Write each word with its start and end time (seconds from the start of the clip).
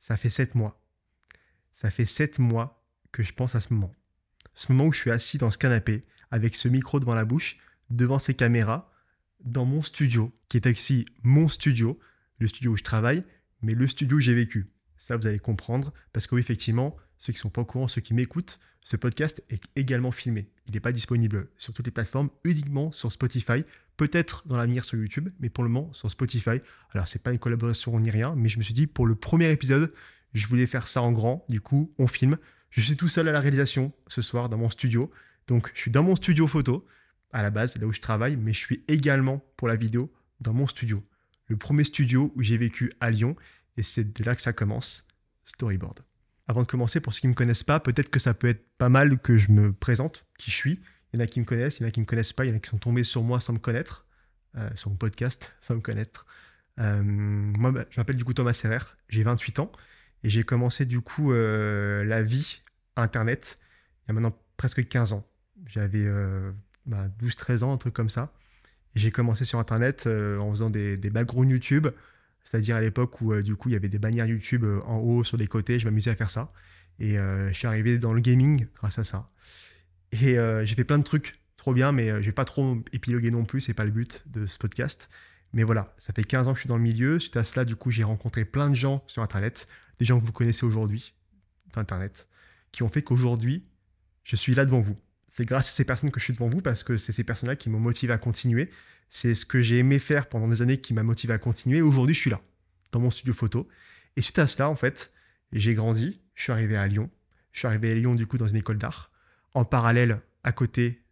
ça 0.00 0.16
fait 0.16 0.30
sept 0.30 0.54
mois. 0.54 0.82
Ça 1.72 1.90
fait 1.90 2.06
sept 2.06 2.38
mois 2.38 2.84
que 3.12 3.22
je 3.22 3.32
pense 3.32 3.54
à 3.54 3.60
ce 3.60 3.72
moment. 3.72 3.94
Ce 4.54 4.72
moment 4.72 4.86
où 4.86 4.92
je 4.92 4.98
suis 5.00 5.10
assis 5.10 5.38
dans 5.38 5.50
ce 5.50 5.58
canapé, 5.58 6.00
avec 6.30 6.54
ce 6.54 6.68
micro 6.68 7.00
devant 7.00 7.14
la 7.14 7.24
bouche, 7.24 7.56
devant 7.90 8.18
ces 8.18 8.34
caméras, 8.34 8.90
dans 9.40 9.64
mon 9.64 9.82
studio, 9.82 10.32
qui 10.48 10.56
est 10.56 10.66
aussi 10.66 11.06
mon 11.22 11.48
studio, 11.48 11.98
le 12.38 12.48
studio 12.48 12.72
où 12.72 12.76
je 12.76 12.82
travaille, 12.82 13.22
mais 13.62 13.74
le 13.74 13.86
studio 13.86 14.16
où 14.16 14.20
j'ai 14.20 14.34
vécu. 14.34 14.66
Ça, 14.96 15.16
vous 15.16 15.26
allez 15.26 15.38
comprendre, 15.38 15.92
parce 16.12 16.26
que 16.26 16.34
oui, 16.34 16.40
effectivement, 16.40 16.96
ceux 17.18 17.32
qui 17.32 17.38
sont 17.38 17.50
pas 17.50 17.62
au 17.62 17.64
courant, 17.64 17.88
ceux 17.88 18.00
qui 18.00 18.14
m'écoutent, 18.14 18.58
ce 18.80 18.96
podcast 18.96 19.42
est 19.48 19.62
également 19.76 20.10
filmé. 20.10 20.50
Il 20.66 20.74
n'est 20.74 20.80
pas 20.80 20.92
disponible 20.92 21.50
sur 21.56 21.72
toutes 21.72 21.86
les 21.86 21.92
plateformes, 21.92 22.30
uniquement 22.44 22.90
sur 22.90 23.12
Spotify, 23.12 23.64
peut-être 23.98 24.48
dans 24.48 24.56
l'avenir 24.56 24.84
sur 24.84 24.96
YouTube, 24.96 25.28
mais 25.40 25.50
pour 25.50 25.64
le 25.64 25.68
moment 25.68 25.92
sur 25.92 26.10
Spotify. 26.10 26.62
Alors 26.92 27.06
c'est 27.06 27.22
pas 27.22 27.32
une 27.32 27.38
collaboration 27.38 27.98
ni 28.00 28.10
rien, 28.10 28.34
mais 28.34 28.48
je 28.48 28.56
me 28.56 28.62
suis 28.62 28.72
dit 28.72 28.86
pour 28.86 29.06
le 29.06 29.14
premier 29.14 29.50
épisode, 29.50 29.92
je 30.32 30.46
voulais 30.46 30.66
faire 30.66 30.88
ça 30.88 31.02
en 31.02 31.12
grand. 31.12 31.44
Du 31.50 31.60
coup, 31.60 31.92
on 31.98 32.06
filme. 32.06 32.38
Je 32.70 32.80
suis 32.80 32.96
tout 32.96 33.08
seul 33.08 33.28
à 33.28 33.32
la 33.32 33.40
réalisation 33.40 33.92
ce 34.06 34.22
soir 34.22 34.48
dans 34.48 34.56
mon 34.56 34.70
studio. 34.70 35.10
Donc 35.46 35.70
je 35.74 35.80
suis 35.80 35.90
dans 35.90 36.02
mon 36.02 36.16
studio 36.16 36.46
photo 36.46 36.86
à 37.32 37.42
la 37.42 37.50
base, 37.50 37.76
là 37.76 37.86
où 37.86 37.92
je 37.92 38.00
travaille, 38.00 38.36
mais 38.36 38.54
je 38.54 38.60
suis 38.60 38.84
également 38.88 39.44
pour 39.56 39.68
la 39.68 39.76
vidéo 39.76 40.10
dans 40.40 40.54
mon 40.54 40.66
studio. 40.66 41.04
Le 41.48 41.56
premier 41.56 41.84
studio 41.84 42.32
où 42.36 42.42
j'ai 42.42 42.56
vécu 42.56 42.92
à 43.00 43.10
Lyon, 43.10 43.36
et 43.76 43.82
c'est 43.82 44.16
de 44.16 44.24
là 44.24 44.34
que 44.34 44.40
ça 44.40 44.52
commence, 44.52 45.06
Storyboard. 45.44 46.04
Avant 46.46 46.62
de 46.62 46.68
commencer, 46.68 47.00
pour 47.00 47.12
ceux 47.12 47.20
qui 47.20 47.26
ne 47.26 47.32
me 47.32 47.36
connaissent 47.36 47.64
pas, 47.64 47.80
peut-être 47.80 48.10
que 48.10 48.18
ça 48.18 48.32
peut 48.32 48.48
être 48.48 48.64
pas 48.78 48.88
mal 48.88 49.18
que 49.18 49.36
je 49.36 49.50
me 49.50 49.72
présente, 49.72 50.24
qui 50.38 50.50
je 50.50 50.56
suis. 50.56 50.80
Il 51.12 51.18
y 51.18 51.22
en 51.22 51.24
a 51.24 51.26
qui 51.26 51.40
me 51.40 51.44
connaissent, 51.44 51.78
il 51.78 51.82
y 51.82 51.86
en 51.86 51.88
a 51.88 51.90
qui 51.90 52.00
me 52.00 52.06
connaissent 52.06 52.32
pas, 52.32 52.44
il 52.44 52.50
y 52.50 52.52
en 52.52 52.56
a 52.56 52.58
qui 52.58 52.68
sont 52.68 52.78
tombés 52.78 53.04
sur 53.04 53.22
moi 53.22 53.40
sans 53.40 53.54
me 53.54 53.58
connaître, 53.58 54.06
euh, 54.56 54.68
sur 54.74 54.90
mon 54.90 54.96
podcast 54.96 55.54
sans 55.60 55.74
me 55.76 55.80
connaître. 55.80 56.26
Euh, 56.78 57.02
moi, 57.02 57.72
bah, 57.72 57.86
je 57.90 57.98
m'appelle 57.98 58.16
du 58.16 58.24
coup 58.24 58.34
Thomas 58.34 58.52
Serrer, 58.52 58.84
j'ai 59.08 59.22
28 59.22 59.58
ans, 59.60 59.72
et 60.22 60.30
j'ai 60.30 60.44
commencé 60.44 60.84
du 60.84 61.00
coup 61.00 61.32
euh, 61.32 62.04
la 62.04 62.22
vie 62.22 62.60
Internet 62.96 63.58
il 64.04 64.08
y 64.08 64.10
a 64.10 64.14
maintenant 64.14 64.36
presque 64.56 64.86
15 64.86 65.12
ans. 65.12 65.26
J'avais 65.66 66.06
12-13 66.06 66.48
bah, 66.86 67.66
ans, 67.66 67.72
un 67.72 67.76
truc 67.76 67.94
comme 67.94 68.08
ça. 68.08 68.32
J'ai 68.94 69.10
commencé 69.10 69.44
sur 69.44 69.58
Internet 69.58 70.06
en 70.06 70.50
faisant 70.50 70.70
des, 70.70 70.96
des 70.96 71.10
backgrounds 71.10 71.52
YouTube, 71.52 71.88
c'est-à-dire 72.42 72.76
à, 72.76 72.80
l'époque 72.80 73.20
où 73.20 73.34
du 73.42 73.54
coup 73.54 73.68
il 73.68 73.72
y 73.72 73.76
avait 73.76 73.90
des 73.90 73.98
bannières 73.98 74.26
YouTube 74.26 74.64
en 74.86 74.96
haut, 74.96 75.24
sur 75.24 75.36
les 75.36 75.46
côtés, 75.46 75.78
je 75.78 75.84
m'amusais 75.84 76.10
à 76.10 76.16
faire 76.16 76.30
ça. 76.30 76.48
Et 76.98 77.16
je 77.16 77.52
suis 77.52 77.66
arrivé 77.66 77.98
dans 77.98 78.14
le 78.14 78.20
gaming 78.20 78.66
grâce 78.76 78.98
à 78.98 79.04
ça. 79.04 79.26
Et 80.12 80.36
j'ai 80.64 80.74
fait 80.74 80.84
plein 80.84 80.98
de 80.98 81.04
trucs 81.04 81.40
trop 81.56 81.74
bien, 81.74 81.92
mais 81.92 82.08
je 82.08 82.26
vais 82.26 82.32
pas 82.32 82.44
trop 82.44 82.78
épiloguer 82.92 83.30
non 83.30 83.44
plus, 83.44 83.60
c'est 83.60 83.74
pas 83.74 83.84
le 83.84 83.90
but 83.90 84.22
de 84.26 84.46
ce 84.46 84.58
podcast. 84.58 85.10
Mais 85.52 85.62
voilà, 85.62 85.94
ça 85.98 86.12
fait 86.12 86.24
15 86.24 86.48
ans 86.48 86.52
que 86.52 86.56
je 86.56 86.62
suis 86.62 86.68
dans 86.68 86.76
le 86.76 86.82
milieu. 86.82 87.18
Suite 87.18 87.36
à 87.36 87.44
cela, 87.44 87.64
du 87.64 87.74
coup, 87.74 87.90
j'ai 87.90 88.04
rencontré 88.04 88.44
plein 88.44 88.68
de 88.68 88.74
gens 88.74 89.02
sur 89.06 89.22
Internet, 89.22 89.66
des 89.98 90.04
gens 90.04 90.20
que 90.20 90.24
vous 90.24 90.32
connaissez 90.32 90.64
aujourd'hui 90.64 91.14
d'Internet, 91.74 92.28
qui 92.70 92.82
ont 92.82 92.88
fait 92.88 93.02
qu'aujourd'hui, 93.02 93.62
je 94.24 94.36
suis 94.36 94.54
là 94.54 94.64
devant 94.64 94.80
vous. 94.80 94.98
C'est 95.28 95.44
grâce 95.44 95.72
à 95.72 95.74
ces 95.74 95.84
personnes 95.84 96.10
que 96.10 96.20
je 96.20 96.24
suis 96.24 96.32
devant 96.32 96.48
vous 96.48 96.60
parce 96.62 96.82
que 96.82 96.96
c'est 96.96 97.12
ces 97.12 97.24
personnes-là 97.24 97.56
qui 97.56 97.70
m'ont 97.70 97.80
motivé 97.80 98.12
à 98.12 98.18
continuer. 98.18 98.70
C'est 99.10 99.34
ce 99.34 99.46
que 99.46 99.60
j'ai 99.60 99.78
aimé 99.78 99.98
faire 99.98 100.28
pendant 100.28 100.48
des 100.48 100.62
années 100.62 100.80
qui 100.80 100.94
m'a 100.94 101.02
motivé 101.02 101.32
à 101.34 101.38
continuer. 101.38 101.82
Aujourd'hui, 101.82 102.14
je 102.14 102.20
suis 102.20 102.30
là, 102.30 102.40
dans 102.92 103.00
mon 103.00 103.10
studio 103.10 103.32
photo. 103.32 103.68
Et 104.16 104.22
suite 104.22 104.38
à 104.38 104.46
cela, 104.46 104.68
en 104.68 104.74
fait, 104.74 105.12
j'ai 105.52 105.74
grandi. 105.74 106.20
Je 106.34 106.42
suis 106.42 106.52
arrivé 106.52 106.76
à 106.76 106.86
Lyon. 106.86 107.10
Je 107.52 107.60
suis 107.60 107.66
arrivé 107.66 107.90
à 107.90 107.94
Lyon, 107.94 108.14
du 108.14 108.26
coup, 108.26 108.38
dans 108.38 108.46
une 108.48 108.56
école 108.56 108.78
d'art. 108.78 109.10
En 109.58 109.64
parallèle, 109.64 110.20
à 110.44 110.52
côté, 110.52 111.02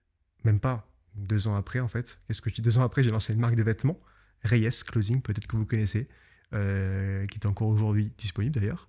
même 0.44 0.60
pas, 0.60 0.88
deux 1.16 1.48
ans 1.48 1.56
après, 1.56 1.80
en 1.80 1.88
fait. 1.88 2.20
Qu'est-ce 2.28 2.40
que 2.40 2.48
je 2.48 2.54
dis 2.54 2.62
Deux 2.62 2.78
ans 2.78 2.84
après, 2.84 3.02
j'ai 3.02 3.10
lancé 3.10 3.32
une 3.32 3.40
marque 3.40 3.56
de 3.56 3.62
vêtements, 3.64 4.00
Reyes 4.44 4.84
Clothing, 4.86 5.20
peut-être 5.20 5.48
que 5.48 5.56
vous 5.56 5.66
connaissez, 5.66 6.06
euh, 6.54 7.26
qui 7.26 7.40
est 7.40 7.46
encore 7.46 7.66
aujourd'hui 7.66 8.12
disponible 8.16 8.54
d'ailleurs. 8.54 8.88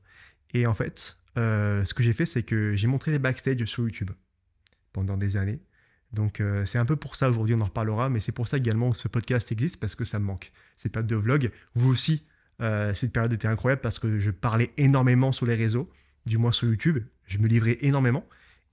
Et 0.53 0.67
en 0.67 0.75
fait, 0.75 1.17
euh, 1.39 1.83
ce 1.85 1.95
que 1.95 2.03
j'ai 2.03 2.13
fait, 2.13 2.27
c'est 2.27 2.43
que 2.43 2.75
j'ai 2.75 2.85
montré 2.85 3.09
les 3.09 3.17
backstage 3.17 3.65
sur 3.65 3.81
YouTube 3.81 4.11
pendant 4.93 5.17
des 5.17 5.37
années. 5.37 5.59
Donc 6.13 6.39
euh, 6.39 6.63
c'est 6.67 6.77
un 6.77 6.85
peu 6.85 6.95
pour 6.95 7.15
ça 7.15 7.27
aujourd'hui, 7.27 7.55
on 7.55 7.61
en 7.61 7.65
reparlera, 7.65 8.09
mais 8.09 8.19
c'est 8.19 8.33
pour 8.33 8.47
ça 8.47 8.57
également 8.57 8.91
que 8.91 8.97
ce 8.97 9.07
podcast 9.07 9.51
existe 9.51 9.77
parce 9.77 9.95
que 9.95 10.05
ça 10.05 10.19
me 10.19 10.25
manque. 10.25 10.51
Cette 10.77 10.91
période 10.91 11.09
de 11.09 11.15
vlog, 11.15 11.51
vous 11.73 11.89
aussi, 11.89 12.27
cette 12.59 13.11
période 13.11 13.33
était 13.33 13.47
incroyable 13.47 13.81
parce 13.81 13.97
que 13.97 14.19
je 14.19 14.29
parlais 14.29 14.71
énormément 14.77 15.31
sur 15.31 15.47
les 15.47 15.55
réseaux, 15.55 15.89
du 16.27 16.37
moins 16.37 16.51
sur 16.51 16.67
YouTube, 16.67 16.99
je 17.25 17.39
me 17.39 17.47
livrais 17.47 17.79
énormément. 17.81 18.23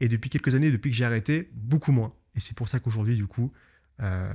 Et 0.00 0.08
depuis 0.08 0.30
quelques 0.30 0.54
années, 0.54 0.70
depuis 0.70 0.90
que 0.90 0.96
j'ai 0.96 1.04
arrêté, 1.04 1.50
beaucoup 1.54 1.92
moins. 1.92 2.12
Et 2.34 2.40
c'est 2.40 2.56
pour 2.56 2.68
ça 2.68 2.80
qu'aujourd'hui, 2.80 3.16
du 3.16 3.26
coup, 3.26 3.50
euh, 4.02 4.32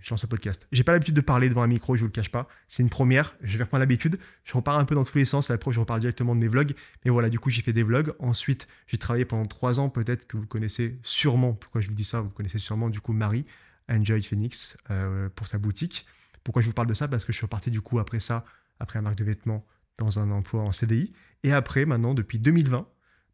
je 0.00 0.10
lance 0.10 0.24
un 0.24 0.28
podcast. 0.28 0.66
J'ai 0.72 0.84
pas 0.84 0.92
l'habitude 0.92 1.14
de 1.14 1.20
parler 1.20 1.48
devant 1.48 1.62
un 1.62 1.66
micro, 1.66 1.94
je 1.96 2.00
vous 2.00 2.06
le 2.06 2.12
cache 2.12 2.30
pas. 2.30 2.48
C'est 2.66 2.82
une 2.82 2.88
première, 2.88 3.36
je 3.42 3.58
vais 3.58 3.64
reprendre 3.64 3.80
l'habitude. 3.80 4.16
Je 4.44 4.54
repars 4.54 4.78
un 4.78 4.84
peu 4.84 4.94
dans 4.94 5.04
tous 5.04 5.18
les 5.18 5.24
sens. 5.24 5.48
La 5.48 5.58
preuve, 5.58 5.74
je 5.74 5.80
repars 5.80 6.00
directement 6.00 6.34
de 6.34 6.40
mes 6.40 6.48
vlogs. 6.48 6.72
Mais 7.04 7.10
voilà, 7.10 7.28
du 7.28 7.38
coup, 7.38 7.50
j'ai 7.50 7.62
fait 7.62 7.72
des 7.72 7.82
vlogs. 7.82 8.14
Ensuite, 8.18 8.68
j'ai 8.86 8.98
travaillé 8.98 9.24
pendant 9.24 9.44
trois 9.44 9.80
ans, 9.80 9.90
peut-être 9.90 10.26
que 10.26 10.36
vous 10.36 10.46
connaissez 10.46 10.98
sûrement. 11.02 11.52
Pourquoi 11.52 11.80
je 11.80 11.88
vous 11.88 11.94
dis 11.94 12.04
ça 12.04 12.20
Vous 12.20 12.30
connaissez 12.30 12.58
sûrement, 12.58 12.88
du 12.88 13.00
coup, 13.00 13.12
Marie, 13.12 13.44
Enjoy 13.90 14.22
Phoenix, 14.22 14.76
euh, 14.90 15.28
pour 15.34 15.46
sa 15.46 15.58
boutique. 15.58 16.06
Pourquoi 16.42 16.62
je 16.62 16.68
vous 16.68 16.74
parle 16.74 16.88
de 16.88 16.94
ça? 16.94 17.06
Parce 17.06 17.24
que 17.24 17.32
je 17.32 17.36
suis 17.36 17.44
reparti, 17.44 17.70
du 17.70 17.82
coup, 17.82 17.98
après 17.98 18.18
ça, 18.18 18.44
après 18.80 18.98
un 18.98 19.02
marque 19.02 19.16
de 19.16 19.24
vêtements, 19.24 19.66
dans 19.98 20.18
un 20.18 20.30
emploi 20.30 20.62
en 20.62 20.72
CDI. 20.72 21.12
Et 21.42 21.52
après, 21.52 21.84
maintenant, 21.84 22.14
depuis 22.14 22.38
2020, 22.38 22.86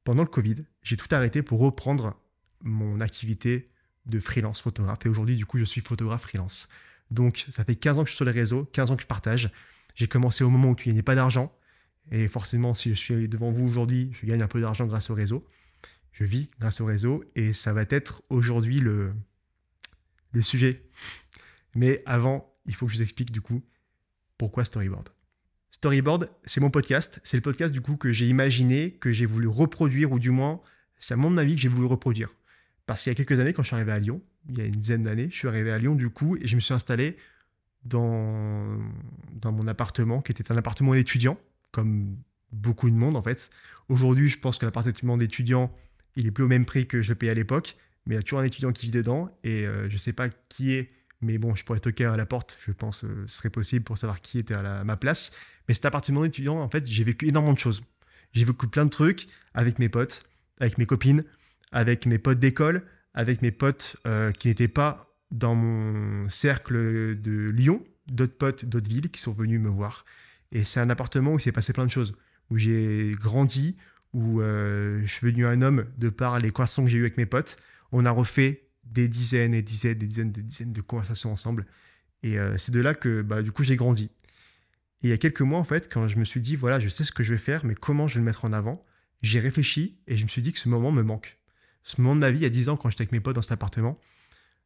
pendant 0.09 0.23
le 0.23 0.29
Covid, 0.31 0.65
j'ai 0.83 0.97
tout 0.97 1.15
arrêté 1.15 1.43
pour 1.43 1.61
reprendre 1.61 2.19
mon 2.63 2.99
activité 3.03 3.69
de 4.07 4.19
freelance 4.19 4.59
photographe. 4.59 5.01
Et 5.05 5.11
aujourd'hui, 5.11 5.37
du 5.37 5.45
coup, 5.45 5.59
je 5.59 5.65
suis 5.65 5.83
photographe 5.83 6.23
freelance. 6.23 6.71
Donc, 7.11 7.45
ça 7.51 7.63
fait 7.63 7.75
15 7.75 7.99
ans 7.99 8.05
que 8.05 8.07
je 8.09 8.13
suis 8.13 8.17
sur 8.17 8.25
les 8.25 8.31
réseaux, 8.31 8.65
15 8.73 8.91
ans 8.91 8.97
que 8.97 9.03
je 9.03 9.07
partage. 9.07 9.53
J'ai 9.97 10.09
commencé 10.09 10.45
au 10.45 10.49
moment 10.49 10.71
où 10.71 10.75
tu 10.75 10.89
gagnais 10.89 11.03
pas 11.03 11.15
d'argent. 11.15 11.55
Et 12.11 12.27
forcément, 12.27 12.73
si 12.75 12.89
je 12.89 12.95
suis 12.95 13.29
devant 13.29 13.51
vous 13.51 13.67
aujourd'hui, 13.67 14.11
je 14.15 14.25
gagne 14.25 14.41
un 14.41 14.49
peu 14.49 14.63
d'argent 14.63 14.87
grâce 14.87 15.11
au 15.11 15.15
réseau. 15.15 15.47
Je 16.13 16.25
vis 16.25 16.49
grâce 16.59 16.81
au 16.81 16.87
réseau. 16.87 17.23
Et 17.35 17.53
ça 17.53 17.75
va 17.75 17.83
être 17.91 18.23
aujourd'hui 18.31 18.81
le, 18.81 19.13
le 20.33 20.41
sujet. 20.41 20.89
Mais 21.75 22.03
avant, 22.07 22.51
il 22.65 22.75
faut 22.75 22.87
que 22.87 22.93
je 22.93 22.97
vous 22.97 23.03
explique 23.03 23.31
du 23.31 23.43
coup 23.43 23.63
pourquoi 24.39 24.65
Storyboard. 24.65 25.11
Storyboard, 25.78 26.28
c'est 26.44 26.61
mon 26.61 26.71
podcast. 26.71 27.21
C'est 27.22 27.37
le 27.37 27.41
podcast 27.41 27.72
du 27.72 27.81
coup 27.81 27.97
que 27.97 28.12
j'ai 28.12 28.27
imaginé, 28.27 28.91
que 28.99 29.12
j'ai 29.12 29.27
voulu 29.27 29.47
reproduire, 29.47 30.11
ou 30.11 30.19
du 30.19 30.33
moins, 30.33 30.61
c'est 30.99 31.15
à 31.15 31.16
mon 31.16 31.39
avis 31.39 31.55
que 31.55 31.61
j'ai 31.61 31.69
voulu 31.69 31.87
reproduire. 31.87 32.34
Parce 32.87 33.05
qu'il 33.05 33.12
y 33.12 33.12
a 33.12 33.15
quelques 33.15 33.39
années, 33.39 33.53
quand 33.53 33.62
je 33.62 33.69
suis 33.69 33.77
arrivé 33.77 33.93
à 33.93 34.00
Lyon, 34.00 34.21
il 34.49 34.59
y 34.59 34.61
a 34.61 34.65
une 34.65 34.72
dizaine 34.72 35.03
d'années, 35.03 35.28
je 35.31 35.39
suis 35.39 35.47
arrivé 35.47 35.71
à 35.71 35.78
Lyon 35.78 35.94
du 35.94 36.11
coup 36.11 36.37
et 36.37 36.49
je 36.49 36.56
me 36.56 36.61
suis 36.61 36.75
installé 36.75 37.16
dans, 37.84 38.77
mon 39.44 39.69
appartement, 39.69 40.21
qui 40.21 40.33
était 40.33 40.50
un 40.50 40.56
appartement 40.56 40.94
d'étudiant, 40.94 41.39
comme 41.71 42.16
beaucoup 42.50 42.91
de 42.91 42.97
monde 42.97 43.15
en 43.15 43.22
fait. 43.22 43.49
Aujourd'hui, 43.89 44.28
je 44.28 44.41
pense 44.41 44.59
que 44.59 44.66
l'appartement 44.66 45.16
d'étudiant, 45.16 45.72
il 46.16 46.27
est 46.27 46.33
plus 46.33 46.43
au 46.43 46.49
même 46.49 46.66
prix 46.66 46.89
que 46.89 47.03
je 47.03 47.10
le 47.10 47.15
payais 47.15 47.31
à 47.31 47.37
l'époque, 47.37 47.77
mais 48.06 48.16
il 48.16 48.19
y 48.19 48.21
a 48.21 48.22
toujours 48.25 48.41
un 48.41 48.45
étudiant 48.45 48.72
qui 48.72 48.87
vit 48.87 48.93
dedans 48.93 49.31
et 49.45 49.65
euh, 49.65 49.89
je 49.89 49.93
ne 49.93 49.99
sais 49.99 50.12
pas 50.12 50.28
qui 50.49 50.72
est, 50.72 50.89
mais 51.21 51.39
bon, 51.39 51.55
je 51.55 51.65
pourrais 51.65 51.78
toquer 51.78 52.06
à 52.06 52.16
la 52.16 52.27
porte, 52.27 52.59
je 52.66 52.72
pense 52.72 53.03
que 53.03 53.27
ce 53.28 53.37
serait 53.39 53.50
possible 53.50 53.84
pour 53.84 53.97
savoir 53.97 54.21
qui 54.21 54.39
était 54.41 54.55
à, 54.55 54.83
ma 54.83 54.97
place. 54.97 55.33
Mais 55.69 55.75
cet 55.75 55.84
appartement 55.84 56.23
d'étudiant, 56.23 56.59
en 56.61 56.69
fait, 56.69 56.87
j'ai 56.87 57.05
vécu 57.05 57.29
énormément 57.29 57.55
de 57.55 57.59
choses. 57.59 57.83
J'ai 58.33 58.45
vécu 58.45 58.69
plein 58.69 58.84
de 58.84 58.91
trucs 58.91 59.27
avec 59.55 59.79
mes 59.79 59.89
potes, 59.89 60.25
avec 60.61 60.79
mes 60.79 60.87
copines, 60.87 61.25
avec 61.73 62.06
mes 62.06 62.19
potes 62.19 62.39
d'école, 62.39 62.83
avec 63.15 63.43
mes 63.43 63.51
potes 63.51 63.97
euh, 64.07 64.33
qui 64.33 64.49
n'étaient 64.49 64.69
pas 64.69 65.15
dans 65.31 65.55
mon 65.55 66.28
cercle 66.31 67.21
de 67.21 67.51
Lyon, 67.51 67.84
d'autres 68.07 68.37
potes 68.37 68.65
d'autres 68.65 68.89
villes 68.89 69.11
qui 69.11 69.21
sont 69.21 69.33
venus 69.33 69.61
me 69.61 69.69
voir. 69.69 70.05
Et 70.53 70.65
c'est 70.65 70.81
un 70.81 70.91
appartement 70.91 71.33
où 71.34 71.39
s'est 71.39 71.53
passé 71.53 71.73
plein 71.73 71.84
de 71.84 71.91
choses, 71.91 72.15
où 72.51 72.57
j'ai 72.57 73.12
grandi, 73.21 73.77
où 74.15 74.41
euh, 74.41 75.01
je 75.03 75.12
suis 75.12 75.27
devenu 75.27 75.47
un 75.47 75.61
homme 75.61 75.87
de 75.99 76.09
par 76.09 76.39
les 76.39 76.51
conversations 76.51 76.84
que 76.84 76.91
j'ai 76.91 76.99
eues 76.99 77.03
avec 77.03 77.19
mes 77.19 77.27
potes. 77.27 77.59
On 77.93 78.07
a 78.07 78.11
refait 78.11 78.69
des 78.84 79.09
dizaines 79.09 79.55
et 79.55 79.62
dizaines, 79.62 79.99
des 79.99 80.07
dizaines, 80.07 80.33
des 80.33 80.43
dizaines 80.43 80.73
de 80.73 80.81
conversations 80.81 81.33
ensemble. 81.33 81.67
Et 82.23 82.39
euh, 82.39 82.57
c'est 82.57 82.73
de 82.73 82.81
là 82.81 82.95
que, 82.95 83.23
bah, 83.23 83.43
du 83.43 83.53
coup, 83.53 83.65
j'ai 83.65 83.77
grandi. 83.77 84.11
Il 85.03 85.10
y 85.10 85.12
a 85.12 85.19
quelques 85.19 85.42
mois, 85.42 85.59
en 85.59 85.64
fait, 85.64 85.92
quand 85.92 86.09
je 86.09 86.19
me 86.19 86.25
suis 86.25 86.41
dit, 86.41 86.56
voilà, 86.56 86.81
je 86.81 86.88
sais 86.88 87.04
ce 87.04 87.12
que 87.12 87.22
je 87.22 87.32
vais 87.32 87.38
faire, 87.38 87.64
mais 87.64 87.75
comment 87.75 88.09
je 88.09 88.14
vais 88.14 88.20
le 88.20 88.25
mettre 88.25 88.44
en 88.44 88.53
avant, 88.53 88.84
j'ai 89.22 89.41
réfléchi 89.41 89.98
et 90.06 90.16
je 90.16 90.24
me 90.24 90.28
suis 90.28 90.42
dit 90.42 90.53
que 90.53 90.59
ce 90.59 90.68
moment 90.68 90.91
me 90.91 91.03
manque 91.03 91.39
ce 91.89 92.00
moment 92.00 92.15
de 92.15 92.21
ma 92.21 92.30
vie, 92.30 92.41
il 92.41 92.42
y 92.42 92.47
a 92.47 92.50
10 92.50 92.68
ans, 92.68 92.77
quand 92.77 92.91
j'étais 92.91 93.03
avec 93.03 93.12
mes 93.12 93.21
potes 93.21 93.34
dans 93.34 93.42
cet 93.42 93.53
appartement, 93.53 93.98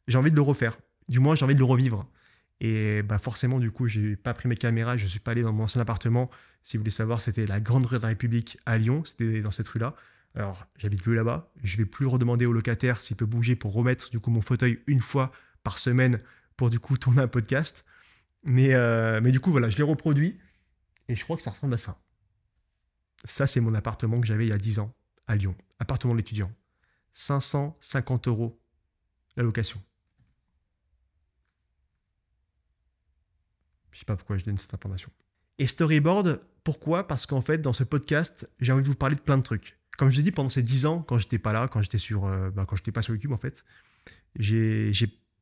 j'ai 0.08 0.18
envie 0.18 0.32
de 0.32 0.36
le 0.36 0.42
refaire. 0.42 0.76
Du 1.08 1.20
moins, 1.20 1.36
j'ai 1.36 1.44
envie 1.44 1.54
de 1.54 1.60
le 1.60 1.64
revivre. 1.64 2.08
Et 2.60 3.02
bah 3.02 3.18
forcément, 3.18 3.60
du 3.60 3.70
coup, 3.70 3.86
j'ai 3.86 4.16
pas 4.16 4.34
pris 4.34 4.48
mes 4.48 4.56
caméras, 4.56 4.96
je 4.96 5.06
suis 5.06 5.20
pas 5.20 5.30
allé 5.30 5.42
dans 5.42 5.52
mon 5.52 5.64
ancien 5.64 5.80
appartement. 5.80 6.28
Si 6.64 6.76
vous 6.76 6.82
voulez 6.82 6.90
savoir, 6.90 7.20
c'était 7.20 7.46
la 7.46 7.60
grande 7.60 7.86
rue 7.86 7.96
de 7.96 8.02
la 8.02 8.08
République 8.08 8.58
à 8.66 8.76
Lyon, 8.76 9.04
c'était 9.04 9.40
dans 9.40 9.52
cette 9.52 9.68
rue-là. 9.68 9.94
Alors, 10.34 10.66
j'habite 10.78 11.02
plus 11.02 11.14
là-bas. 11.14 11.52
Je 11.62 11.76
vais 11.76 11.84
plus 11.84 12.06
redemander 12.06 12.46
au 12.46 12.52
locataire 12.52 13.00
s'il 13.00 13.16
peut 13.16 13.26
bouger 13.26 13.54
pour 13.54 13.72
remettre 13.72 14.10
du 14.10 14.18
coup 14.18 14.30
mon 14.30 14.40
fauteuil 14.40 14.80
une 14.88 15.00
fois 15.00 15.30
par 15.62 15.78
semaine 15.78 16.20
pour 16.56 16.70
du 16.70 16.80
coup 16.80 16.96
tourner 16.98 17.22
un 17.22 17.28
podcast. 17.28 17.84
Mais, 18.44 18.74
euh, 18.74 19.20
mais 19.22 19.32
du 19.32 19.40
coup, 19.40 19.50
voilà, 19.50 19.70
je 19.70 19.76
l'ai 19.76 19.82
reproduit 19.82 20.38
et 21.08 21.14
je 21.14 21.24
crois 21.24 21.36
que 21.36 21.42
ça 21.42 21.50
ressemble 21.50 21.74
à 21.74 21.78
ça. 21.78 22.00
Ça, 23.24 23.46
c'est 23.46 23.60
mon 23.60 23.74
appartement 23.74 24.20
que 24.20 24.26
j'avais 24.26 24.46
il 24.46 24.50
y 24.50 24.52
a 24.52 24.58
10 24.58 24.80
ans 24.80 24.94
à 25.26 25.36
Lyon, 25.36 25.54
appartement 25.78 26.14
de 26.14 26.18
l'étudiant. 26.18 26.52
550 27.12 28.28
euros 28.28 28.60
la 29.36 29.42
location. 29.42 29.80
Je 33.92 33.98
sais 33.98 34.04
pas 34.04 34.16
pourquoi 34.16 34.38
je 34.38 34.44
donne 34.44 34.58
cette 34.58 34.74
information. 34.74 35.10
Et 35.58 35.66
storyboard, 35.66 36.42
Pourquoi? 36.64 37.06
Parce 37.06 37.26
qu'en 37.26 37.40
fait, 37.40 37.58
dans 37.58 37.72
ce 37.72 37.84
podcast, 37.84 38.48
j'ai 38.60 38.72
envie 38.72 38.82
de 38.82 38.88
vous 38.88 38.94
parler 38.94 39.16
de 39.16 39.20
plein 39.20 39.36
de 39.36 39.42
trucs. 39.42 39.78
Comme 39.98 40.10
je 40.10 40.16
l'ai 40.16 40.22
dit, 40.22 40.32
pendant 40.32 40.48
ces 40.48 40.62
10 40.62 40.86
ans, 40.86 41.02
quand 41.02 41.18
j'étais 41.18 41.38
pas 41.38 41.52
là, 41.52 41.68
quand 41.68 41.82
j'étais 41.82 41.98
sur, 41.98 42.24
euh, 42.24 42.50
bah, 42.50 42.64
quand 42.66 42.76
j'étais 42.76 42.92
pas 42.92 43.02
sur 43.02 43.14
YouTube, 43.14 43.32
en 43.32 43.36
fait, 43.36 43.64
j'ai 44.36 44.92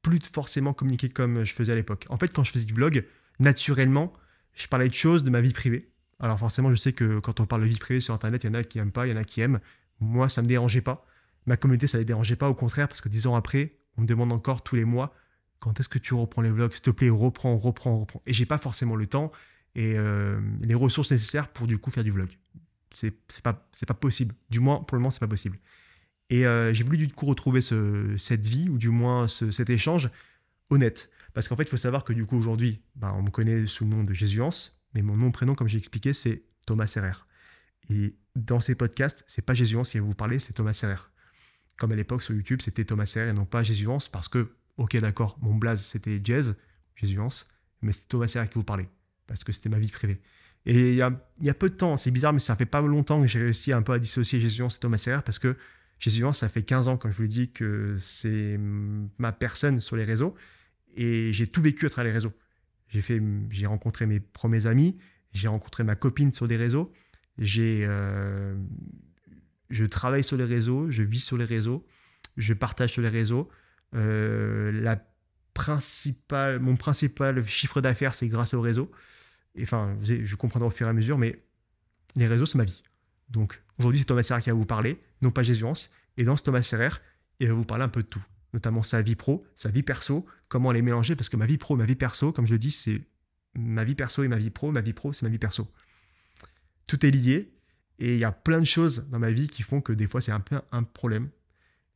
plus 0.03 0.21
forcément 0.33 0.73
communiqué 0.73 1.09
comme 1.09 1.45
je 1.45 1.53
faisais 1.53 1.73
à 1.73 1.75
l'époque. 1.75 2.07
En 2.09 2.17
fait, 2.17 2.33
quand 2.33 2.43
je 2.43 2.53
faisais 2.53 2.65
du 2.65 2.75
vlog, 2.75 3.05
naturellement, 3.39 4.13
je 4.55 4.67
parlais 4.67 4.89
de 4.89 4.95
choses 4.95 5.25
de 5.25 5.31
ma 5.31 5.41
vie 5.41 5.53
privée. 5.53 5.91
Alors 6.19 6.39
forcément, 6.39 6.71
je 6.71 6.75
sais 6.75 6.93
que 6.93 7.19
quand 7.19 7.41
on 7.41 7.47
parle 7.47 7.63
de 7.63 7.67
vie 7.67 7.79
privée 7.79 8.01
sur 8.01 8.15
Internet, 8.15 8.45
il 8.45 8.49
y 8.49 8.51
en 8.51 8.55
a 8.55 8.65
qui 8.65 8.79
n'aiment 8.79 8.93
pas, 8.93 9.07
il 9.07 9.11
y 9.11 9.13
en 9.13 9.17
a 9.17 9.25
qui 9.25 9.41
aiment. 9.41 9.61
Moi, 10.01 10.29
ça 10.29 10.43
ne 10.43 10.47
me 10.47 10.49
dérangeait 10.49 10.81
pas. 10.81 11.07
Ma 11.47 11.57
communauté, 11.57 11.87
ça 11.87 11.99
ne 11.99 12.03
les 12.03 12.07
dérangeait 12.07 12.37
pas. 12.37 12.49
Au 12.49 12.55
contraire, 12.55 12.89
parce 12.89 13.01
que 13.01 13.09
10 13.09 13.27
ans 13.27 13.35
après, 13.35 13.77
on 13.97 14.03
me 14.03 14.07
demande 14.07 14.33
encore 14.33 14.63
tous 14.63 14.77
les 14.77 14.85
mois 14.85 15.15
quand 15.61 15.79
est-ce 15.79 15.89
que 15.89 15.99
tu 15.99 16.15
reprends 16.15 16.43
les 16.43 16.51
vlogs? 16.51 16.73
S'il 16.73 16.83
te 16.83 16.91
plaît, 16.91 17.11
reprends, 17.11 17.57
reprends, 17.57 17.97
reprends. 17.97 18.23
Et 18.27 18.33
j'ai 18.33 18.47
pas 18.47 18.59
forcément 18.59 18.97
le 18.97 19.07
temps 19.07 19.31
et 19.77 19.95
euh, 19.97 20.41
les 20.63 20.75
ressources 20.75 21.13
nécessaires 21.13 21.49
pour 21.49 21.67
du 21.67 21.79
coup 21.79 21.91
faire 21.91 22.03
du 22.03 22.11
vlog. 22.11 22.29
C'est 22.93 23.15
pas, 23.43 23.69
pas 23.87 23.95
possible. 23.95 24.35
Du 24.49 24.59
moins, 24.59 24.83
pour 24.83 24.97
le 24.97 25.01
moment, 25.01 25.11
c'est 25.11 25.21
pas 25.21 25.29
possible. 25.29 25.59
Et 26.31 26.47
euh, 26.47 26.73
j'ai 26.73 26.85
voulu 26.85 26.97
du 26.97 27.09
coup 27.09 27.27
retrouver 27.27 27.61
ce, 27.61 28.17
cette 28.17 28.47
vie, 28.47 28.69
ou 28.69 28.79
du 28.79 28.89
moins 28.89 29.29
cet 29.29 29.69
échange 29.69 30.11
honnête. 30.71 31.11
Parce 31.35 31.49
qu'en 31.49 31.57
fait, 31.57 31.65
il 31.65 31.69
faut 31.69 31.77
savoir 31.77 32.05
que 32.05 32.13
du 32.13 32.25
coup, 32.25 32.37
aujourd'hui, 32.37 32.81
bah, 32.97 33.13
on 33.17 33.23
me 33.23 33.31
connaît 33.31 33.67
sous 33.67 33.85
le 33.85 33.91
nom 33.91 34.05
de 34.05 34.15
Jésuance, 34.15 34.81
mais 34.95 35.03
mon 35.03 35.17
nom, 35.17 35.31
prénom, 35.31 35.55
comme 35.55 35.69
j'ai 35.69 35.79
expliqué, 35.79 36.13
c'est 36.13 36.45
Thomas 36.67 36.87
Serrer. 36.87 37.13
Et 37.89 38.17
dans 38.37 38.61
ces 38.61 38.75
podcasts, 38.75 39.25
c'est 39.27 39.43
pas 39.43 39.55
Jésuance 39.55 39.91
qui 39.91 39.99
va 39.99 40.05
vous 40.05 40.15
parler, 40.15 40.39
c'est 40.39 40.53
Thomas 40.53 40.73
Serrer. 40.73 41.03
Comme 41.77 41.93
à 41.93 41.97
l'époque 41.97 42.23
sur 42.23 42.35
YouTube, 42.35 42.61
c'était 42.63 42.85
Thomas 42.85 43.07
Serrer 43.07 43.31
et 43.31 43.33
non 43.33 43.45
pas 43.45 43.63
Jésuance, 43.63 44.09
parce 44.09 44.29
que 44.29 44.53
ok, 44.77 44.97
d'accord, 44.99 45.39
mon 45.41 45.55
blaze 45.55 45.83
c'était 45.83 46.21
Jazz, 46.23 46.57
Jésuance, 46.95 47.49
mais 47.83 47.93
c'était 47.93 48.09
Thomas 48.09 48.29
Serra 48.29 48.47
qui 48.47 48.55
vous 48.55 48.65
parlait, 48.65 48.89
parce 49.27 49.45
que 49.45 49.53
c'était 49.53 49.69
ma 49.69 49.79
vie 49.79 49.91
privée. 49.91 50.21
Et 50.67 50.93
il 50.93 50.97
y 50.97 51.03
a, 51.03 51.55
peu 51.55 51.71
de 51.71 51.75
temps, 51.75 51.97
c'est 51.97 52.11
bizarre, 52.11 52.35
mais 52.35 52.39
ça 52.39 52.55
fait 52.55 52.67
pas 52.67 52.83
longtemps 52.83 53.23
que 53.23 53.27
j'ai 53.27 53.39
réussi 53.39 53.73
un 53.73 53.81
peu 53.81 53.93
à 53.93 53.99
dissocier 53.99 54.41
Jésuance 54.41 54.77
et 54.77 54.79
Thomas 54.79 54.99
Serra, 54.99 55.23
parce 55.23 55.39
que 55.39 55.57
Jésuance, 56.01 56.39
ça 56.39 56.49
fait 56.49 56.63
15 56.63 56.89
ans, 56.89 56.97
comme 56.97 57.13
je 57.13 57.17
vous 57.19 57.23
l'ai 57.25 57.29
dit, 57.29 57.53
que 57.53 57.95
c'est 57.99 58.59
ma 59.19 59.33
personne 59.33 59.81
sur 59.81 59.97
les 59.97 60.05
réseaux, 60.05 60.35
et 60.97 61.33
j'ai 61.33 61.47
tout 61.47 61.61
vécu 61.61 61.87
à 61.87 61.91
travers 61.91 62.11
les 62.11 62.15
réseaux. 62.15 62.33
J'ai 62.89 63.03
fait, 63.03 63.23
j'ai 63.51 63.67
rencontré 63.67 64.07
mes 64.07 64.19
premiers 64.19 64.67
amis, 64.67 64.99
j'ai 65.33 65.47
rencontré 65.47 65.85
ma 65.85 65.95
copine 65.95 66.33
sur 66.33 66.49
des 66.49 66.57
réseaux, 66.57 66.91
j'ai, 67.37 67.83
euh, 67.85 68.57
je 69.69 69.85
travaille 69.85 70.25
sur 70.25 70.39
les 70.39 70.45
réseaux, 70.45 70.91
je 70.91 71.03
vis 71.03 71.21
sur 71.21 71.37
les 71.37 71.45
réseaux, 71.45 71.87
je 72.39 72.55
partage 72.55 72.93
sur 72.93 73.03
les 73.03 73.11
réseaux, 73.11 73.51
euh, 73.95 74.73
la 74.73 75.05
principale, 75.53 76.61
mon 76.61 76.77
principal 76.77 77.47
chiffre 77.47 77.83
d'affaires, 77.83 78.15
c'est 78.15 78.29
grâce 78.29 78.55
au 78.55 78.63
réseau. 78.63 78.91
Et, 79.55 79.65
enfin, 79.65 79.99
je 80.03 80.35
comprendrai 80.35 80.69
au 80.69 80.71
fur 80.71 80.87
et 80.87 80.91
à 80.91 80.95
mesure, 80.95 81.19
mais 81.19 81.45
les 82.17 82.27
réseaux, 82.27 82.47
c'est 82.47 82.57
ma 82.57 82.65
vie. 82.65 82.83
Donc 83.29 83.63
aujourd'hui, 83.81 84.01
c'est 84.01 84.07
Thomas 84.07 84.23
Serrer 84.23 84.43
qui 84.43 84.51
va 84.51 84.55
vous 84.55 84.67
parler, 84.67 85.01
non 85.23 85.31
pas 85.31 85.43
Jésuance. 85.43 85.91
Et 86.17 86.25
dans 86.25 86.37
ce 86.37 86.45
Thomas 86.45 86.63
Serrer, 86.63 86.91
il 87.41 87.49
va 87.49 87.55
vous 87.55 87.65
parler 87.65 87.85
un 87.85 87.89
peu 87.89 88.03
de 88.03 88.07
tout, 88.07 88.23
notamment 88.53 88.83
sa 88.83 89.03
vie 89.03 89.17
pro, 89.17 89.45
sa 89.55 89.71
vie 89.71 89.83
perso, 89.83 90.27
comment 90.49 90.71
les 90.71 90.83
mélanger, 90.83 91.17
parce 91.17 91.29
que 91.29 91.37
ma 91.37 91.47
vie 91.47 91.59
pro 91.59 91.77
ma 91.77 91.87
vie 91.87 91.97
perso, 91.97 92.33
comme 92.33 92.47
je 92.47 92.53
le 92.53 92.59
dis, 92.59 92.71
c'est 92.71 93.01
ma 93.55 93.85
vie 93.85 93.95
perso 93.95 94.23
et 94.23 94.29
ma 94.29 94.37
vie 94.37 94.51
pro, 94.51 94.71
ma 94.71 94.83
vie 94.83 94.93
pro, 94.93 95.13
c'est 95.13 95.25
ma 95.25 95.31
vie 95.31 95.39
perso. 95.39 95.67
Tout 96.87 97.05
est 97.07 97.11
lié, 97.11 97.53
et 97.99 98.15
il 98.15 98.21
y 98.21 98.25
a 98.25 98.33
plein 98.33 98.61
de 98.61 98.67
choses 98.67 99.07
dans 99.11 99.19
ma 99.19 99.31
vie 99.31 99.49
qui 99.49 99.63
font 99.63 99.81
que 99.81 99.93
des 99.93 100.07
fois, 100.07 100.21
c'est 100.21 100.33
un 100.33 100.41
peu 100.41 100.61
un 100.73 100.83
problème. 100.83 101.29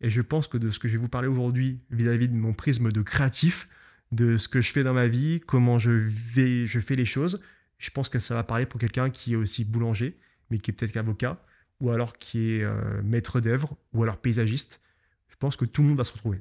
Et 0.01 0.11
je 0.11 0.21
pense 0.21 0.49
que 0.49 0.59
de 0.59 0.71
ce 0.71 0.79
que 0.79 0.89
je 0.89 0.95
vais 0.95 0.99
vous 0.99 1.09
parler 1.09 1.29
aujourd'hui 1.29 1.79
vis-à-vis 1.91 2.29
de 2.29 2.35
mon 2.35 2.53
prisme 2.53 2.93
de 2.93 3.03
créatif, 3.03 3.69
de 4.13 4.37
ce 4.37 4.49
que 4.49 4.61
je 4.61 4.71
fais 4.71 4.85
dans 4.85 4.93
ma 4.93 5.09
vie, 5.09 5.41
comment 5.41 5.79
je, 5.79 6.07
je 6.07 6.81
fais 6.81 6.97
les 6.97 7.07
choses, 7.07 7.41
je 7.79 7.91
pense 7.91 8.09
que 8.09 8.19
ça 8.19 8.35
va 8.35 8.45
parler 8.45 8.67
pour 8.67 8.81
quelqu'un 8.81 9.11
qui 9.11 9.33
est 9.33 9.37
aussi 9.37 9.65
boulanger, 9.65 10.19
mais 10.51 10.59
qui 10.59 10.71
est 10.71 10.75
peut-être 10.75 10.97
avocat, 10.97 11.43
ou 11.85 11.91
alors 11.91 12.17
qui 12.17 12.55
est 12.55 12.65
euh, 12.65 13.03
maître 13.03 13.41
d'œuvre, 13.41 13.77
ou 13.93 14.03
alors 14.03 14.17
paysagiste. 14.17 14.81
Je 15.29 15.37
pense 15.37 15.55
que 15.55 15.67
tout 15.67 15.83
le 15.83 15.89
monde 15.89 15.99
va 15.99 16.05
se 16.05 16.13
retrouver. 16.13 16.41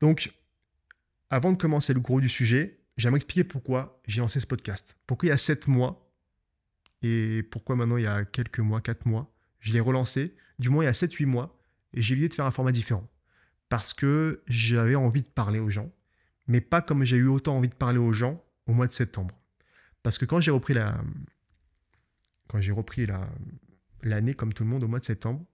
Donc, 0.00 0.32
avant 1.28 1.50
de 1.50 1.56
commencer 1.56 1.92
le 1.92 1.98
gros 1.98 2.20
du 2.20 2.28
sujet, 2.28 2.78
j'aimerais 2.96 3.16
expliquer 3.16 3.42
pourquoi 3.42 4.00
j'ai 4.06 4.20
lancé 4.20 4.38
ce 4.38 4.46
podcast. 4.46 4.96
Pourquoi 5.08 5.26
il 5.26 5.30
y 5.30 5.32
a 5.32 5.36
7 5.36 5.66
mois, 5.66 6.08
et 7.02 7.42
pourquoi 7.50 7.74
maintenant 7.74 7.96
il 7.96 8.04
y 8.04 8.06
a 8.06 8.24
quelques 8.24 8.60
mois, 8.60 8.80
4 8.80 9.06
mois, 9.06 9.34
je 9.58 9.72
l'ai 9.72 9.80
relancé, 9.80 10.36
du 10.60 10.68
moins 10.68 10.84
il 10.84 10.86
y 10.86 10.88
a 10.88 10.92
7-8 10.92 11.26
mois, 11.26 11.58
et 11.92 12.00
j'ai 12.00 12.14
l'idée 12.14 12.28
de 12.28 12.34
faire 12.34 12.46
un 12.46 12.52
format 12.52 12.72
différent. 12.72 13.08
Parce 13.68 13.92
que 13.92 14.44
j'avais 14.46 14.94
envie 14.94 15.22
de 15.22 15.28
parler 15.28 15.58
aux 15.58 15.68
gens, 15.68 15.92
mais 16.46 16.60
pas 16.60 16.80
comme 16.80 17.02
j'ai 17.02 17.16
eu 17.16 17.26
autant 17.26 17.56
envie 17.56 17.68
de 17.68 17.74
parler 17.74 17.98
aux 17.98 18.12
gens 18.12 18.44
au 18.66 18.72
mois 18.72 18.86
de 18.86 18.92
septembre. 18.92 19.36
Parce 20.04 20.16
que 20.16 20.24
quand 20.26 20.40
j'ai 20.40 20.52
repris 20.52 20.74
la. 20.74 21.00
Quand 22.48 22.60
j'ai 22.60 22.72
repris 22.72 23.06
la, 23.06 23.28
l'année 24.02 24.34
comme 24.34 24.52
tout 24.52 24.64
le 24.64 24.70
monde 24.70 24.84
au 24.84 24.88
mois 24.88 24.98
de 24.98 25.04
septembre, 25.04 25.44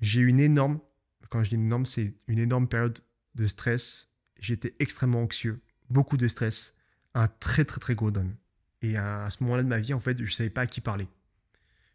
j'ai 0.00 0.20
eu 0.20 0.28
une 0.28 0.40
énorme. 0.40 0.80
Quand 1.28 1.44
je 1.44 1.50
dis 1.50 1.54
une 1.54 1.66
énorme, 1.66 1.86
c'est 1.86 2.14
une 2.26 2.38
énorme 2.38 2.68
période 2.68 2.98
de 3.34 3.46
stress. 3.46 4.12
J'étais 4.38 4.74
extrêmement 4.78 5.22
anxieux, 5.22 5.60
beaucoup 5.90 6.16
de 6.16 6.26
stress, 6.28 6.74
un 7.14 7.28
très 7.28 7.64
très 7.64 7.80
très 7.80 7.94
gros 7.94 8.10
down. 8.10 8.34
Et 8.82 8.96
à, 8.96 9.28
ce 9.30 9.42
moment-là 9.42 9.62
de 9.62 9.68
ma 9.68 9.78
vie, 9.78 9.92
en 9.92 10.00
fait, 10.00 10.16
je 10.18 10.24
ne 10.24 10.30
savais 10.30 10.50
pas 10.50 10.62
à 10.62 10.66
qui 10.66 10.80
parler. 10.80 11.06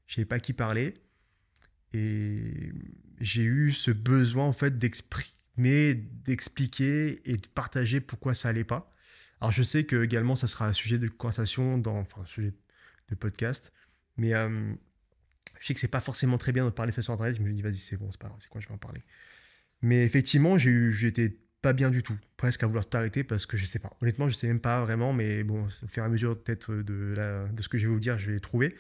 Je 0.05 0.13
ne 0.13 0.15
savais 0.17 0.25
pas 0.25 0.35
à 0.35 0.39
qui 0.39 0.53
parler. 0.53 0.93
Et 1.93 2.71
j'ai 3.19 3.43
eu 3.43 3.71
ce 3.71 3.91
besoin 3.91 4.45
en 4.45 4.53
fait 4.53 4.77
d'exprimer, 4.77 5.95
d'expliquer 5.95 7.29
et 7.29 7.37
de 7.37 7.47
partager 7.47 8.01
pourquoi 8.01 8.33
ça 8.33 8.49
allait 8.49 8.63
pas. 8.63 8.91
Alors 9.41 9.51
je 9.51 9.63
sais 9.63 9.85
que 9.85 10.03
également 10.03 10.35
ça 10.35 10.47
sera 10.47 10.67
un 10.67 10.73
sujet 10.73 10.97
de 10.97 11.07
conversation 11.07 11.77
dans, 11.77 11.97
enfin 11.97 12.21
un 12.21 12.25
sujet 12.25 12.53
de 13.09 13.15
podcast, 13.15 13.73
mais 14.17 14.33
euh, 14.33 14.73
je 15.65 15.69
sais 15.69 15.73
que 15.73 15.79
c'est 15.79 15.87
pas 15.87 15.99
forcément 15.99 16.37
très 16.37 16.51
bien 16.51 16.63
de 16.63 16.69
parler 16.69 16.91
ça 16.91 17.01
sur 17.01 17.13
internet. 17.13 17.35
Je 17.35 17.41
me 17.41 17.51
dis 17.51 17.63
vas-y 17.63 17.77
c'est 17.77 17.97
bon 17.97 18.11
c'est 18.11 18.21
pas 18.21 18.27
grave, 18.27 18.39
c'est 18.39 18.49
quoi 18.49 18.61
je 18.61 18.67
vais 18.67 18.73
en 18.75 18.77
parler. 18.77 19.01
Mais 19.81 20.05
effectivement 20.05 20.59
j'ai 20.59 20.69
eu, 20.69 20.93
j'étais 20.93 21.39
pas 21.63 21.73
bien 21.73 21.89
du 21.89 22.03
tout, 22.03 22.17
presque 22.37 22.61
à 22.61 22.67
vouloir 22.67 22.87
t'arrêter 22.87 23.23
parce 23.23 23.47
que 23.47 23.57
je 23.57 23.65
sais 23.65 23.79
pas. 23.79 23.97
Honnêtement 24.01 24.29
je 24.29 24.35
sais 24.35 24.47
même 24.47 24.59
pas 24.59 24.81
vraiment, 24.81 25.11
mais 25.11 25.43
bon 25.43 25.65
au 25.65 25.87
fur 25.87 26.03
et 26.03 26.05
à 26.05 26.09
mesure 26.09 26.41
peut-être 26.41 26.71
de, 26.71 27.51
de 27.51 27.61
ce 27.61 27.67
que 27.67 27.79
je 27.79 27.87
vais 27.87 27.93
vous 27.93 27.99
dire 27.99 28.19
je 28.19 28.31
vais 28.31 28.39
trouver. 28.39 28.75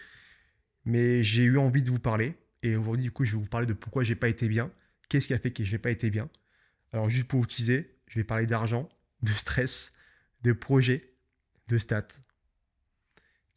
Mais 0.85 1.23
j'ai 1.23 1.43
eu 1.43 1.57
envie 1.57 1.81
de 1.81 1.89
vous 1.89 1.99
parler 1.99 2.35
et 2.65 2.75
aujourd'hui, 2.75 3.03
du 3.03 3.11
coup, 3.11 3.25
je 3.25 3.31
vais 3.31 3.37
vous 3.37 3.47
parler 3.47 3.67
de 3.67 3.73
pourquoi 3.73 4.03
j'ai 4.03 4.15
pas 4.15 4.27
été 4.27 4.47
bien. 4.47 4.71
Qu'est-ce 5.07 5.27
qui 5.27 5.35
a 5.35 5.39
fait 5.39 5.51
que 5.51 5.63
j'ai 5.63 5.77
pas 5.77 5.91
été 5.91 6.09
bien? 6.09 6.29
Alors, 6.93 7.09
juste 7.09 7.27
pour 7.27 7.39
vous 7.39 7.45
teaser, 7.45 7.95
je 8.07 8.19
vais 8.19 8.23
parler 8.23 8.47
d'argent, 8.47 8.89
de 9.21 9.31
stress, 9.31 9.93
de 10.41 10.51
projet, 10.51 11.13
de 11.69 11.77
stats. 11.77 12.07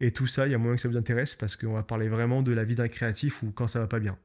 Et 0.00 0.12
tout 0.12 0.26
ça, 0.26 0.46
il 0.46 0.52
y 0.52 0.54
a 0.54 0.58
moyen 0.58 0.76
que 0.76 0.82
ça 0.82 0.88
vous 0.88 0.96
intéresse 0.96 1.34
parce 1.34 1.56
qu'on 1.56 1.72
va 1.72 1.82
parler 1.82 2.08
vraiment 2.08 2.42
de 2.42 2.52
la 2.52 2.64
vie 2.64 2.76
d'un 2.76 2.88
créatif 2.88 3.42
ou 3.42 3.50
quand 3.50 3.66
ça 3.66 3.80
va 3.80 3.88
pas 3.88 3.98
bien. 3.98 4.16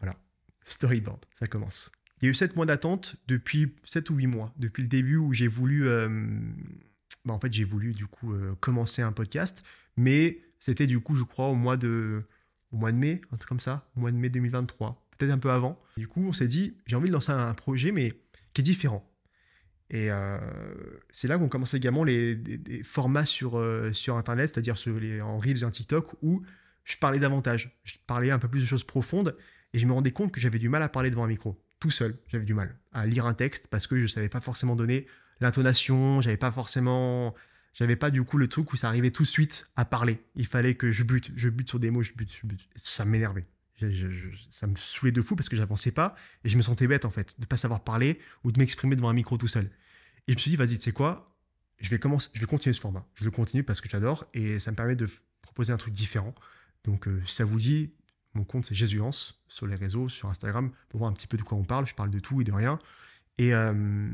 Voilà. 0.00 0.16
Storyboard, 0.64 1.24
ça 1.34 1.46
commence. 1.46 1.92
Il 2.20 2.26
y 2.26 2.28
a 2.28 2.30
eu 2.30 2.34
7 2.34 2.56
mois 2.56 2.66
d'attente 2.66 3.16
depuis 3.28 3.74
7 3.84 4.08
ou 4.10 4.14
8 4.14 4.26
mois, 4.26 4.54
depuis 4.56 4.82
le 4.82 4.88
début 4.88 5.16
où 5.16 5.32
j'ai 5.32 5.48
voulu. 5.48 5.86
Euh, 5.86 6.08
bah, 7.24 7.34
en 7.34 7.38
fait, 7.38 7.52
j'ai 7.52 7.64
voulu 7.64 7.92
du 7.92 8.06
coup 8.06 8.32
euh, 8.32 8.54
commencer 8.60 9.02
un 9.02 9.12
podcast, 9.12 9.64
mais 9.96 10.40
c'était 10.60 10.86
du 10.86 11.00
coup, 11.00 11.14
je 11.14 11.24
crois, 11.24 11.48
au 11.48 11.54
mois 11.54 11.76
de 11.76 12.24
au 12.70 12.76
mois 12.76 12.92
de 12.92 12.96
mai, 12.96 13.20
un 13.32 13.36
truc 13.36 13.48
comme 13.48 13.60
ça, 13.60 13.86
au 13.96 14.00
mois 14.00 14.10
de 14.10 14.16
mai 14.16 14.30
2023, 14.30 14.92
peut-être 15.18 15.30
un 15.30 15.38
peu 15.38 15.50
avant. 15.50 15.78
Du 15.96 16.08
coup, 16.08 16.26
on 16.26 16.32
s'est 16.32 16.48
dit, 16.48 16.76
j'ai 16.86 16.96
envie 16.96 17.08
de 17.08 17.12
lancer 17.12 17.32
un 17.32 17.52
projet, 17.54 17.92
mais 17.92 18.14
qui 18.54 18.62
est 18.62 18.64
différent. 18.64 19.06
Et 19.92 20.10
euh, 20.10 20.38
c'est 21.10 21.28
là 21.28 21.38
qu'on 21.38 21.48
commence 21.48 21.74
également 21.74 22.02
les, 22.02 22.36
formats 22.82 23.26
sur, 23.26 23.58
euh, 23.58 23.92
sur 23.92 24.16
Internet, 24.16 24.50
c'est-à-dire 24.50 24.74
en 25.22 25.38
Reels 25.38 25.62
et 25.62 25.64
en 25.64 25.70
TikTok, 25.70 26.14
où 26.22 26.42
je 26.84 26.96
parlais 26.96 27.18
davantage. 27.18 27.78
Je 27.84 27.96
parlais 28.06 28.30
un 28.30 28.38
peu 28.38 28.48
plus 28.48 28.60
de 28.60 28.66
choses 28.66 28.84
profondes, 28.84 29.36
et 29.74 29.78
je 29.78 29.86
me 29.86 29.92
rendais 29.92 30.10
compte 30.10 30.32
que 30.32 30.40
j'avais 30.40 30.58
du 30.58 30.70
mal 30.70 30.82
à 30.82 30.88
parler 30.88 31.10
devant 31.10 31.24
un 31.24 31.28
micro. 31.28 31.56
Tout 31.78 31.90
seul, 31.90 32.16
j'avais 32.28 32.44
du 32.44 32.54
mal 32.54 32.74
à 32.92 33.06
lire 33.06 33.26
un 33.26 33.34
texte 33.34 33.68
parce 33.68 33.86
que 33.86 33.96
je 33.96 34.02
ne 34.02 34.08
savais 34.08 34.28
pas 34.28 34.40
forcément 34.40 34.76
donner 34.76 35.06
l'intonation, 35.40 36.20
j'avais 36.20 36.36
pas 36.36 36.52
forcément 36.52 37.34
j'avais 37.74 37.96
pas 37.96 38.10
du 38.10 38.22
coup 38.22 38.38
le 38.38 38.48
truc 38.48 38.72
où 38.72 38.76
ça 38.76 38.88
arrivait 38.88 39.10
tout 39.10 39.22
de 39.22 39.28
suite 39.28 39.70
à 39.76 39.84
parler. 39.84 40.22
Il 40.36 40.46
fallait 40.46 40.74
que 40.74 40.92
je 40.92 41.02
bute, 41.04 41.32
je 41.34 41.48
bute 41.48 41.68
sur 41.68 41.80
des 41.80 41.90
mots, 41.90 42.02
je 42.02 42.12
bute, 42.12 42.32
je 42.32 42.46
bute. 42.46 42.68
Ça 42.76 43.04
m'énervait. 43.04 43.44
Ça 44.50 44.66
me 44.66 44.76
saoulait 44.76 45.12
de 45.12 45.22
fou 45.22 45.34
parce 45.34 45.48
que 45.48 45.56
j'avançais 45.56 45.90
pas 45.90 46.14
et 46.44 46.48
je 46.48 46.56
me 46.56 46.62
sentais 46.62 46.86
bête 46.86 47.04
en 47.04 47.10
fait 47.10 47.40
de 47.40 47.46
pas 47.46 47.56
savoir 47.56 47.82
parler 47.82 48.20
ou 48.44 48.52
de 48.52 48.58
m'exprimer 48.58 48.94
devant 48.94 49.08
un 49.08 49.14
micro 49.14 49.36
tout 49.36 49.48
seul. 49.48 49.70
Et 50.28 50.32
je 50.32 50.34
me 50.34 50.38
suis 50.38 50.50
dit, 50.50 50.56
vas-y, 50.56 50.76
tu 50.76 50.82
sais 50.82 50.92
quoi 50.92 51.24
je 51.82 51.90
vais, 51.90 51.98
commencer, 51.98 52.30
je 52.32 52.40
vais 52.40 52.46
continuer 52.46 52.72
ce 52.72 52.80
format. 52.80 53.04
Je 53.14 53.24
le 53.24 53.30
continue 53.30 53.64
parce 53.64 53.80
que 53.80 53.88
j'adore 53.88 54.26
et 54.34 54.60
ça 54.60 54.70
me 54.70 54.76
permet 54.76 54.96
de 54.96 55.08
proposer 55.42 55.72
un 55.72 55.76
truc 55.76 55.92
différent. 55.92 56.32
Donc, 56.84 57.08
euh, 57.08 57.20
ça 57.26 57.44
vous 57.44 57.58
dit, 57.58 57.92
mon 58.34 58.44
compte 58.44 58.64
c'est 58.64 58.74
Jésuance 58.74 59.42
sur 59.48 59.66
les 59.66 59.74
réseaux, 59.74 60.08
sur 60.08 60.28
Instagram, 60.28 60.70
pour 60.88 60.98
voir 60.98 61.10
un 61.10 61.12
petit 61.12 61.26
peu 61.26 61.36
de 61.36 61.42
quoi 61.42 61.58
on 61.58 61.64
parle. 61.64 61.86
Je 61.86 61.94
parle 61.94 62.10
de 62.10 62.20
tout 62.20 62.40
et 62.40 62.44
de 62.44 62.52
rien. 62.52 62.78
Et, 63.38 63.52
euh, 63.52 64.08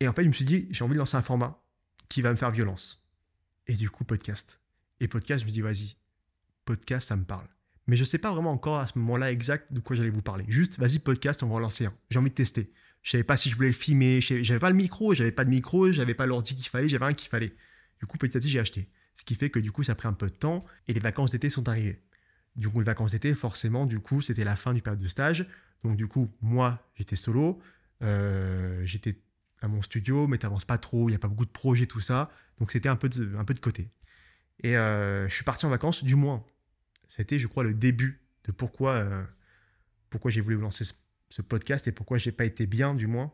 et 0.00 0.08
en 0.08 0.12
fait, 0.12 0.22
je 0.22 0.28
me 0.28 0.32
suis 0.32 0.46
dit, 0.46 0.66
j'ai 0.70 0.82
envie 0.82 0.94
de 0.94 0.98
lancer 0.98 1.16
un 1.16 1.22
format 1.22 1.62
qui 2.08 2.22
va 2.22 2.30
me 2.30 2.36
faire 2.36 2.50
violence. 2.50 3.06
Et 3.66 3.74
du 3.74 3.90
coup, 3.90 4.04
podcast. 4.04 4.60
Et 5.00 5.08
podcast, 5.08 5.42
je 5.42 5.46
me 5.46 5.52
dis, 5.52 5.60
vas-y, 5.60 5.96
podcast, 6.64 7.08
ça 7.08 7.16
me 7.16 7.24
parle. 7.24 7.46
Mais 7.86 7.96
je 7.96 8.02
ne 8.02 8.06
sais 8.06 8.18
pas 8.18 8.32
vraiment 8.32 8.52
encore 8.52 8.78
à 8.78 8.86
ce 8.86 8.98
moment-là 8.98 9.30
exact 9.30 9.72
de 9.72 9.80
quoi 9.80 9.94
j'allais 9.94 10.10
vous 10.10 10.22
parler. 10.22 10.44
Juste, 10.48 10.78
vas-y, 10.78 10.98
podcast, 10.98 11.42
on 11.42 11.48
va 11.48 11.56
en 11.56 11.58
lancer 11.58 11.86
un. 11.86 11.94
J'ai 12.10 12.18
envie 12.18 12.30
de 12.30 12.34
tester. 12.34 12.72
Je 13.02 13.10
savais 13.10 13.24
pas 13.24 13.36
si 13.36 13.50
je 13.50 13.56
voulais 13.56 13.68
le 13.68 13.74
filmer, 13.74 14.20
j'avais 14.22 14.58
pas 14.58 14.70
le 14.70 14.76
micro, 14.76 15.12
j'avais 15.12 15.32
pas 15.32 15.44
de 15.44 15.50
micro, 15.50 15.92
j'avais 15.92 16.14
pas 16.14 16.24
l'ordi 16.24 16.54
qu'il 16.54 16.68
fallait, 16.68 16.88
j'avais 16.88 17.04
rien 17.04 17.14
qu'il 17.14 17.28
fallait. 17.28 17.52
Du 18.00 18.06
coup, 18.06 18.16
petit 18.16 18.36
à 18.36 18.40
petit, 18.40 18.48
j'ai 18.48 18.60
acheté. 18.60 18.88
Ce 19.14 19.24
qui 19.24 19.34
fait 19.34 19.50
que 19.50 19.58
du 19.58 19.72
coup, 19.72 19.82
ça 19.82 19.92
a 19.92 19.94
pris 19.94 20.08
un 20.08 20.14
peu 20.14 20.26
de 20.26 20.32
temps 20.32 20.64
et 20.88 20.94
les 20.94 21.00
vacances 21.00 21.30
d'été 21.30 21.50
sont 21.50 21.68
arrivées. 21.68 22.02
Du 22.56 22.68
coup, 22.68 22.80
les 22.80 22.86
vacances 22.86 23.12
d'été, 23.12 23.34
forcément, 23.34 23.84
du 23.84 24.00
coup, 24.00 24.22
c'était 24.22 24.44
la 24.44 24.56
fin 24.56 24.72
du 24.72 24.80
période 24.80 25.02
de 25.02 25.08
stage. 25.08 25.46
Donc, 25.82 25.96
du 25.96 26.06
coup, 26.06 26.32
moi, 26.40 26.88
j'étais 26.94 27.16
solo. 27.16 27.60
Euh, 28.02 28.80
j'étais 28.84 29.20
à 29.60 29.68
mon 29.68 29.82
studio, 29.82 30.26
mais 30.26 30.38
t'avances 30.38 30.64
pas 30.64 30.78
trop, 30.78 31.08
il 31.08 31.12
n'y 31.12 31.16
a 31.16 31.18
pas 31.18 31.28
beaucoup 31.28 31.46
de 31.46 31.50
projets, 31.50 31.86
tout 31.86 32.00
ça. 32.00 32.30
Donc, 32.58 32.72
c'était 32.72 32.88
un, 32.88 32.96
peu 32.96 33.08
de, 33.08 33.36
un 33.36 33.44
peu 33.44 33.54
de 33.54 33.60
côté. 33.60 33.90
Et 34.62 34.76
euh, 34.76 35.28
je 35.28 35.34
suis 35.34 35.44
parti 35.44 35.66
en 35.66 35.68
vacances, 35.70 36.04
du 36.04 36.14
moins. 36.14 36.44
C'était, 37.14 37.38
je 37.38 37.46
crois, 37.46 37.64
le 37.64 37.74
début 37.74 38.20
de 38.44 38.52
pourquoi, 38.52 38.94
euh, 38.94 39.22
pourquoi 40.10 40.30
j'ai 40.30 40.40
voulu 40.40 40.56
lancer 40.56 40.84
ce, 40.84 41.42
podcast 41.42 41.88
et 41.88 41.92
pourquoi 41.92 42.18
j'ai 42.18 42.32
pas 42.32 42.44
été 42.44 42.66
bien, 42.66 42.94
du 42.94 43.08
moins. 43.08 43.32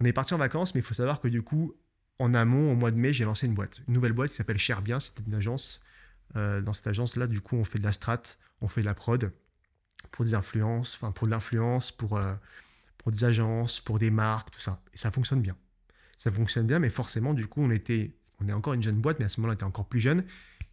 on 0.00 0.04
est 0.04 0.12
parti 0.12 0.32
en 0.32 0.38
vacances, 0.38 0.74
mais 0.74 0.80
il 0.80 0.84
faut 0.84 0.94
savoir 0.94 1.20
que 1.20 1.28
du 1.28 1.42
coup, 1.42 1.74
en 2.18 2.32
amont, 2.32 2.72
au 2.72 2.76
mois 2.76 2.90
de 2.90 2.96
mai, 2.96 3.12
j'ai 3.12 3.24
lancé 3.24 3.46
une 3.46 3.54
boîte. 3.54 3.82
Une 3.88 3.94
nouvelle 3.94 4.14
boîte 4.14 4.30
qui 4.30 4.36
s'appelle 4.36 4.58
Cher 4.58 4.80
Bien. 4.80 5.00
C'était 5.00 5.22
une 5.26 5.34
agence 5.34 5.82
euh, 6.36 6.60
dans 6.60 6.72
cette 6.72 6.86
agence-là, 6.86 7.26
du 7.26 7.40
coup, 7.40 7.56
on 7.56 7.64
fait 7.64 7.78
de 7.78 7.84
la 7.84 7.92
strat, 7.92 8.22
on 8.60 8.68
fait 8.68 8.82
de 8.82 8.86
la 8.86 8.94
prod 8.94 9.32
pour 10.12 10.24
des 10.24 10.34
influences, 10.34 10.94
enfin 10.94 11.12
pour 11.12 11.26
de 11.26 11.32
l'influence, 11.32 11.92
pour, 11.92 12.16
euh, 12.16 12.32
pour 12.98 13.12
des 13.12 13.24
agences, 13.24 13.80
pour 13.80 13.98
des 13.98 14.10
marques, 14.10 14.50
tout 14.50 14.60
ça. 14.60 14.82
Et 14.94 14.98
ça 14.98 15.10
fonctionne 15.10 15.42
bien. 15.42 15.56
Ça 16.16 16.30
fonctionne 16.30 16.66
bien, 16.66 16.78
mais 16.78 16.90
forcément, 16.90 17.34
du 17.34 17.46
coup, 17.46 17.62
on 17.62 17.70
était, 17.70 18.14
on 18.40 18.48
est 18.48 18.52
encore 18.52 18.74
une 18.74 18.82
jeune 18.82 19.00
boîte, 19.00 19.18
mais 19.18 19.24
à 19.24 19.28
ce 19.28 19.40
moment-là, 19.40 19.54
on 19.54 19.56
était 19.56 19.64
encore 19.64 19.88
plus 19.88 20.00
jeune. 20.00 20.24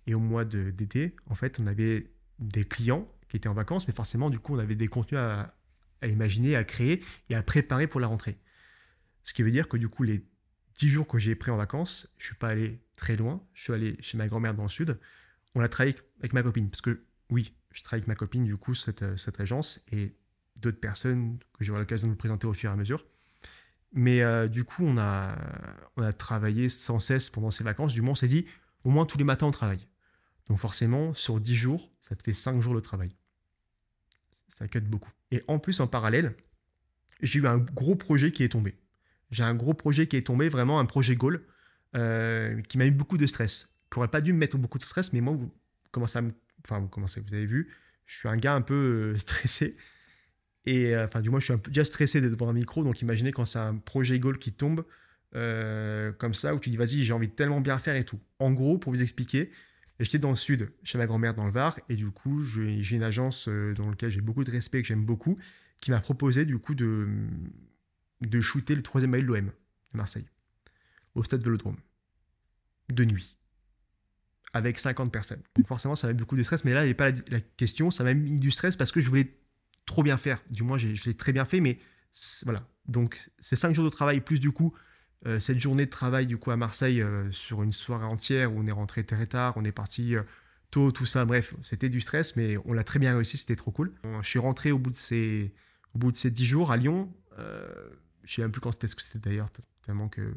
Et 0.07 0.15
au 0.15 0.19
mois 0.19 0.45
d'été, 0.45 1.15
en 1.27 1.35
fait, 1.35 1.59
on 1.59 1.67
avait 1.67 2.11
des 2.39 2.63
clients 2.63 3.05
qui 3.29 3.37
étaient 3.37 3.49
en 3.49 3.53
vacances, 3.53 3.87
mais 3.87 3.93
forcément, 3.93 4.29
du 4.29 4.39
coup, 4.39 4.55
on 4.55 4.59
avait 4.59 4.75
des 4.75 4.87
contenus 4.87 5.19
à, 5.19 5.53
imaginer, 6.03 6.55
à 6.55 6.63
créer 6.63 7.03
et 7.29 7.35
à 7.35 7.43
préparer 7.43 7.87
pour 7.87 7.99
la 7.99 8.07
rentrée. 8.07 8.37
Ce 9.23 9.33
qui 9.33 9.43
veut 9.43 9.51
dire 9.51 9.67
que 9.67 9.77
du 9.77 9.89
coup, 9.89 10.03
les 10.03 10.25
10 10.75 10.89
jours 10.89 11.07
que 11.07 11.19
j'ai 11.19 11.35
pris 11.35 11.51
en 11.51 11.57
vacances, 11.57 12.13
je 12.17 12.27
suis 12.27 12.35
pas 12.35 12.49
allé 12.49 12.81
très 12.95 13.15
loin. 13.17 13.43
Je 13.53 13.63
suis 13.63 13.73
allé 13.73 13.97
chez 13.99 14.17
ma 14.17 14.27
grand-mère 14.27 14.53
dans 14.53 14.63
le 14.63 14.69
sud 14.69 14.97
on 15.57 15.59
l'a 15.61 15.69
travaillé 15.69 15.95
avec 16.19 16.33
ma 16.33 16.43
copine. 16.43 16.69
Parce 16.69 16.81
que 16.81 17.03
oui, 17.29 17.53
je 17.71 17.83
travaille 17.83 18.01
avec 18.01 18.07
ma 18.07 18.15
copine, 18.15 18.45
du 18.45 18.57
coup, 18.57 18.75
cette, 18.75 19.01
euh, 19.01 19.15
agence 19.39 19.83
et 19.91 20.15
d'autres 20.55 20.79
personnes 20.79 21.39
que 21.57 21.63
j'aurai 21.63 21.79
l'occasion 21.79 22.07
de 22.07 22.13
vous 22.13 22.17
présenter 22.17 22.47
au 22.47 22.53
fur 22.53 22.69
et 22.69 22.73
à 22.73 22.75
mesure. 22.75 23.05
Mais 23.93 24.21
euh, 24.21 24.47
du 24.47 24.63
coup, 24.63 24.87
a, 24.97 25.35
on 25.95 26.03
a 26.03 26.13
travaillé 26.13 26.69
sans 26.69 26.99
cesse 26.99 27.29
pendant 27.29 27.51
ces 27.51 27.63
vacances. 27.63 27.93
Du 27.93 28.01
moins, 28.01 28.11
on 28.11 28.15
s'est 28.15 28.27
dit, 28.27 28.45
au 28.83 28.89
moins 28.89 29.05
tous 29.05 29.17
les 29.17 29.23
matins, 29.23 29.47
on 29.47 29.51
travaille. 29.51 29.87
Donc 30.49 30.57
forcément, 30.59 31.13
sur 31.13 31.39
10 31.39 31.55
jours, 31.55 31.91
ça 31.99 32.15
te 32.15 32.23
fait 32.23 32.33
5 32.33 32.61
jours 32.61 32.73
de 32.73 32.79
travail. 32.79 33.09
Ça 34.47 34.67
cut 34.67 34.79
beaucoup. 34.81 35.11
Et 35.31 35.43
en 35.47 35.59
plus, 35.59 35.79
en 35.81 35.87
parallèle, 35.87 36.35
j'ai 37.21 37.39
eu 37.39 37.47
un 37.47 37.57
gros 37.57 37.95
projet 37.95 38.31
qui 38.31 38.43
est 38.43 38.49
tombé. 38.49 38.75
J'ai 39.29 39.43
un 39.43 39.55
gros 39.55 39.73
projet 39.73 40.07
qui 40.07 40.15
est 40.15 40.25
tombé, 40.25 40.49
vraiment 40.49 40.79
un 40.79 40.85
projet 40.85 41.15
goal, 41.15 41.43
euh, 41.95 42.61
qui 42.61 42.77
m'a 42.77 42.85
eu 42.85 42.91
beaucoup 42.91 43.17
de 43.17 43.27
stress 43.27 43.73
qui 43.89 43.99
n'aurait 43.99 44.09
pas 44.09 44.19
dû 44.19 44.33
me 44.33 44.37
mettre 44.37 44.57
beaucoup 44.57 44.79
de 44.79 44.83
stress, 44.83 45.13
mais 45.13 45.21
moi, 45.21 45.33
vous. 45.33 45.49
Enfin, 45.95 46.79
vous 46.79 46.89
commencez, 46.89 47.21
vous 47.21 47.33
avez 47.33 47.45
vu, 47.45 47.73
je 48.05 48.17
suis 48.17 48.27
un 48.27 48.35
gars 48.35 48.53
un 48.53 48.61
peu 48.61 49.13
euh, 49.13 49.17
stressé. 49.17 49.77
Et 50.65 50.93
euh, 50.93 51.05
enfin, 51.05 51.21
du 51.21 51.29
moins, 51.29 51.39
je 51.39 51.45
suis 51.45 51.53
un 51.53 51.57
peu 51.57 51.71
déjà 51.71 51.85
stressé 51.85 52.19
d'être 52.19 52.33
devant 52.33 52.49
un 52.49 52.53
micro. 52.53 52.83
Donc, 52.83 53.01
imaginez 53.01 53.31
quand 53.31 53.45
c'est 53.45 53.59
un 53.59 53.77
projet 53.77 54.19
goal 54.19 54.37
qui 54.37 54.51
tombe 54.51 54.85
comme 56.17 56.33
ça, 56.33 56.55
où 56.55 56.59
tu 56.59 56.71
dis, 56.71 56.77
vas-y, 56.77 57.03
j'ai 57.03 57.13
envie 57.13 57.27
de 57.27 57.33
tellement 57.33 57.61
bien 57.61 57.77
faire 57.77 57.95
et 57.95 58.03
tout. 58.03 58.19
En 58.39 58.51
gros, 58.51 58.79
pour 58.79 58.91
vous 58.91 59.03
expliquer, 59.03 59.51
j'étais 60.03 60.19
dans 60.19 60.29
le 60.29 60.35
sud, 60.35 60.71
chez 60.83 60.97
ma 60.97 61.05
grand-mère 61.05 61.33
dans 61.33 61.45
le 61.45 61.51
Var. 61.51 61.79
Et 61.89 61.95
du 61.95 62.09
coup, 62.11 62.41
j'ai 62.41 62.95
une 62.95 63.03
agence 63.03 63.47
dans 63.47 63.89
laquelle 63.89 64.11
j'ai 64.11 64.21
beaucoup 64.21 64.43
de 64.43 64.51
respect, 64.51 64.81
que 64.81 64.87
j'aime 64.87 65.05
beaucoup, 65.05 65.37
qui 65.79 65.91
m'a 65.91 65.99
proposé, 65.99 66.45
du 66.45 66.57
coup, 66.57 66.75
de, 66.75 67.07
shooter 68.41 68.75
le 68.75 68.83
troisième 68.83 69.11
mail 69.11 69.25
de 69.25 69.33
l'OM 69.33 69.45
de 69.45 69.97
Marseille, 69.97 70.27
au 71.15 71.23
stade 71.23 71.43
Vélodrome, 71.43 71.77
de 72.89 73.05
nuit 73.05 73.37
avec 74.53 74.79
50 74.79 75.11
personnes. 75.11 75.41
Donc 75.55 75.67
forcément, 75.67 75.95
ça 75.95 76.07
m'a 76.07 76.13
mis 76.13 76.19
beaucoup 76.19 76.35
de 76.35 76.43
stress, 76.43 76.63
mais 76.65 76.73
là, 76.73 76.85
il 76.85 76.91
a 76.91 76.93
pas 76.93 77.11
la, 77.11 77.39
question, 77.41 77.91
ça 77.91 78.03
m'a 78.03 78.13
mis 78.13 78.39
du 78.39 78.51
stress 78.51 78.75
parce 78.75 78.91
que 78.91 79.01
je 79.01 79.07
voulais 79.09 79.37
trop 79.85 80.03
bien 80.03 80.17
faire. 80.17 80.41
Du 80.49 80.63
moins, 80.63 80.77
je 80.77 80.87
l'ai 81.05 81.13
très 81.13 81.31
bien 81.31 81.45
fait, 81.45 81.61
mais 81.61 81.79
voilà. 82.43 82.67
Donc, 82.87 83.29
c'est 83.39 83.55
5 83.55 83.75
jours 83.75 83.85
de 83.85 83.89
travail, 83.89 84.21
plus 84.21 84.39
du 84.39 84.51
coup, 84.51 84.73
euh, 85.25 85.39
cette 85.39 85.59
journée 85.59 85.85
de 85.85 85.89
travail 85.89 86.27
du 86.27 86.37
coup 86.37 86.51
à 86.51 86.57
Marseille 86.57 87.01
euh, 87.01 87.31
sur 87.31 87.63
une 87.63 87.71
soirée 87.71 88.05
entière 88.05 88.53
où 88.53 88.59
on 88.59 88.67
est 88.67 88.71
rentré 88.71 89.03
très 89.03 89.25
tard, 89.25 89.53
on 89.55 89.63
est 89.63 89.71
parti 89.71 90.15
euh, 90.15 90.21
tôt, 90.69 90.91
tout 90.91 91.07
ça. 91.07 91.25
Bref, 91.25 91.55
c'était 91.61 91.89
du 91.89 92.01
stress, 92.01 92.35
mais 92.35 92.57
on 92.65 92.73
l'a 92.73 92.83
très 92.83 92.99
bien 92.99 93.15
réussi, 93.15 93.37
c'était 93.37 93.55
trop 93.55 93.71
cool. 93.71 93.93
Je 94.21 94.27
suis 94.27 94.39
rentré 94.39 94.71
au 94.71 94.77
bout 94.77 94.91
de 94.91 94.95
ces, 94.95 95.53
au 95.95 95.97
bout 95.97 96.11
de 96.11 96.15
ces 96.15 96.29
10 96.29 96.45
jours 96.45 96.71
à 96.71 96.77
Lyon. 96.77 97.11
je 98.23 98.33
sais 98.33 98.41
même 98.41 98.51
plus 98.51 98.61
quand 98.61 98.71
c'était, 98.71 98.87
ce 98.87 98.95
que 98.95 99.01
c'était 99.01 99.29
d'ailleurs, 99.29 99.49
tellement 99.83 100.09
que 100.09 100.33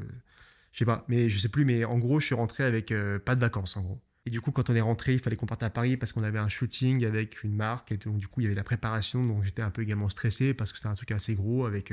je 0.72 0.78
sais 0.78 0.84
pas, 0.84 1.04
mais 1.08 1.28
je 1.28 1.38
sais 1.38 1.48
plus, 1.48 1.64
mais 1.64 1.84
en 1.84 1.98
gros, 1.98 2.20
je 2.20 2.26
suis 2.26 2.34
rentré 2.34 2.62
avec 2.62 2.94
pas 3.24 3.34
de 3.34 3.40
vacances, 3.40 3.76
en 3.76 3.82
gros. 3.82 4.00
Et 4.24 4.30
du 4.30 4.40
coup, 4.40 4.52
quand 4.52 4.70
on 4.70 4.74
est 4.74 4.80
rentré, 4.80 5.14
il 5.14 5.18
fallait 5.18 5.34
qu'on 5.34 5.46
parte 5.46 5.64
à 5.64 5.70
Paris 5.70 5.96
parce 5.96 6.12
qu'on 6.12 6.22
avait 6.22 6.38
un 6.38 6.48
shooting 6.48 7.04
avec 7.04 7.42
une 7.42 7.56
marque. 7.56 7.90
Et 7.90 7.96
donc, 7.96 8.18
du 8.18 8.28
coup, 8.28 8.40
il 8.40 8.44
y 8.44 8.46
avait 8.46 8.54
la 8.54 8.62
préparation. 8.62 9.24
Donc, 9.24 9.42
j'étais 9.42 9.62
un 9.62 9.70
peu 9.70 9.82
également 9.82 10.08
stressé 10.08 10.54
parce 10.54 10.70
que 10.70 10.78
c'était 10.78 10.90
un 10.90 10.94
truc 10.94 11.10
assez 11.10 11.34
gros 11.34 11.66
avec, 11.66 11.92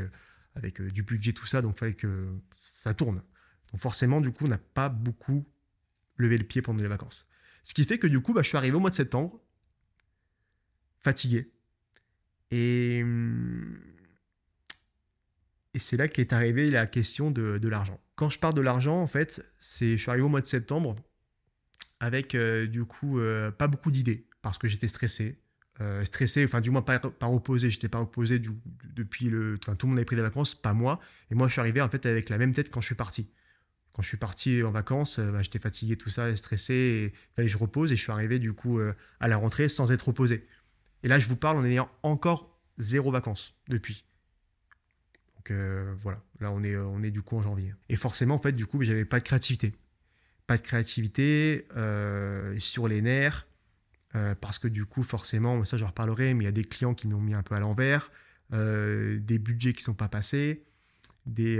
avec 0.57 0.81
euh, 0.81 0.89
du 0.89 1.03
budget, 1.03 1.33
tout 1.33 1.45
ça. 1.45 1.61
Donc, 1.61 1.75
il 1.75 1.79
fallait 1.79 1.93
que 1.93 2.27
ça 2.57 2.93
tourne. 2.93 3.21
Donc, 3.71 3.81
forcément, 3.81 4.21
du 4.21 4.31
coup, 4.31 4.45
on 4.45 4.49
n'a 4.49 4.57
pas 4.57 4.89
beaucoup 4.89 5.45
levé 6.17 6.37
le 6.37 6.43
pied 6.43 6.61
pendant 6.61 6.81
les 6.81 6.87
vacances. 6.87 7.27
Ce 7.63 7.73
qui 7.73 7.85
fait 7.85 7.99
que, 7.99 8.07
du 8.07 8.21
coup, 8.21 8.33
bah, 8.33 8.41
je 8.41 8.47
suis 8.47 8.57
arrivé 8.57 8.75
au 8.75 8.79
mois 8.79 8.89
de 8.89 8.95
septembre, 8.95 9.39
fatigué. 10.99 11.51
Et, 12.51 13.01
hum, 13.03 13.79
c'est 15.75 15.97
là 15.97 16.07
qu'est 16.07 16.33
arrivée 16.33 16.71
la 16.71 16.87
question 16.87 17.31
de, 17.31 17.57
de 17.57 17.69
l'argent. 17.69 17.99
Quand 18.15 18.29
je 18.29 18.39
parle 18.39 18.55
de 18.55 18.61
l'argent, 18.61 18.99
en 18.99 19.07
fait, 19.07 19.45
c'est, 19.59 19.97
je 19.97 20.01
suis 20.01 20.09
arrivé 20.09 20.23
au 20.23 20.29
mois 20.29 20.41
de 20.41 20.47
septembre 20.47 20.95
avec 21.99 22.35
euh, 22.35 22.67
du 22.67 22.85
coup 22.85 23.19
euh, 23.19 23.51
pas 23.51 23.67
beaucoup 23.67 23.91
d'idées 23.91 24.27
parce 24.41 24.57
que 24.57 24.67
j'étais 24.67 24.87
stressé. 24.87 25.39
Euh, 25.79 26.03
stressé, 26.05 26.43
enfin 26.43 26.59
du 26.59 26.71
moins 26.71 26.81
pas, 26.81 26.99
pas 26.99 27.27
opposé, 27.27 27.69
j'étais 27.69 27.89
pas 27.89 28.01
opposé 28.01 28.39
du, 28.39 28.49
depuis 28.95 29.29
le... 29.29 29.57
Enfin 29.61 29.75
tout 29.75 29.85
le 29.85 29.91
monde 29.91 29.99
avait 29.99 30.05
pris 30.05 30.15
des 30.15 30.21
vacances, 30.21 30.55
pas 30.55 30.73
moi. 30.73 30.99
Et 31.29 31.35
moi 31.35 31.47
je 31.47 31.53
suis 31.53 31.59
arrivé 31.59 31.81
en 31.81 31.89
fait 31.89 32.05
avec 32.05 32.29
la 32.29 32.37
même 32.37 32.53
tête 32.53 32.71
quand 32.71 32.81
je 32.81 32.87
suis 32.87 32.95
parti. 32.95 33.29
Quand 33.93 34.01
je 34.01 34.07
suis 34.07 34.17
parti 34.17 34.63
en 34.63 34.71
vacances, 34.71 35.19
bah, 35.19 35.41
j'étais 35.41 35.59
fatigué, 35.59 35.97
tout 35.97 36.09
ça, 36.09 36.35
stressé, 36.35 36.73
et 36.73 37.13
fallait 37.35 37.47
que 37.47 37.51
je 37.51 37.57
repose, 37.57 37.91
et 37.91 37.95
je 37.95 38.01
suis 38.01 38.11
arrivé 38.11 38.37
du 38.37 38.53
coup 38.53 38.79
à 39.19 39.27
la 39.27 39.37
rentrée 39.37 39.69
sans 39.69 39.91
être 39.91 40.07
opposé. 40.07 40.47
Et 41.03 41.07
là 41.07 41.19
je 41.19 41.27
vous 41.27 41.35
parle 41.35 41.57
en 41.57 41.65
ayant 41.65 41.89
encore 42.03 42.59
zéro 42.77 43.11
vacances 43.11 43.55
depuis. 43.67 44.05
Donc 45.35 45.51
voilà, 45.97 46.23
là 46.39 46.51
on 46.51 46.63
est, 46.63 46.75
on 46.75 47.03
est 47.03 47.11
du 47.11 47.21
coup 47.21 47.37
en 47.37 47.41
janvier. 47.41 47.73
Et 47.89 47.95
forcément 47.95 48.35
en 48.35 48.41
fait 48.41 48.51
du 48.51 48.65
coup 48.65 48.81
j'avais 48.81 49.05
pas 49.05 49.19
de 49.19 49.23
créativité 49.23 49.73
pas 50.47 50.57
de 50.57 50.61
créativité, 50.61 51.67
euh, 51.75 52.57
sur 52.57 52.87
les 52.87 53.01
nerfs, 53.01 53.45
euh, 54.15 54.35
parce 54.35 54.59
que 54.59 54.67
du 54.67 54.85
coup, 54.85 55.03
forcément, 55.03 55.63
ça 55.65 55.77
je 55.77 55.85
reparlerai, 55.85 56.33
mais 56.33 56.43
il 56.43 56.47
y 56.47 56.49
a 56.49 56.53
des 56.53 56.63
clients 56.63 56.93
qui 56.93 57.07
m'ont 57.07 57.21
mis 57.21 57.33
un 57.33 57.43
peu 57.43 57.55
à 57.55 57.59
l'envers, 57.59 58.11
euh, 58.53 59.19
des 59.19 59.39
budgets 59.39 59.73
qui 59.73 59.81
ne 59.81 59.85
sont 59.85 59.93
pas 59.93 60.07
passés, 60.07 60.65
des. 61.25 61.57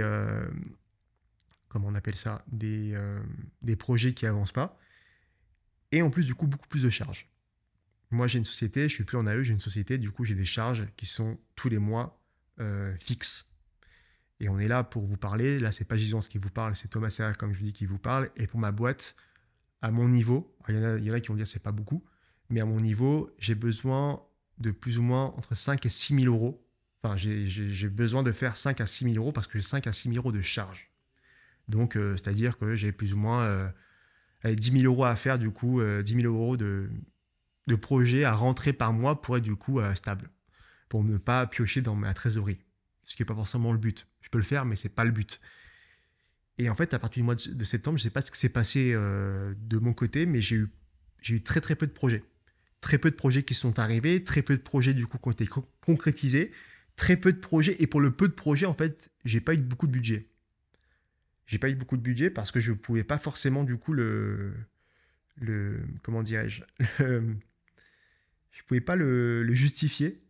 comment 1.68 1.88
on 1.88 1.94
appelle 1.94 2.16
ça 2.16 2.42
des, 2.48 2.98
des 3.62 3.76
projets 3.76 4.14
qui 4.14 4.26
avancent 4.26 4.52
pas. 4.52 4.78
Et 5.92 6.02
en 6.02 6.10
plus, 6.10 6.26
du 6.26 6.34
coup, 6.34 6.46
beaucoup 6.46 6.68
plus 6.68 6.82
de 6.82 6.90
charges. 6.90 7.28
Moi, 8.10 8.26
j'ai 8.26 8.38
une 8.38 8.44
société, 8.44 8.88
je 8.88 8.94
suis 8.94 9.04
plus 9.04 9.18
en 9.18 9.26
AE, 9.26 9.42
j'ai 9.42 9.52
une 9.52 9.58
société, 9.58 9.98
du 9.98 10.10
coup, 10.10 10.24
j'ai 10.24 10.34
des 10.34 10.46
charges 10.46 10.86
qui 10.96 11.06
sont 11.06 11.38
tous 11.54 11.68
les 11.68 11.78
mois 11.78 12.20
fixes. 12.98 13.52
Et 14.40 14.48
on 14.48 14.58
est 14.58 14.68
là 14.68 14.84
pour 14.84 15.04
vous 15.04 15.16
parler. 15.16 15.58
Là, 15.58 15.72
c'est 15.72 15.84
pas 15.84 15.98
ce 15.98 16.28
qui 16.28 16.38
vous 16.38 16.50
parle, 16.50 16.76
c'est 16.76 16.88
Thomas 16.88 17.10
Serre, 17.10 17.36
comme 17.36 17.52
je 17.52 17.58
vous 17.58 17.64
dis, 17.64 17.72
qui 17.72 17.86
vous 17.86 17.98
parle. 17.98 18.30
Et 18.36 18.46
pour 18.46 18.60
ma 18.60 18.72
boîte, 18.72 19.16
à 19.82 19.90
mon 19.90 20.08
niveau, 20.08 20.54
il 20.68 20.76
y 20.76 20.78
en 20.78 20.84
a, 20.84 20.98
y 20.98 21.10
en 21.10 21.14
a 21.14 21.20
qui 21.20 21.28
vont 21.28 21.34
dire 21.34 21.46
c'est 21.46 21.62
pas 21.62 21.72
beaucoup, 21.72 22.04
mais 22.50 22.60
à 22.60 22.64
mon 22.64 22.80
niveau, 22.80 23.30
j'ai 23.38 23.54
besoin 23.54 24.22
de 24.58 24.70
plus 24.70 24.98
ou 24.98 25.02
moins 25.02 25.26
entre 25.36 25.54
5 25.54 25.84
et 25.86 25.88
6 25.88 26.20
000 26.22 26.34
euros. 26.34 26.64
Enfin, 27.02 27.16
j'ai 27.16 27.88
besoin 27.88 28.22
de 28.22 28.32
faire 28.32 28.56
5 28.56 28.80
à 28.80 28.86
6 28.86 29.04
000 29.04 29.16
euros 29.16 29.32
parce 29.32 29.46
que 29.46 29.58
j'ai 29.58 29.64
5 29.64 29.86
à 29.86 29.92
6 29.92 30.08
000 30.08 30.16
euros 30.16 30.32
de 30.32 30.42
charge. 30.42 30.90
Donc, 31.68 31.96
euh, 31.96 32.16
c'est-à-dire 32.16 32.58
que 32.58 32.74
j'ai 32.74 32.92
plus 32.92 33.12
ou 33.12 33.18
moins 33.18 33.44
euh, 33.44 33.70
10 34.44 34.80
000 34.80 34.92
euros 34.92 35.04
à 35.04 35.14
faire, 35.14 35.38
du 35.38 35.50
coup, 35.50 35.80
10 35.80 35.84
euh, 35.84 36.02
000 36.04 36.20
euros 36.32 36.56
de, 36.56 36.90
de 37.66 37.74
projet 37.76 38.24
à 38.24 38.32
rentrer 38.32 38.72
par 38.72 38.92
mois 38.92 39.20
pour 39.20 39.36
être 39.36 39.44
du 39.44 39.54
coup 39.54 39.78
euh, 39.78 39.94
stable, 39.94 40.28
pour 40.88 41.04
ne 41.04 41.18
pas 41.18 41.46
piocher 41.46 41.82
dans 41.82 41.94
ma 41.94 42.14
trésorerie 42.14 42.58
ce 43.08 43.16
qui 43.16 43.22
n'est 43.22 43.26
pas 43.26 43.34
forcément 43.34 43.72
le 43.72 43.78
but. 43.78 44.06
Je 44.20 44.28
peux 44.28 44.36
le 44.36 44.44
faire, 44.44 44.66
mais 44.66 44.76
c'est 44.76 44.90
pas 44.90 45.04
le 45.04 45.10
but. 45.10 45.40
Et 46.58 46.68
en 46.68 46.74
fait, 46.74 46.92
à 46.92 46.98
partir 46.98 47.22
du 47.22 47.24
mois 47.24 47.36
de 47.36 47.64
septembre, 47.64 47.96
je 47.96 48.02
ne 48.02 48.04
sais 48.04 48.10
pas 48.10 48.20
ce 48.20 48.30
qui 48.30 48.38
s'est 48.38 48.50
passé 48.50 48.92
euh, 48.92 49.54
de 49.56 49.78
mon 49.78 49.94
côté, 49.94 50.26
mais 50.26 50.42
j'ai 50.42 50.56
eu 50.56 51.42
très 51.42 51.62
très 51.62 51.74
peu 51.74 51.86
de 51.86 51.92
projets. 51.92 52.22
Très 52.80 52.98
peu 52.98 53.10
de 53.10 53.16
projets 53.16 53.42
qui 53.42 53.54
sont 53.54 53.78
arrivés, 53.78 54.22
très 54.22 54.42
peu 54.42 54.56
de 54.56 54.62
projets 54.62 54.94
du 54.94 55.06
coup 55.06 55.18
qui 55.18 55.28
ont 55.28 55.32
été 55.32 55.48
concrétisés, 55.80 56.52
très 56.96 57.16
peu 57.16 57.32
de 57.32 57.38
projets. 57.38 57.76
Et 57.80 57.86
pour 57.86 58.00
le 58.00 58.12
peu 58.12 58.28
de 58.28 58.32
projets, 58.32 58.66
en 58.66 58.74
fait, 58.74 59.10
j'ai 59.24 59.40
pas 59.40 59.54
eu 59.54 59.58
beaucoup 59.58 59.86
de 59.86 59.92
budget. 59.92 60.28
J'ai 61.46 61.58
pas 61.58 61.70
eu 61.70 61.74
beaucoup 61.74 61.96
de 61.96 62.02
budget 62.02 62.30
parce 62.30 62.52
que 62.52 62.60
je 62.60 62.72
ne 62.72 62.76
pouvais 62.76 63.04
pas 63.04 63.18
forcément 63.18 63.64
du 63.64 63.78
coup 63.78 63.94
le, 63.94 64.52
le 65.40 65.80
comment 66.02 66.22
dirais-je, 66.22 66.62
je 66.98 68.62
pouvais 68.66 68.80
pas 68.80 68.96
le, 68.96 69.46
justifier 69.54 70.22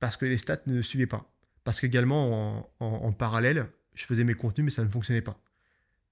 parce 0.00 0.16
que 0.16 0.26
les 0.26 0.38
stats 0.38 0.62
ne 0.66 0.82
suivaient 0.82 1.06
pas. 1.06 1.32
Parce 1.64 1.80
qu'également, 1.80 2.70
en, 2.80 3.12
parallèle, 3.12 3.66
je 3.94 4.04
faisais 4.04 4.24
mes 4.24 4.34
contenus, 4.34 4.64
mais 4.64 4.70
ça 4.70 4.82
ne 4.84 4.88
fonctionnait 4.88 5.22
pas. 5.22 5.38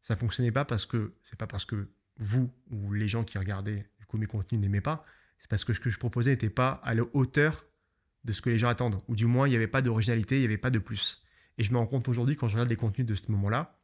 Ça 0.02 0.14
fonctionnait 0.16 0.52
pas 0.52 0.64
parce 0.64 0.86
que, 0.86 1.14
c'est 1.22 1.38
pas 1.38 1.46
parce 1.46 1.64
que 1.64 1.88
vous 2.18 2.52
ou 2.70 2.92
les 2.92 3.08
gens 3.08 3.24
qui 3.24 3.38
regardaient 3.38 3.86
mes 4.16 4.26
contenus 4.26 4.60
n'aimaient 4.60 4.80
pas, 4.80 5.04
c'est 5.38 5.48
parce 5.48 5.64
que 5.64 5.72
ce 5.72 5.80
que 5.80 5.90
je 5.90 5.98
proposais 5.98 6.30
n'était 6.30 6.50
pas 6.50 6.80
à 6.84 6.94
la 6.94 7.02
hauteur 7.12 7.66
de 8.24 8.32
ce 8.32 8.42
que 8.42 8.50
les 8.50 8.58
gens 8.58 8.68
attendent, 8.68 9.00
ou 9.08 9.14
du 9.14 9.26
moins 9.26 9.46
il 9.46 9.50
n'y 9.50 9.56
avait 9.56 9.68
pas 9.68 9.82
d'originalité, 9.82 10.36
il 10.36 10.40
n'y 10.40 10.46
avait 10.46 10.58
pas 10.58 10.70
de 10.70 10.78
plus. 10.78 11.22
Et 11.58 11.64
je 11.64 11.72
me 11.72 11.78
rends 11.78 11.86
compte 11.86 12.08
aujourd'hui 12.08 12.36
quand 12.36 12.48
je 12.48 12.54
regarde 12.54 12.68
les 12.68 12.76
contenus 12.76 13.06
de 13.06 13.14
ce 13.14 13.30
moment-là, 13.30 13.78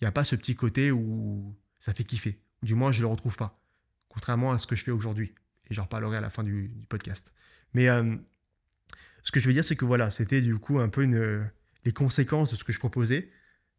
il 0.00 0.04
n'y 0.04 0.08
a 0.08 0.12
pas 0.12 0.24
ce 0.24 0.36
petit 0.36 0.56
côté 0.56 0.90
où 0.90 1.56
ça 1.78 1.94
fait 1.94 2.04
kiffer. 2.04 2.40
Du 2.62 2.74
moins, 2.74 2.92
je 2.92 2.98
ne 2.98 3.02
le 3.02 3.08
retrouve 3.08 3.36
pas, 3.36 3.62
contrairement 4.08 4.52
à 4.52 4.58
ce 4.58 4.66
que 4.66 4.76
je 4.76 4.82
fais 4.82 4.90
aujourd'hui. 4.90 5.34
Et 5.70 5.74
j'en 5.74 5.84
reparlerai 5.84 6.18
à 6.18 6.20
la 6.20 6.30
fin 6.30 6.42
du, 6.42 6.70
podcast. 6.88 7.32
Mais 7.72 7.88
euh, 7.88 8.16
ce 9.22 9.32
que 9.32 9.40
je 9.40 9.46
veux 9.46 9.52
dire, 9.52 9.64
c'est 9.64 9.76
que 9.76 9.84
voilà, 9.84 10.10
c'était 10.10 10.42
du 10.42 10.58
coup 10.58 10.78
un 10.78 10.88
peu 10.88 11.04
les 11.84 11.92
conséquences 11.92 12.50
de 12.50 12.56
ce 12.56 12.64
que 12.64 12.72
je 12.72 12.78
proposais. 12.78 13.30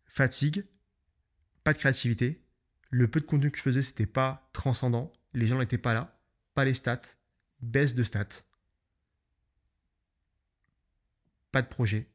Fatigue, 0.05 0.65
pas 1.63 1.74
de 1.74 1.77
créativité. 1.77 2.41
Le 2.89 3.08
peu 3.08 3.20
de 3.20 3.25
contenu 3.25 3.51
que 3.51 3.58
je 3.58 3.63
faisais, 3.63 3.82
c'était 3.82 4.05
pas 4.05 4.50
transcendant. 4.53 5.12
Les 5.34 5.48
gens 5.48 5.60
n'étaient 5.60 5.77
pas 5.77 5.94
là. 5.94 6.14
Pas 6.55 6.65
les 6.65 6.74
stats. 6.74 7.01
Baisse 7.62 7.93
de 7.93 8.03
stats. 8.03 8.43
Pas 11.51 11.62
de 11.62 11.67
projet. 11.67 12.09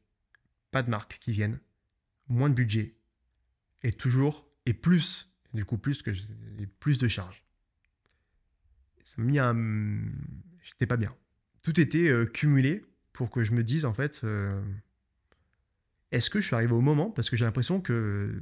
Pas 0.71 0.83
de 0.83 0.89
marques 0.89 1.17
qui 1.19 1.31
viennent. 1.31 1.59
Moins 2.27 2.49
de 2.49 2.55
budget. 2.55 2.97
Et 3.83 3.93
toujours, 3.93 4.47
et 4.65 4.73
plus, 4.73 5.33
du 5.53 5.65
coup, 5.65 5.77
plus 5.77 6.01
que 6.01 6.11
plus 6.79 6.97
de 6.97 7.07
charges. 7.07 7.45
Ça 9.03 9.15
m'a 9.17 9.27
mis 9.27 9.39
un. 9.39 10.03
J'étais 10.61 10.85
pas 10.85 10.97
bien. 10.97 11.15
Tout 11.63 11.79
était 11.79 12.07
euh, 12.07 12.25
cumulé 12.25 12.85
pour 13.13 13.31
que 13.31 13.43
je 13.43 13.51
me 13.51 13.63
dise, 13.63 13.85
en 13.85 13.93
fait, 13.93 14.21
euh, 14.23 14.61
est-ce 16.11 16.29
que 16.29 16.39
je 16.39 16.47
suis 16.47 16.55
arrivé 16.55 16.73
au 16.73 16.81
moment? 16.81 17.11
Parce 17.11 17.29
que 17.29 17.35
j'ai 17.35 17.45
l'impression 17.45 17.81
que 17.81 18.41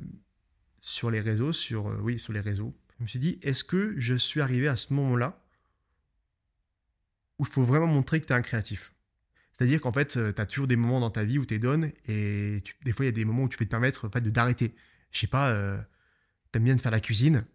sur 0.81 1.11
les 1.11 1.21
réseaux, 1.21 1.53
sur, 1.53 1.89
euh, 1.89 1.99
oui, 2.01 2.19
sur 2.19 2.33
les 2.33 2.39
réseaux, 2.39 2.75
je 2.97 3.03
me 3.03 3.07
suis 3.07 3.19
dit, 3.19 3.39
est-ce 3.41 3.63
que 3.63 3.95
je 3.97 4.15
suis 4.15 4.41
arrivé 4.41 4.67
à 4.67 4.75
ce 4.75 4.93
moment-là 4.93 5.41
où 7.39 7.43
il 7.43 7.49
faut 7.49 7.63
vraiment 7.63 7.87
montrer 7.87 8.21
que 8.21 8.25
tu 8.25 8.33
es 8.33 8.35
un 8.35 8.41
créatif 8.41 8.93
C'est-à-dire 9.53 9.81
qu'en 9.81 9.91
fait, 9.91 10.19
tu 10.35 10.41
as 10.41 10.45
toujours 10.45 10.67
des 10.67 10.75
moments 10.75 10.99
dans 10.99 11.09
ta 11.09 11.23
vie 11.23 11.39
où 11.39 11.45
tu 11.45 11.55
es 11.55 11.59
donnes 11.59 11.91
et 12.07 12.61
des 12.83 12.91
fois, 12.91 13.05
il 13.05 13.07
y 13.07 13.09
a 13.09 13.13
des 13.13 13.25
moments 13.25 13.43
où 13.43 13.49
tu 13.49 13.57
peux 13.57 13.65
te 13.65 13.69
permettre 13.69 14.05
en 14.05 14.09
fait, 14.11 14.21
d'arrêter. 14.21 14.75
Je 15.11 15.19
sais 15.19 15.27
pas, 15.27 15.49
euh, 15.49 15.77
tu 16.51 16.57
aimes 16.57 16.65
bien 16.65 16.77
faire 16.77 16.91
la 16.91 16.99
cuisine, 16.99 17.45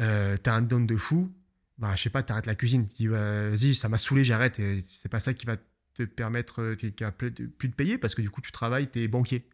euh, 0.00 0.36
tu 0.42 0.50
as 0.50 0.54
un 0.54 0.62
don 0.62 0.80
de 0.80 0.96
fou, 0.96 1.32
bah, 1.78 1.94
je 1.96 2.02
sais 2.02 2.10
pas, 2.10 2.22
tu 2.22 2.32
arrêtes 2.32 2.46
la 2.46 2.54
cuisine. 2.54 2.86
Tu 2.86 2.94
dis, 2.94 3.06
vas-y, 3.06 3.74
ça 3.74 3.88
m'a 3.88 3.96
saoulé, 3.96 4.24
j'arrête. 4.24 4.58
Et 4.58 4.84
c'est 4.94 5.08
pas 5.08 5.20
ça 5.20 5.32
qui 5.32 5.46
va 5.46 5.56
te 5.94 6.02
permettre 6.02 6.62
euh, 6.62 6.74
qui 6.74 7.04
a 7.04 7.10
plus 7.10 7.30
de 7.30 7.74
payer 7.74 7.98
parce 7.98 8.14
que 8.14 8.22
du 8.22 8.30
coup 8.30 8.40
tu 8.40 8.52
travailles, 8.52 8.90
tu 8.90 9.00
es 9.00 9.08
banquier. 9.08 9.48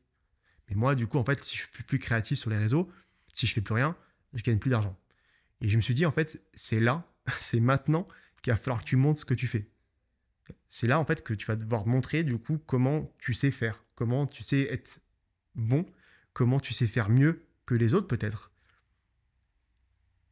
Mais 0.69 0.75
moi, 0.75 0.95
du 0.95 1.07
coup, 1.07 1.19
en 1.19 1.25
fait, 1.25 1.43
si 1.45 1.57
je 1.57 1.63
suis 1.63 1.85
plus 1.85 1.99
créatif 1.99 2.39
sur 2.39 2.51
les 2.51 2.59
réseaux, 2.59 2.91
si 3.33 3.47
je 3.47 3.53
fais 3.53 3.61
plus 3.61 3.75
rien, 3.75 3.97
je 4.35 4.43
gagne 4.43 4.59
plus 4.59 4.71
d'argent. 4.71 4.99
Et 5.61 5.69
je 5.69 5.77
me 5.77 5.83
suis 5.83 5.95
dit, 5.95 6.07
en 6.07 6.11
fait, 6.11 6.43
c'est 6.55 6.81
là, 6.81 7.05
c'est 7.41 7.61
maintenant 7.61 8.07
qu'il 8.47 8.53
va 8.53 8.57
falloir 8.57 8.81
que 8.81 8.89
tu 8.89 8.97
montres 8.97 9.21
ce 9.21 9.25
que 9.25 9.35
tu 9.35 9.49
fais. 9.49 9.69
C'est 10.69 10.87
là, 10.87 11.01
en 11.01 11.05
fait, 11.05 11.25
que 11.25 11.35
tu 11.35 11.47
vas 11.47 11.57
devoir 11.57 11.87
montrer, 11.87 12.23
du 12.23 12.39
coup, 12.39 12.59
comment 12.59 13.13
tu 13.19 13.35
sais 13.35 13.51
faire, 13.51 13.85
comment 13.97 14.27
tu 14.27 14.45
sais 14.45 14.73
être 14.73 15.01
bon, 15.57 15.85
comment 16.33 16.61
tu 16.61 16.73
sais 16.73 16.87
faire 16.87 17.11
mieux 17.11 17.43
que 17.67 17.75
les 17.75 17.95
autres, 17.95 18.07
peut-être. 18.07 18.53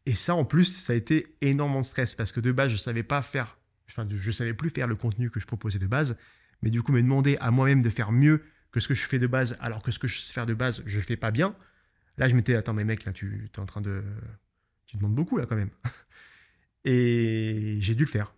Et 0.07 0.15
ça, 0.15 0.37
en 0.37 0.45
plus, 0.45 0.65
ça 0.65 0.93
a 0.93 0.97
été 0.97 1.37
énormément 1.41 1.81
de 1.81 1.87
stress 1.87 2.15
parce 2.15 2.31
que 2.31 2.39
de 2.39 2.53
base, 2.53 2.71
je 2.71 2.77
savais 2.77 3.03
pas 3.03 3.21
faire 3.21 3.59
enfin, 3.89 4.05
je 4.09 4.31
savais 4.31 4.55
plus 4.55 4.71
faire 4.71 4.87
le 4.87 4.95
contenu 4.95 5.31
que 5.31 5.41
je 5.41 5.47
proposais 5.47 5.81
de 5.81 5.87
base, 5.87 6.17
mais 6.63 6.71
du 6.71 6.83
coup, 6.83 6.93
me 6.93 7.03
demander 7.03 7.37
à 7.41 7.51
moi-même 7.51 7.83
de 7.83 7.91
faire 7.91 8.13
mieux 8.13 8.45
que 8.71 8.81
ce 8.81 8.89
que 8.89 8.95
je 8.95 9.05
fais 9.05 9.19
de 9.19 9.27
base, 9.27 9.57
alors 9.61 9.83
que 9.83 9.91
ce 9.91 9.99
que 9.99 10.09
je 10.09 10.21
sais 10.21 10.33
faire 10.33 10.47
de 10.47 10.55
base, 10.55 10.83
je 10.87 11.01
fais 11.01 11.17
pas 11.17 11.31
bien. 11.31 11.55
Là, 12.17 12.29
je 12.29 12.35
m'étais, 12.35 12.55
attends, 12.55 12.75
mais 12.75 12.85
mec, 12.85 13.05
là, 13.05 13.13
tu 13.13 13.51
es 13.53 13.59
en 13.59 13.67
train 13.67 13.81
de. 13.81 14.05
Tu 14.87 14.97
demandes 14.97 15.15
beaucoup, 15.15 15.37
là, 15.37 15.47
quand 15.47 15.57
même. 15.57 15.71
Et 16.85 17.79
j'ai 17.81 17.95
dû 17.95 18.05
le 18.05 18.09
faire. 18.09 18.35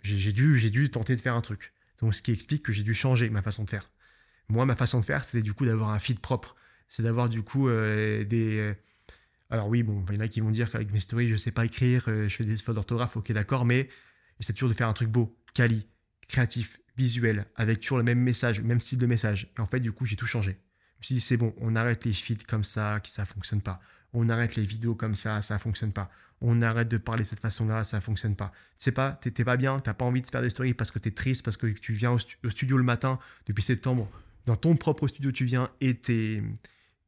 J'ai 0.00 0.32
dû, 0.32 0.90
tenter 0.90 1.14
de 1.14 1.20
faire 1.20 1.34
un 1.34 1.40
truc. 1.40 1.72
Donc, 2.00 2.14
ce 2.14 2.22
qui 2.22 2.32
explique 2.32 2.64
que 2.64 2.72
j'ai 2.72 2.82
dû 2.82 2.94
changer 2.94 3.30
ma 3.30 3.42
façon 3.42 3.64
de 3.64 3.70
faire. 3.70 3.90
Moi, 4.48 4.66
ma 4.66 4.74
façon 4.74 5.00
de 5.00 5.04
faire, 5.04 5.22
c'était 5.22 5.42
du 5.42 5.54
coup 5.54 5.64
d'avoir 5.64 5.90
un 5.90 5.98
feed 5.98 6.18
propre. 6.18 6.56
C'est 6.88 7.02
d'avoir 7.02 7.28
du 7.28 7.42
coup 7.42 7.68
euh, 7.68 8.24
des. 8.24 8.74
alors, 9.50 9.68
oui, 9.68 9.82
bon, 9.82 10.04
il 10.10 10.16
y 10.16 10.18
en 10.18 10.20
a 10.20 10.28
qui 10.28 10.40
vont 10.40 10.50
dire 10.50 10.70
qu'avec 10.70 10.92
mes 10.92 11.00
stories, 11.00 11.28
je 11.28 11.36
sais 11.36 11.52
pas 11.52 11.64
écrire, 11.64 12.04
euh, 12.08 12.28
je 12.28 12.34
fais 12.34 12.44
des 12.44 12.56
fautes 12.56 12.74
d'orthographe, 12.74 13.16
ok, 13.16 13.32
d'accord, 13.32 13.64
mais 13.64 13.88
c'est 14.40 14.52
toujours 14.52 14.68
de 14.68 14.74
faire 14.74 14.88
un 14.88 14.92
truc 14.92 15.08
beau, 15.08 15.38
quali, 15.54 15.86
créatif, 16.28 16.80
visuel, 16.96 17.46
avec 17.56 17.80
toujours 17.80 17.98
le 17.98 18.04
même 18.04 18.18
message, 18.18 18.58
le 18.58 18.66
même 18.66 18.80
style 18.80 18.98
de 18.98 19.06
message. 19.06 19.52
Et 19.56 19.60
en 19.60 19.66
fait, 19.66 19.80
du 19.80 19.92
coup, 19.92 20.04
j'ai 20.04 20.16
tout 20.16 20.26
changé. 20.26 20.52
Je 20.52 20.98
me 20.98 21.04
suis 21.04 21.14
dit, 21.16 21.20
c'est 21.20 21.36
bon, 21.36 21.54
on 21.58 21.76
arrête 21.76 22.04
les 22.04 22.12
feeds 22.12 22.44
comme 22.46 22.64
ça, 22.64 23.00
qui 23.00 23.12
ça 23.12 23.24
fonctionne 23.24 23.60
pas. 23.62 23.80
On 24.12 24.28
arrête 24.28 24.56
les 24.56 24.64
vidéos 24.64 24.94
comme 24.94 25.14
ça, 25.14 25.42
ça 25.42 25.58
fonctionne 25.58 25.92
pas. 25.92 26.10
On 26.40 26.60
arrête 26.60 26.88
de 26.88 26.98
parler 26.98 27.22
de 27.22 27.28
cette 27.28 27.40
façon-là, 27.40 27.84
ça 27.84 28.00
fonctionne 28.00 28.36
pas. 28.36 28.52
Tu 28.76 28.84
sais 28.84 28.92
pas, 28.92 29.12
t'es 29.12 29.44
pas 29.44 29.56
bien, 29.56 29.78
t'as 29.78 29.94
pas 29.94 30.04
envie 30.04 30.20
de 30.20 30.28
faire 30.28 30.42
des 30.42 30.50
stories 30.50 30.74
parce 30.74 30.90
que 30.90 30.98
tu 30.98 31.08
es 31.08 31.12
triste, 31.12 31.44
parce 31.44 31.56
que 31.56 31.66
tu 31.68 31.92
viens 31.92 32.12
au, 32.12 32.18
studio 32.18 32.76
le 32.76 32.84
matin 32.84 33.18
depuis 33.46 33.62
septembre, 33.62 34.08
dans 34.46 34.56
ton 34.56 34.76
propre 34.76 35.06
studio 35.08 35.30
tu 35.30 35.44
viens 35.44 35.70
et 35.80 35.96
t'es 35.96 36.42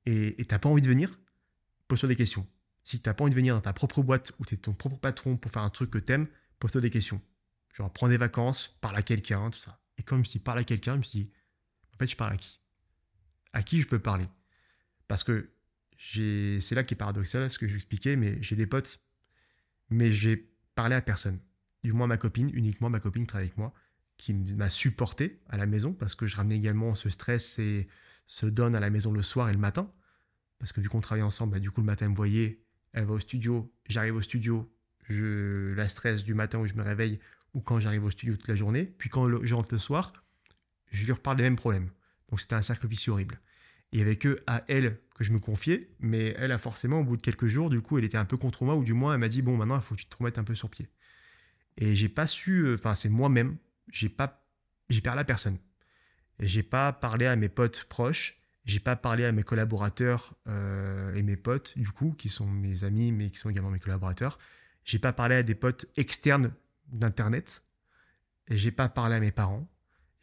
et 0.06 0.44
t'as 0.44 0.58
pas 0.58 0.68
envie 0.68 0.82
de 0.82 0.88
venir, 0.88 1.10
pose-toi 1.88 2.08
des 2.08 2.16
questions. 2.16 2.46
Si 2.84 3.00
t'as 3.00 3.14
pas 3.14 3.24
envie 3.24 3.30
de 3.30 3.36
venir 3.36 3.54
dans 3.54 3.62
ta 3.62 3.72
propre 3.72 4.02
boîte 4.02 4.32
où 4.38 4.44
tu 4.44 4.54
es 4.54 4.58
ton 4.58 4.74
propre 4.74 4.98
patron 4.98 5.36
pour 5.36 5.50
faire 5.50 5.62
un 5.62 5.70
truc 5.70 5.90
que 5.90 5.98
t'aimes, 5.98 6.26
pose-toi 6.58 6.82
des 6.82 6.90
questions. 6.90 7.20
Genre, 7.72 7.92
prends 7.92 8.08
des 8.08 8.18
vacances, 8.18 8.76
parle 8.80 8.96
à 8.96 9.02
quelqu'un, 9.02 9.50
tout 9.50 9.58
ça. 9.58 9.80
Et 9.98 10.02
quand 10.02 10.22
je 10.22 10.30
dit, 10.30 10.38
parle 10.38 10.58
à 10.58 10.64
quelqu'un, 10.64 10.92
je 10.92 10.98
me 10.98 11.02
suis 11.02 11.18
dit, 11.20 11.32
en 11.94 11.98
fait, 11.98 12.06
je 12.06 12.16
parle 12.16 12.34
à 12.34 12.36
qui? 12.36 12.60
À 13.52 13.62
qui 13.62 13.80
je 13.80 13.86
peux 13.86 13.98
parler? 13.98 14.28
Parce 15.08 15.24
que 15.24 15.50
c'est 16.12 16.74
là 16.74 16.82
qui 16.82 16.94
est 16.94 16.96
paradoxal, 16.96 17.50
ce 17.50 17.58
que 17.58 17.68
je 17.68 17.74
expliquais, 17.74 18.16
mais 18.16 18.40
j'ai 18.42 18.56
des 18.56 18.66
potes, 18.66 19.00
mais 19.90 20.12
j'ai 20.12 20.50
parlé 20.74 20.94
à 20.94 21.00
personne. 21.00 21.40
Du 21.82 21.92
moins 21.92 22.06
ma 22.06 22.16
copine, 22.16 22.50
uniquement 22.54 22.90
ma 22.90 23.00
copine 23.00 23.22
qui 23.22 23.28
travaille 23.28 23.46
avec 23.48 23.58
moi, 23.58 23.72
qui 24.16 24.34
m'a 24.34 24.70
supporté 24.70 25.40
à 25.48 25.56
la 25.56 25.66
maison, 25.66 25.92
parce 25.92 26.14
que 26.14 26.26
je 26.26 26.36
ramenais 26.36 26.56
également 26.56 26.94
ce 26.94 27.08
stress 27.08 27.58
et 27.58 27.88
se 28.26 28.46
donne 28.46 28.74
à 28.74 28.80
la 28.80 28.90
maison 28.90 29.12
le 29.12 29.22
soir 29.22 29.48
et 29.48 29.52
le 29.52 29.58
matin. 29.58 29.90
Parce 30.58 30.72
que 30.72 30.80
vu 30.80 30.88
qu'on 30.88 31.00
travaille 31.00 31.22
ensemble, 31.22 31.54
bah, 31.54 31.58
du 31.58 31.70
coup, 31.70 31.80
le 31.80 31.86
matin, 31.86 32.06
elle 32.06 32.12
me 32.12 32.16
voyait, 32.16 32.62
elle 32.92 33.04
va 33.04 33.14
au 33.14 33.18
studio, 33.18 33.74
j'arrive 33.86 34.14
au 34.14 34.22
studio, 34.22 34.72
je 35.08 35.72
la 35.74 35.88
stress 35.88 36.24
du 36.24 36.34
matin 36.34 36.58
où 36.58 36.66
je 36.66 36.74
me 36.74 36.82
réveille 36.82 37.18
ou 37.52 37.60
quand 37.60 37.78
j'arrive 37.78 38.04
au 38.04 38.10
studio 38.10 38.36
toute 38.36 38.48
la 38.48 38.54
journée. 38.54 38.84
Puis 38.84 39.10
quand 39.10 39.28
je 39.42 39.54
rentre 39.54 39.72
le 39.72 39.78
soir, 39.78 40.12
je 40.90 41.04
lui 41.04 41.12
reparle 41.12 41.36
des 41.36 41.42
mêmes 41.42 41.56
problèmes. 41.56 41.90
Donc 42.28 42.40
c'était 42.40 42.54
un 42.54 42.62
cercle 42.62 42.86
vicieux 42.86 43.12
horrible. 43.12 43.40
Et 43.94 44.02
avec 44.02 44.26
eux, 44.26 44.40
à 44.48 44.64
elle 44.68 44.98
que 45.14 45.22
je 45.22 45.32
me 45.32 45.38
confiais, 45.38 45.88
mais 46.00 46.34
elle 46.36 46.50
a 46.50 46.58
forcément, 46.58 47.00
au 47.00 47.04
bout 47.04 47.16
de 47.16 47.22
quelques 47.22 47.46
jours, 47.46 47.70
du 47.70 47.80
coup, 47.80 47.96
elle 47.96 48.04
était 48.04 48.18
un 48.18 48.24
peu 48.24 48.36
contre 48.36 48.64
moi, 48.64 48.74
ou 48.74 48.82
du 48.82 48.92
moins, 48.92 49.14
elle 49.14 49.20
m'a 49.20 49.28
dit 49.28 49.40
Bon, 49.40 49.56
maintenant, 49.56 49.76
il 49.76 49.82
faut 49.82 49.94
que 49.94 50.00
tu 50.00 50.06
te 50.06 50.16
remettes 50.16 50.38
un 50.38 50.44
peu 50.44 50.56
sur 50.56 50.68
pied. 50.68 50.88
Et 51.78 51.94
j'ai 51.94 52.08
pas 52.08 52.26
su, 52.26 52.64
euh, 52.64 52.74
enfin, 52.74 52.96
c'est 52.96 53.08
moi-même, 53.08 53.56
j'ai 53.90 54.08
pas, 54.08 54.44
j'ai 54.90 55.00
parlé 55.00 55.20
à 55.20 55.24
personne. 55.24 55.58
J'ai 56.40 56.64
pas 56.64 56.92
parlé 56.92 57.26
à 57.26 57.36
mes 57.36 57.48
potes 57.48 57.84
proches, 57.84 58.40
j'ai 58.64 58.80
pas 58.80 58.96
parlé 58.96 59.24
à 59.24 59.30
mes 59.30 59.44
collaborateurs 59.44 60.34
euh, 60.48 61.14
et 61.14 61.22
mes 61.22 61.36
potes, 61.36 61.78
du 61.78 61.88
coup, 61.88 62.14
qui 62.18 62.28
sont 62.28 62.46
mes 62.46 62.82
amis, 62.82 63.12
mais 63.12 63.30
qui 63.30 63.38
sont 63.38 63.50
également 63.50 63.70
mes 63.70 63.78
collaborateurs. 63.78 64.40
J'ai 64.84 64.98
pas 64.98 65.12
parlé 65.12 65.36
à 65.36 65.42
des 65.44 65.54
potes 65.54 65.86
externes 65.96 66.52
d'internet. 66.88 67.62
Et 68.48 68.56
j'ai 68.56 68.72
pas 68.72 68.88
parlé 68.88 69.14
à 69.14 69.20
mes 69.20 69.30
parents. 69.30 69.68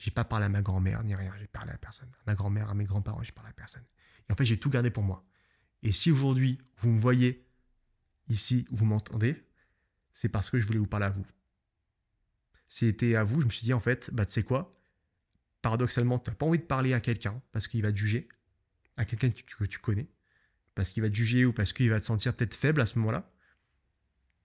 J'ai 0.01 0.09
pas 0.09 0.23
parlé 0.23 0.47
à 0.47 0.49
ma 0.49 0.63
grand-mère 0.63 1.03
ni 1.03 1.13
rien. 1.13 1.31
J'ai 1.37 1.45
parlé 1.45 1.71
à 1.71 1.77
personne. 1.77 2.09
À 2.09 2.31
ma 2.31 2.33
grand-mère, 2.33 2.71
à 2.71 2.73
mes 2.73 2.85
grands-parents, 2.85 3.21
j'ai 3.21 3.33
parlé 3.33 3.51
à 3.51 3.53
personne. 3.53 3.83
Et 4.27 4.33
en 4.33 4.35
fait, 4.35 4.45
j'ai 4.45 4.57
tout 4.57 4.71
gardé 4.71 4.89
pour 4.89 5.03
moi. 5.03 5.23
Et 5.83 5.91
si 5.91 6.09
aujourd'hui 6.09 6.57
vous 6.77 6.89
me 6.89 6.97
voyez 6.97 7.47
ici, 8.27 8.65
vous 8.71 8.85
m'entendez, 8.85 9.45
c'est 10.11 10.27
parce 10.27 10.49
que 10.49 10.59
je 10.59 10.65
voulais 10.65 10.79
vous 10.79 10.87
parler 10.87 11.05
à 11.05 11.11
vous. 11.11 11.25
C'était 12.67 13.15
à 13.15 13.21
vous, 13.21 13.41
je 13.41 13.45
me 13.45 13.51
suis 13.51 13.63
dit 13.63 13.73
en 13.73 13.79
fait, 13.79 14.09
bah 14.11 14.25
tu 14.25 14.31
sais 14.31 14.43
quoi? 14.43 14.75
Paradoxalement, 15.61 16.17
tu 16.17 16.31
n'as 16.31 16.35
pas 16.35 16.47
envie 16.47 16.57
de 16.57 16.63
parler 16.63 16.93
à 16.93 16.99
quelqu'un 16.99 17.39
parce 17.51 17.67
qu'il 17.67 17.83
va 17.83 17.91
te 17.91 17.97
juger, 17.97 18.27
à 18.97 19.05
quelqu'un 19.05 19.29
que 19.29 19.65
tu 19.65 19.77
connais, 19.77 20.09
parce 20.73 20.89
qu'il 20.89 21.03
va 21.03 21.09
te 21.09 21.15
juger 21.15 21.45
ou 21.45 21.53
parce 21.53 21.73
qu'il 21.73 21.91
va 21.91 21.99
te 21.99 22.05
sentir 22.05 22.35
peut-être 22.35 22.55
faible 22.55 22.81
à 22.81 22.87
ce 22.87 22.97
moment-là. 22.97 23.31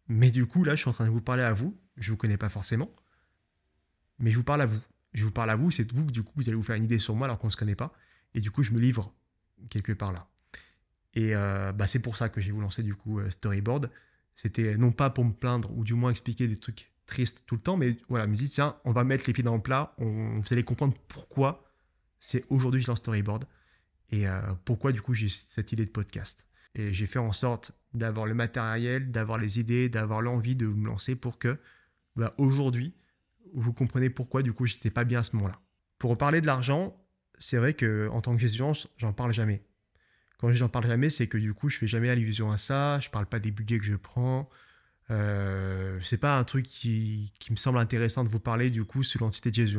Mais 0.08 0.30
du 0.30 0.44
coup, 0.44 0.64
là, 0.64 0.74
je 0.74 0.80
suis 0.80 0.90
en 0.90 0.92
train 0.92 1.06
de 1.06 1.10
vous 1.10 1.22
parler 1.22 1.44
à 1.44 1.54
vous. 1.54 1.80
Je 1.96 2.10
ne 2.10 2.12
vous 2.12 2.18
connais 2.18 2.36
pas 2.36 2.50
forcément. 2.50 2.94
Mais 4.18 4.30
je 4.30 4.36
vous 4.36 4.44
parle 4.44 4.60
à 4.60 4.66
vous. 4.66 4.82
Je 5.16 5.24
vous 5.24 5.32
parle 5.32 5.50
à 5.50 5.56
vous. 5.56 5.70
C'est 5.70 5.90
vous 5.92 6.04
que 6.04 6.12
du 6.12 6.22
coup, 6.22 6.32
vous 6.36 6.48
allez 6.48 6.56
vous 6.56 6.62
faire 6.62 6.76
une 6.76 6.84
idée 6.84 6.98
sur 6.98 7.16
moi 7.16 7.26
alors 7.26 7.38
qu'on 7.38 7.46
ne 7.48 7.52
se 7.52 7.56
connaît 7.56 7.74
pas. 7.74 7.92
Et 8.34 8.40
du 8.40 8.50
coup, 8.50 8.62
je 8.62 8.72
me 8.72 8.78
livre 8.78 9.12
quelque 9.70 9.92
part 9.92 10.12
là. 10.12 10.28
Et 11.14 11.34
euh, 11.34 11.72
bah, 11.72 11.86
c'est 11.86 12.00
pour 12.00 12.16
ça 12.16 12.28
que 12.28 12.42
j'ai 12.42 12.52
voulu 12.52 12.64
lancer 12.64 12.82
du 12.82 12.94
coup 12.94 13.18
euh, 13.18 13.30
Storyboard. 13.30 13.90
C'était 14.34 14.76
non 14.76 14.92
pas 14.92 15.08
pour 15.08 15.24
me 15.24 15.32
plaindre 15.32 15.74
ou 15.74 15.82
du 15.82 15.94
moins 15.94 16.10
expliquer 16.10 16.46
des 16.46 16.58
trucs 16.58 16.92
tristes 17.06 17.44
tout 17.46 17.54
le 17.54 17.62
temps, 17.62 17.78
mais 17.78 17.96
voilà, 18.10 18.26
me 18.26 18.34
dit 18.34 18.50
tiens, 18.50 18.76
on 18.84 18.92
va 18.92 19.04
mettre 19.04 19.24
les 19.26 19.32
pieds 19.32 19.42
dans 19.42 19.56
le 19.56 19.62
plat. 19.62 19.94
On, 19.96 20.38
vous 20.38 20.52
allez 20.52 20.64
comprendre 20.64 20.94
pourquoi 21.08 21.64
c'est 22.20 22.44
aujourd'hui 22.50 22.82
je 22.82 22.88
lance 22.88 22.98
Storyboard 22.98 23.44
et 24.10 24.28
euh, 24.28 24.40
pourquoi 24.64 24.92
du 24.92 25.00
coup 25.00 25.14
j'ai 25.14 25.30
cette 25.30 25.72
idée 25.72 25.86
de 25.86 25.90
podcast. 25.90 26.46
Et 26.74 26.92
j'ai 26.92 27.06
fait 27.06 27.18
en 27.18 27.32
sorte 27.32 27.72
d'avoir 27.94 28.26
le 28.26 28.34
matériel, 28.34 29.10
d'avoir 29.10 29.38
les 29.38 29.58
idées, 29.58 29.88
d'avoir 29.88 30.20
l'envie 30.20 30.56
de 30.56 30.66
me 30.66 30.86
lancer 30.86 31.16
pour 31.16 31.38
que 31.38 31.58
bah, 32.16 32.30
aujourd'hui, 32.36 32.94
vous 33.56 33.72
comprenez 33.72 34.10
pourquoi 34.10 34.42
du 34.42 34.52
coup 34.52 34.66
j'étais 34.66 34.90
pas 34.90 35.04
bien 35.04 35.20
à 35.20 35.22
ce 35.22 35.34
moment-là. 35.36 35.60
Pour 35.98 36.16
parler 36.16 36.40
de 36.40 36.46
l'argent, 36.46 36.96
c'est 37.38 37.56
vrai 37.56 37.74
que 37.74 38.08
en 38.10 38.20
tant 38.20 38.34
que 38.34 38.40
gestion, 38.40 38.72
j'en 38.98 39.12
parle 39.12 39.32
jamais. 39.32 39.64
Quand 40.38 40.52
j'en 40.52 40.68
parle 40.68 40.86
jamais, 40.86 41.10
c'est 41.10 41.26
que 41.26 41.38
du 41.38 41.54
coup 41.54 41.70
je 41.70 41.78
fais 41.78 41.86
jamais 41.86 42.10
allusion 42.10 42.52
à 42.52 42.58
ça, 42.58 43.00
je 43.00 43.10
parle 43.10 43.26
pas 43.26 43.40
des 43.40 43.50
budgets 43.50 43.78
que 43.78 43.84
je 43.84 43.96
prends, 43.96 44.48
Euh, 45.10 46.00
c'est 46.00 46.18
pas 46.18 46.36
un 46.36 46.44
truc 46.44 46.66
qui, 46.66 47.32
me 47.50 47.56
semble 47.56 47.78
intéressant 47.78 48.24
de 48.24 48.28
vous 48.28 48.40
parler 48.40 48.70
du 48.70 48.84
coup 48.84 49.04
sur 49.04 49.20
l'entité 49.20 49.50
de 49.50 49.54
Jésus. 49.54 49.78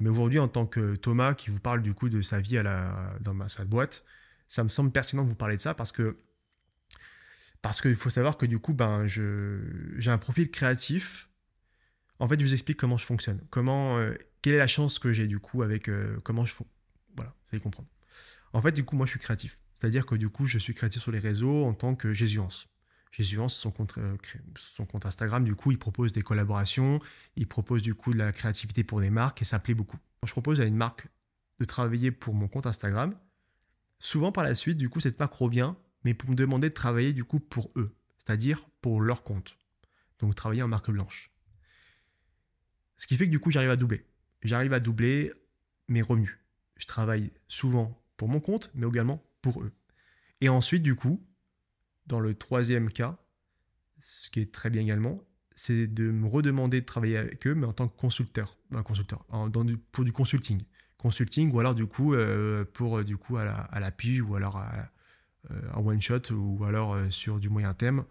Mais 0.00 0.08
aujourd'hui, 0.08 0.38
en 0.40 0.48
tant 0.48 0.66
que 0.66 0.96
Thomas 0.96 1.34
qui 1.34 1.50
vous 1.50 1.60
parle 1.60 1.82
du 1.82 1.94
coup 1.94 2.08
de 2.08 2.20
sa 2.22 2.40
vie 2.40 2.58
à 2.58 2.62
la, 2.64 3.14
dans 3.20 3.34
ma, 3.34 3.48
sa 3.48 3.64
boîte, 3.64 4.04
ça 4.48 4.64
me 4.64 4.68
semble 4.68 4.90
pertinent 4.90 5.24
de 5.24 5.28
vous 5.28 5.36
parler 5.36 5.56
de 5.56 5.60
ça 5.60 5.74
parce 5.74 5.92
que 5.92 6.18
parce 7.62 7.80
qu'il 7.80 7.94
faut 7.94 8.10
savoir 8.10 8.36
que 8.36 8.46
du 8.46 8.58
coup, 8.58 8.74
ben, 8.74 9.06
j'ai 9.06 10.10
un 10.10 10.18
profil 10.18 10.50
créatif. 10.50 11.29
En 12.20 12.28
fait, 12.28 12.38
je 12.38 12.44
vous 12.44 12.52
explique 12.52 12.76
comment 12.76 12.98
je 12.98 13.06
fonctionne. 13.06 13.40
Comment, 13.48 13.98
euh, 13.98 14.14
quelle 14.42 14.54
est 14.54 14.58
la 14.58 14.68
chance 14.68 14.98
que 14.98 15.12
j'ai 15.12 15.26
du 15.26 15.40
coup 15.40 15.62
avec 15.62 15.88
euh, 15.88 16.18
comment 16.22 16.44
je 16.44 16.52
fais. 16.52 16.64
Voilà, 17.16 17.30
vous 17.30 17.48
allez 17.52 17.62
comprendre. 17.62 17.88
En 18.52 18.60
fait, 18.60 18.72
du 18.72 18.84
coup, 18.84 18.94
moi, 18.94 19.06
je 19.06 19.12
suis 19.12 19.18
créatif. 19.18 19.58
C'est-à-dire 19.74 20.04
que 20.04 20.14
du 20.14 20.28
coup, 20.28 20.46
je 20.46 20.58
suis 20.58 20.74
créatif 20.74 21.00
sur 21.00 21.12
les 21.12 21.18
réseaux 21.18 21.64
en 21.64 21.72
tant 21.72 21.94
que 21.94 22.12
Jésuance. 22.12 22.68
Jésuance, 23.10 23.56
son 23.56 23.70
compte, 23.70 23.94
euh, 23.96 24.16
son 24.56 24.84
compte 24.84 25.06
Instagram, 25.06 25.44
du 25.44 25.54
coup, 25.54 25.72
il 25.72 25.78
propose 25.78 26.12
des 26.12 26.22
collaborations, 26.22 27.00
il 27.36 27.48
propose 27.48 27.82
du 27.82 27.94
coup 27.94 28.12
de 28.12 28.18
la 28.18 28.32
créativité 28.32 28.84
pour 28.84 29.00
des 29.00 29.10
marques 29.10 29.40
et 29.40 29.46
ça 29.46 29.58
plaît 29.58 29.74
beaucoup. 29.74 29.98
Je 30.24 30.30
propose 30.30 30.60
à 30.60 30.64
une 30.64 30.76
marque 30.76 31.08
de 31.58 31.64
travailler 31.64 32.10
pour 32.10 32.34
mon 32.34 32.48
compte 32.48 32.66
Instagram. 32.66 33.18
Souvent, 33.98 34.30
par 34.30 34.44
la 34.44 34.54
suite, 34.54 34.76
du 34.76 34.90
coup, 34.90 35.00
cette 35.00 35.18
marque 35.18 35.34
revient, 35.34 35.72
mais 36.04 36.12
pour 36.12 36.28
me 36.30 36.34
demander 36.34 36.68
de 36.68 36.74
travailler 36.74 37.14
du 37.14 37.24
coup 37.24 37.40
pour 37.40 37.68
eux, 37.76 37.96
c'est-à-dire 38.18 38.68
pour 38.82 39.00
leur 39.00 39.24
compte. 39.24 39.56
Donc, 40.18 40.34
travailler 40.34 40.62
en 40.62 40.68
marque 40.68 40.90
blanche. 40.90 41.30
Ce 43.00 43.06
qui 43.06 43.16
fait 43.16 43.24
que 43.24 43.30
du 43.30 43.40
coup, 43.40 43.50
j'arrive 43.50 43.70
à 43.70 43.76
doubler. 43.76 44.04
J'arrive 44.42 44.74
à 44.74 44.78
doubler 44.78 45.32
mes 45.88 46.02
revenus. 46.02 46.38
Je 46.76 46.86
travaille 46.86 47.32
souvent 47.48 47.98
pour 48.18 48.28
mon 48.28 48.40
compte, 48.40 48.70
mais 48.74 48.86
également 48.86 49.24
pour 49.40 49.62
eux. 49.62 49.72
Et 50.42 50.50
ensuite, 50.50 50.82
du 50.82 50.94
coup, 50.94 51.26
dans 52.06 52.20
le 52.20 52.34
troisième 52.34 52.90
cas, 52.90 53.16
ce 54.02 54.28
qui 54.28 54.40
est 54.40 54.52
très 54.52 54.68
bien 54.68 54.82
également, 54.82 55.24
c'est 55.54 55.86
de 55.86 56.10
me 56.10 56.28
redemander 56.28 56.82
de 56.82 56.84
travailler 56.84 57.16
avec 57.16 57.46
eux, 57.46 57.54
mais 57.54 57.64
en 57.66 57.72
tant 57.72 57.88
que 57.88 57.96
consulteur, 57.96 58.58
un 58.70 58.82
consulteur 58.82 59.24
pour 59.92 60.04
du 60.04 60.12
consulting. 60.12 60.60
Consulting, 60.98 61.50
ou 61.52 61.58
alors 61.58 61.74
du 61.74 61.86
coup, 61.86 62.12
euh, 62.12 62.66
pour 62.70 63.02
du 63.02 63.16
coup 63.16 63.38
à 63.38 63.46
la, 63.46 63.54
à 63.54 63.80
la, 63.80 63.90
pige, 63.90 64.20
ou 64.20 64.36
alors 64.36 64.58
à, 64.58 64.90
euh, 65.50 65.72
one 65.76 66.02
shot, 66.02 66.32
ou 66.32 66.64
alors 66.64 66.94
euh, 66.94 67.08
sur 67.08 67.40
du 67.40 67.48
moyen 67.48 67.72
terme, 67.72 68.04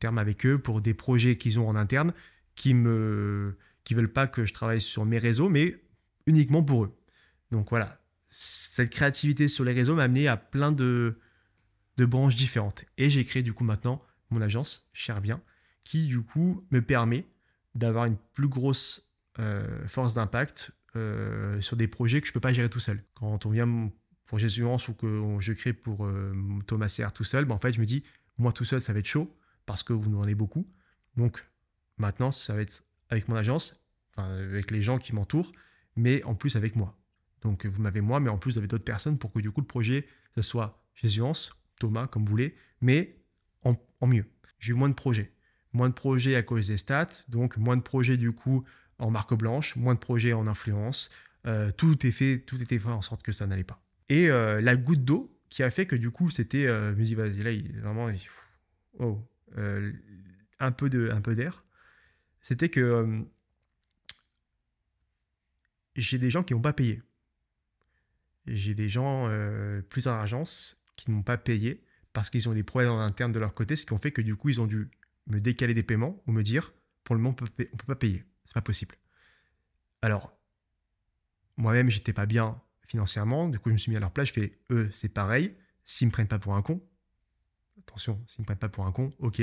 terme 0.00 0.18
avec 0.18 0.44
eux 0.44 0.58
pour 0.58 0.82
des 0.82 0.92
projets 0.92 1.38
qu'ils 1.38 1.58
ont 1.58 1.66
en 1.66 1.76
interne, 1.76 2.12
qui 2.56 2.74
me 2.74 3.56
qui 3.84 3.94
veulent 3.94 4.12
pas 4.12 4.26
que 4.26 4.44
je 4.44 4.52
travaille 4.52 4.80
sur 4.80 5.04
mes 5.04 5.18
réseaux, 5.18 5.48
mais 5.48 5.80
uniquement 6.26 6.62
pour 6.62 6.84
eux. 6.84 6.98
Donc 7.50 7.70
voilà, 7.70 8.00
cette 8.28 8.90
créativité 8.90 9.48
sur 9.48 9.64
les 9.64 9.72
réseaux 9.72 9.94
m'a 9.94 10.04
amené 10.04 10.26
à 10.26 10.36
plein 10.36 10.72
de, 10.72 11.18
de 11.96 12.04
branches 12.04 12.36
différentes. 12.36 12.84
Et 12.98 13.10
j'ai 13.10 13.24
créé 13.24 13.42
du 13.42 13.52
coup 13.52 13.64
maintenant 13.64 14.02
mon 14.30 14.40
agence, 14.40 14.88
Cher 14.92 15.20
Bien, 15.20 15.40
qui 15.84 16.06
du 16.06 16.22
coup 16.22 16.66
me 16.70 16.80
permet 16.80 17.26
d'avoir 17.74 18.06
une 18.06 18.16
plus 18.32 18.48
grosse 18.48 19.12
euh, 19.38 19.86
force 19.86 20.14
d'impact 20.14 20.72
euh, 20.96 21.60
sur 21.60 21.76
des 21.76 21.88
projets 21.88 22.20
que 22.20 22.26
je 22.26 22.30
ne 22.30 22.34
peux 22.34 22.40
pas 22.40 22.52
gérer 22.52 22.70
tout 22.70 22.80
seul. 22.80 23.02
Quand 23.14 23.46
on 23.46 23.50
vient 23.50 23.90
pour 24.26 24.38
Jésus-Ance 24.38 24.88
ou 24.88 24.94
que 24.94 25.36
je 25.40 25.52
crée 25.52 25.72
pour 25.72 26.06
euh, 26.06 26.32
Thomas 26.66 26.88
CR 26.88 27.12
tout 27.12 27.24
seul, 27.24 27.44
ben 27.44 27.54
en 27.54 27.58
fait 27.58 27.72
je 27.72 27.80
me 27.80 27.86
dis, 27.86 28.04
moi 28.38 28.52
tout 28.52 28.64
seul 28.64 28.82
ça 28.82 28.92
va 28.92 29.00
être 29.00 29.06
chaud 29.06 29.36
parce 29.66 29.82
que 29.82 29.92
vous 29.92 30.22
avez 30.22 30.34
beaucoup. 30.34 30.66
Donc 31.16 31.44
maintenant 31.98 32.32
ça 32.32 32.54
va 32.54 32.62
être 32.62 32.82
avec 33.10 33.28
mon 33.28 33.36
agence, 33.36 33.84
avec 34.16 34.70
les 34.70 34.82
gens 34.82 34.98
qui 34.98 35.14
m'entourent, 35.14 35.52
mais 35.96 36.22
en 36.24 36.34
plus 36.34 36.56
avec 36.56 36.76
moi. 36.76 36.96
Donc 37.42 37.66
vous 37.66 37.82
m'avez 37.82 38.00
moi, 38.00 38.20
mais 38.20 38.30
en 38.30 38.38
plus 38.38 38.52
vous 38.52 38.58
avez 38.58 38.66
d'autres 38.66 38.84
personnes 38.84 39.18
pour 39.18 39.32
que 39.32 39.40
du 39.40 39.50
coup 39.50 39.60
le 39.60 39.66
projet, 39.66 40.06
ce 40.34 40.42
soit 40.42 40.82
Jésus-Ance 40.94 41.52
Thomas, 41.78 42.06
comme 42.06 42.24
vous 42.24 42.30
voulez, 42.30 42.54
mais 42.80 43.16
en, 43.64 44.06
mieux. 44.06 44.26
J'ai 44.58 44.72
eu 44.72 44.74
moins 44.74 44.88
de 44.90 44.94
projets. 44.94 45.32
Moins 45.72 45.88
de 45.88 45.94
projets 45.94 46.34
à 46.34 46.42
cause 46.42 46.68
des 46.68 46.76
stats, 46.76 47.24
donc 47.28 47.56
moins 47.56 47.76
de 47.76 47.82
projets 47.82 48.16
du 48.16 48.32
coup 48.32 48.64
en 48.98 49.10
marque 49.10 49.34
blanche, 49.34 49.76
moins 49.76 49.94
de 49.94 49.98
projets 49.98 50.32
en 50.32 50.46
influence. 50.46 51.10
Euh, 51.46 51.70
tout 51.70 52.06
est 52.06 52.10
fait, 52.10 52.38
tout 52.40 52.60
était 52.62 52.78
fait 52.78 52.88
en 52.88 53.02
sorte 53.02 53.22
que 53.22 53.32
ça 53.32 53.46
n'allait 53.46 53.64
pas. 53.64 53.82
Et 54.08 54.30
euh, 54.30 54.60
la 54.60 54.76
goutte 54.76 55.04
d'eau 55.04 55.34
qui 55.48 55.62
a 55.62 55.70
fait 55.70 55.86
que 55.86 55.96
du 55.96 56.10
coup 56.10 56.30
c'était, 56.30 56.66
euh, 56.66 56.92
je 56.92 56.98
me 56.98 57.04
dis 57.04 57.14
vas-y 57.14 57.42
là 57.42 57.50
vraiment, 57.80 58.08
oh, 58.98 59.20
un 59.56 60.72
peu 60.72 60.90
de, 60.90 61.10
un 61.10 61.20
peu 61.20 61.34
d'air. 61.34 61.64
C'était 62.44 62.68
que 62.68 63.24
j'ai 65.96 66.18
des 66.18 66.28
gens 66.28 66.42
qui 66.42 66.52
n'ont 66.52 66.60
pas 66.60 66.74
payé. 66.74 67.02
J'ai 68.44 68.74
des 68.74 68.90
gens, 68.90 69.30
plusieurs 69.88 70.16
agences 70.16 70.84
qui 70.98 71.10
ne 71.10 71.16
m'ont 71.16 71.22
pas 71.22 71.38
payé 71.38 71.82
parce 72.12 72.28
qu'ils 72.28 72.46
ont 72.50 72.52
des 72.52 72.62
problèmes 72.62 72.90
en 72.90 73.00
interne 73.00 73.32
de 73.32 73.38
leur 73.38 73.54
côté, 73.54 73.76
ce 73.76 73.86
qui 73.86 73.94
ont 73.94 73.98
fait 73.98 74.12
que 74.12 74.20
du 74.20 74.36
coup, 74.36 74.50
ils 74.50 74.60
ont 74.60 74.66
dû 74.66 74.90
me 75.26 75.40
décaler 75.40 75.72
des 75.72 75.82
paiements 75.82 76.22
ou 76.26 76.32
me 76.32 76.42
dire 76.42 76.74
pour 77.02 77.14
le 77.14 77.22
moment, 77.22 77.34
on 77.40 77.44
ne 77.44 77.48
peut 77.48 77.86
pas 77.86 77.96
payer. 77.96 78.26
C'est 78.44 78.52
pas 78.52 78.60
possible. 78.60 78.94
Alors, 80.02 80.38
moi-même, 81.56 81.88
j'étais 81.88 82.12
pas 82.12 82.26
bien 82.26 82.60
financièrement. 82.86 83.48
Du 83.48 83.58
coup, 83.58 83.70
je 83.70 83.72
me 83.72 83.78
suis 83.78 83.90
mis 83.90 83.96
à 83.96 84.00
leur 84.00 84.12
place. 84.12 84.28
Je 84.28 84.34
fais, 84.34 84.58
eux, 84.68 84.90
c'est 84.92 85.08
pareil. 85.08 85.56
S'ils 85.86 86.08
me 86.08 86.12
prennent 86.12 86.28
pas 86.28 86.38
pour 86.38 86.54
un 86.54 86.60
con, 86.60 86.86
attention, 87.78 88.22
s'ils 88.26 88.42
me 88.42 88.44
prennent 88.44 88.58
pas 88.58 88.68
pour 88.68 88.84
un 88.84 88.92
con, 88.92 89.08
ok. 89.18 89.40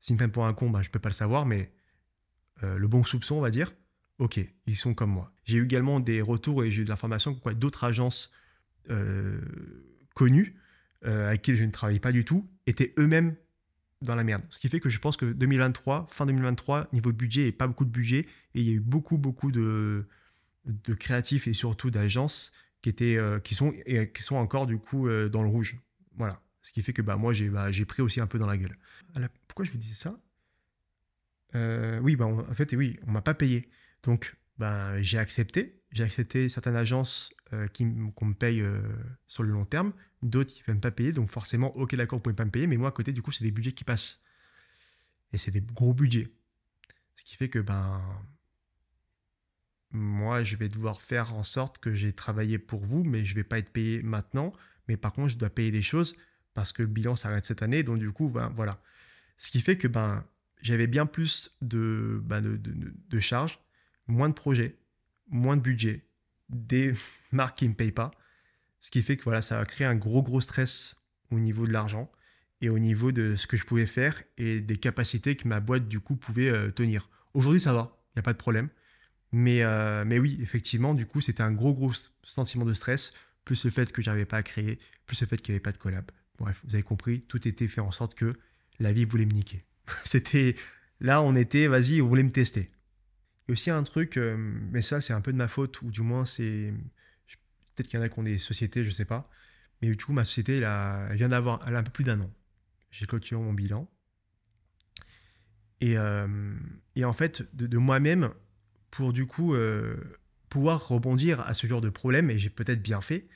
S'ils 0.00 0.14
me 0.14 0.18
prennent 0.18 0.32
pour 0.32 0.44
un 0.44 0.54
con, 0.54 0.70
bah, 0.70 0.82
je 0.82 0.90
peux 0.90 0.98
pas 0.98 1.08
le 1.08 1.14
savoir, 1.14 1.46
mais 1.46 1.72
euh, 2.62 2.78
le 2.78 2.88
bon 2.88 3.04
soupçon, 3.04 3.36
on 3.36 3.40
va 3.40 3.50
dire, 3.50 3.72
ok, 4.18 4.40
ils 4.66 4.76
sont 4.76 4.94
comme 4.94 5.10
moi. 5.10 5.32
J'ai 5.44 5.58
eu 5.58 5.64
également 5.64 6.00
des 6.00 6.22
retours 6.22 6.64
et 6.64 6.70
j'ai 6.70 6.82
eu 6.82 6.84
de 6.84 6.90
l'information 6.90 7.34
que 7.34 7.50
d'autres 7.50 7.84
agences 7.84 8.32
euh, 8.90 9.40
connues 10.14 10.56
euh, 11.04 11.28
avec 11.28 11.42
qui 11.42 11.56
je 11.56 11.64
ne 11.64 11.70
travaille 11.70 11.98
pas 11.98 12.12
du 12.12 12.24
tout, 12.24 12.48
étaient 12.66 12.94
eux-mêmes 12.98 13.34
dans 14.02 14.14
la 14.14 14.24
merde. 14.24 14.42
Ce 14.50 14.58
qui 14.58 14.68
fait 14.68 14.80
que 14.80 14.88
je 14.88 14.98
pense 14.98 15.16
que 15.16 15.32
2023, 15.32 16.06
fin 16.10 16.26
2023, 16.26 16.88
niveau 16.92 17.12
budget, 17.12 17.48
et 17.48 17.52
pas 17.52 17.66
beaucoup 17.66 17.84
de 17.84 17.90
budget, 17.90 18.26
et 18.54 18.60
il 18.60 18.68
y 18.68 18.70
a 18.70 18.74
eu 18.74 18.80
beaucoup, 18.80 19.18
beaucoup 19.18 19.50
de, 19.50 20.06
de 20.64 20.94
créatifs 20.94 21.46
et 21.46 21.52
surtout 21.52 21.90
d'agences 21.90 22.52
qui, 22.82 22.88
étaient, 22.88 23.16
euh, 23.16 23.40
qui, 23.40 23.54
sont, 23.54 23.72
et 23.86 24.10
qui 24.12 24.22
sont 24.22 24.36
encore 24.36 24.66
du 24.66 24.78
coup 24.78 25.08
dans 25.08 25.42
le 25.42 25.48
rouge. 25.48 25.76
Voilà. 26.16 26.40
Ce 26.60 26.72
qui 26.72 26.82
fait 26.82 26.92
que 26.92 27.02
bah, 27.02 27.16
moi, 27.16 27.32
j'ai 27.32 27.48
bah, 27.48 27.68
pris 27.88 28.02
aussi 28.02 28.20
un 28.20 28.26
peu 28.26 28.38
dans 28.38 28.46
la 28.46 28.56
gueule. 28.56 28.76
pourquoi 29.48 29.64
je 29.64 29.72
vous 29.72 29.78
disais 29.78 29.94
ça? 29.94 30.16
Oui, 31.54 32.16
bah, 32.16 32.26
en 32.26 32.54
fait, 32.54 32.72
oui, 32.72 32.98
on 33.06 33.12
m'a 33.12 33.22
pas 33.22 33.34
payé. 33.34 33.68
Donc, 34.02 34.36
bah, 34.58 35.00
j'ai 35.02 35.18
accepté. 35.18 35.82
J'ai 35.90 36.04
accepté 36.04 36.48
certaines 36.48 36.76
agences 36.76 37.34
qui 37.74 37.86
qu'on 38.14 38.24
me 38.26 38.34
paye 38.34 38.64
sur 39.26 39.42
le 39.42 39.50
long 39.50 39.66
terme, 39.66 39.92
d'autres 40.22 40.50
qui 40.50 40.62
ne 40.62 40.72
veulent 40.72 40.80
pas 40.80 40.90
payer, 40.90 41.12
donc 41.12 41.28
forcément, 41.28 41.76
ok 41.76 41.94
d'accord, 41.96 42.18
vous 42.18 42.22
pouvez 42.22 42.34
pas 42.34 42.46
me 42.46 42.50
payer, 42.50 42.66
mais 42.66 42.78
moi 42.78 42.88
à 42.88 42.92
côté, 42.92 43.12
du 43.12 43.20
coup, 43.20 43.30
c'est 43.30 43.44
des 43.44 43.50
budgets 43.50 43.72
qui 43.72 43.84
passent. 43.84 44.24
Et 45.34 45.38
c'est 45.38 45.50
des 45.50 45.60
gros 45.60 45.92
budgets. 45.92 46.28
Ce 47.14 47.24
qui 47.24 47.36
fait 47.36 47.50
que, 47.50 47.58
ben, 47.58 48.00
moi, 49.90 50.42
je 50.44 50.56
vais 50.56 50.70
devoir 50.70 51.02
faire 51.02 51.34
en 51.34 51.42
sorte 51.42 51.78
que 51.78 51.92
j'ai 51.92 52.14
travaillé 52.14 52.58
pour 52.58 52.84
vous, 52.84 53.04
mais 53.04 53.26
je 53.26 53.34
vais 53.34 53.44
pas 53.44 53.58
être 53.58 53.70
payé 53.70 54.02
maintenant. 54.02 54.54
Mais 54.88 54.96
par 54.96 55.12
contre, 55.12 55.28
je 55.28 55.36
dois 55.36 55.50
payer 55.50 55.70
des 55.70 55.82
choses 55.82 56.16
parce 56.54 56.72
que 56.72 56.82
le 56.82 56.88
bilan 56.88 57.16
s'arrête 57.16 57.44
cette 57.44 57.62
année, 57.62 57.82
donc 57.82 57.98
du 57.98 58.10
coup, 58.12 58.30
ben, 58.30 58.50
voilà. 58.56 58.82
Ce 59.36 59.50
qui 59.50 59.60
fait 59.60 59.76
que 59.76 59.88
ben, 59.88 60.24
j'avais 60.62 60.86
bien 60.86 61.06
plus 61.06 61.56
de, 61.60 62.22
de, 62.26 62.56
de 62.56 63.20
charges, 63.20 63.58
moins 64.06 64.28
de 64.28 64.34
projets, 64.34 64.78
moins 65.28 65.56
de 65.56 65.62
budget, 65.62 66.06
des 66.48 66.92
marques 67.32 67.58
qui 67.58 67.64
ne 67.64 67.70
me 67.70 67.74
payent 67.74 67.92
pas. 67.92 68.12
Ce 68.80 68.90
qui 68.90 69.02
fait 69.02 69.16
que 69.16 69.24
voilà, 69.24 69.42
ça 69.42 69.60
a 69.60 69.64
créé 69.64 69.86
un 69.86 69.94
gros, 69.94 70.22
gros 70.22 70.40
stress 70.40 71.02
au 71.30 71.38
niveau 71.38 71.66
de 71.66 71.72
l'argent 71.72 72.10
et 72.60 72.68
au 72.68 72.78
niveau 72.78 73.12
de 73.12 73.34
ce 73.36 73.46
que 73.46 73.56
je 73.56 73.64
pouvais 73.64 73.86
faire 73.86 74.22
et 74.38 74.60
des 74.60 74.76
capacités 74.76 75.36
que 75.36 75.46
ma 75.46 75.60
boîte, 75.60 75.88
du 75.88 76.00
coup, 76.00 76.16
pouvait 76.16 76.48
euh, 76.48 76.70
tenir. 76.70 77.08
Aujourd'hui, 77.34 77.60
ça 77.60 77.72
va, 77.72 77.98
il 78.08 78.18
n'y 78.18 78.20
a 78.20 78.22
pas 78.22 78.32
de 78.32 78.38
problème. 78.38 78.68
Mais, 79.32 79.62
euh, 79.62 80.04
mais 80.04 80.18
oui, 80.18 80.38
effectivement, 80.40 80.94
du 80.94 81.06
coup, 81.06 81.20
c'était 81.20 81.42
un 81.42 81.52
gros, 81.52 81.72
gros 81.72 81.92
sentiment 82.22 82.64
de 82.64 82.74
stress, 82.74 83.14
plus 83.44 83.64
le 83.64 83.70
fait 83.70 83.90
que 83.90 84.02
j'arrivais 84.02 84.26
pas 84.26 84.36
à 84.36 84.42
créer, 84.42 84.78
plus 85.06 85.20
le 85.20 85.26
fait 85.26 85.40
qu'il 85.40 85.52
n'y 85.52 85.56
avait 85.56 85.62
pas 85.62 85.72
de 85.72 85.78
collab. 85.78 86.10
Bref, 86.38 86.62
vous 86.64 86.74
avez 86.74 86.84
compris, 86.84 87.20
tout 87.20 87.46
était 87.48 87.68
fait 87.68 87.80
en 87.80 87.90
sorte 87.90 88.14
que 88.14 88.34
la 88.78 88.92
vie 88.92 89.04
voulait 89.04 89.26
me 89.26 89.32
niquer. 89.32 89.64
c'était 90.04 90.54
là, 91.00 91.22
on 91.22 91.34
était, 91.34 91.66
vas-y, 91.66 92.00
on 92.02 92.08
voulait 92.08 92.22
me 92.22 92.30
tester. 92.30 92.70
Il 93.48 93.52
aussi 93.52 93.70
un 93.70 93.82
truc, 93.82 94.16
euh, 94.16 94.36
mais 94.38 94.82
ça, 94.82 95.00
c'est 95.00 95.12
un 95.12 95.20
peu 95.20 95.32
de 95.32 95.36
ma 95.36 95.48
faute, 95.48 95.82
ou 95.82 95.90
du 95.90 96.02
moins, 96.02 96.24
c'est 96.24 96.72
Peut-être 97.74 97.88
qu'il 97.88 97.98
y 97.98 98.02
en 98.02 98.04
a 98.04 98.08
qui 98.08 98.18
ont 98.18 98.22
des 98.22 98.38
sociétés, 98.38 98.84
je 98.84 98.90
sais 98.90 99.04
pas. 99.04 99.22
Mais 99.80 99.88
du 99.88 99.96
coup, 99.96 100.12
ma 100.12 100.24
société, 100.24 100.58
elle, 100.58 101.16
vient 101.16 101.28
d'avoir 101.28 101.66
un 101.66 101.82
peu 101.82 101.90
plus 101.90 102.04
d'un 102.04 102.20
an. 102.20 102.30
J'ai 102.90 103.06
clôturé 103.06 103.40
mon 103.40 103.52
bilan. 103.52 103.90
Et, 105.80 105.96
euh, 105.96 106.54
en 107.02 107.12
fait, 107.12 107.54
de, 107.56 107.78
moi-même, 107.78 108.30
pour 108.90 109.12
du 109.12 109.26
coup 109.26 109.54
euh, 109.54 109.96
pouvoir 110.48 110.86
rebondir 110.86 111.40
à 111.40 111.54
ce 111.54 111.66
genre 111.66 111.80
de 111.80 111.88
problème, 111.88 112.30
et 112.30 112.38
j'ai 112.38 112.50
peut-être 112.50 112.82
bien 112.82 113.00
fait, 113.00 113.26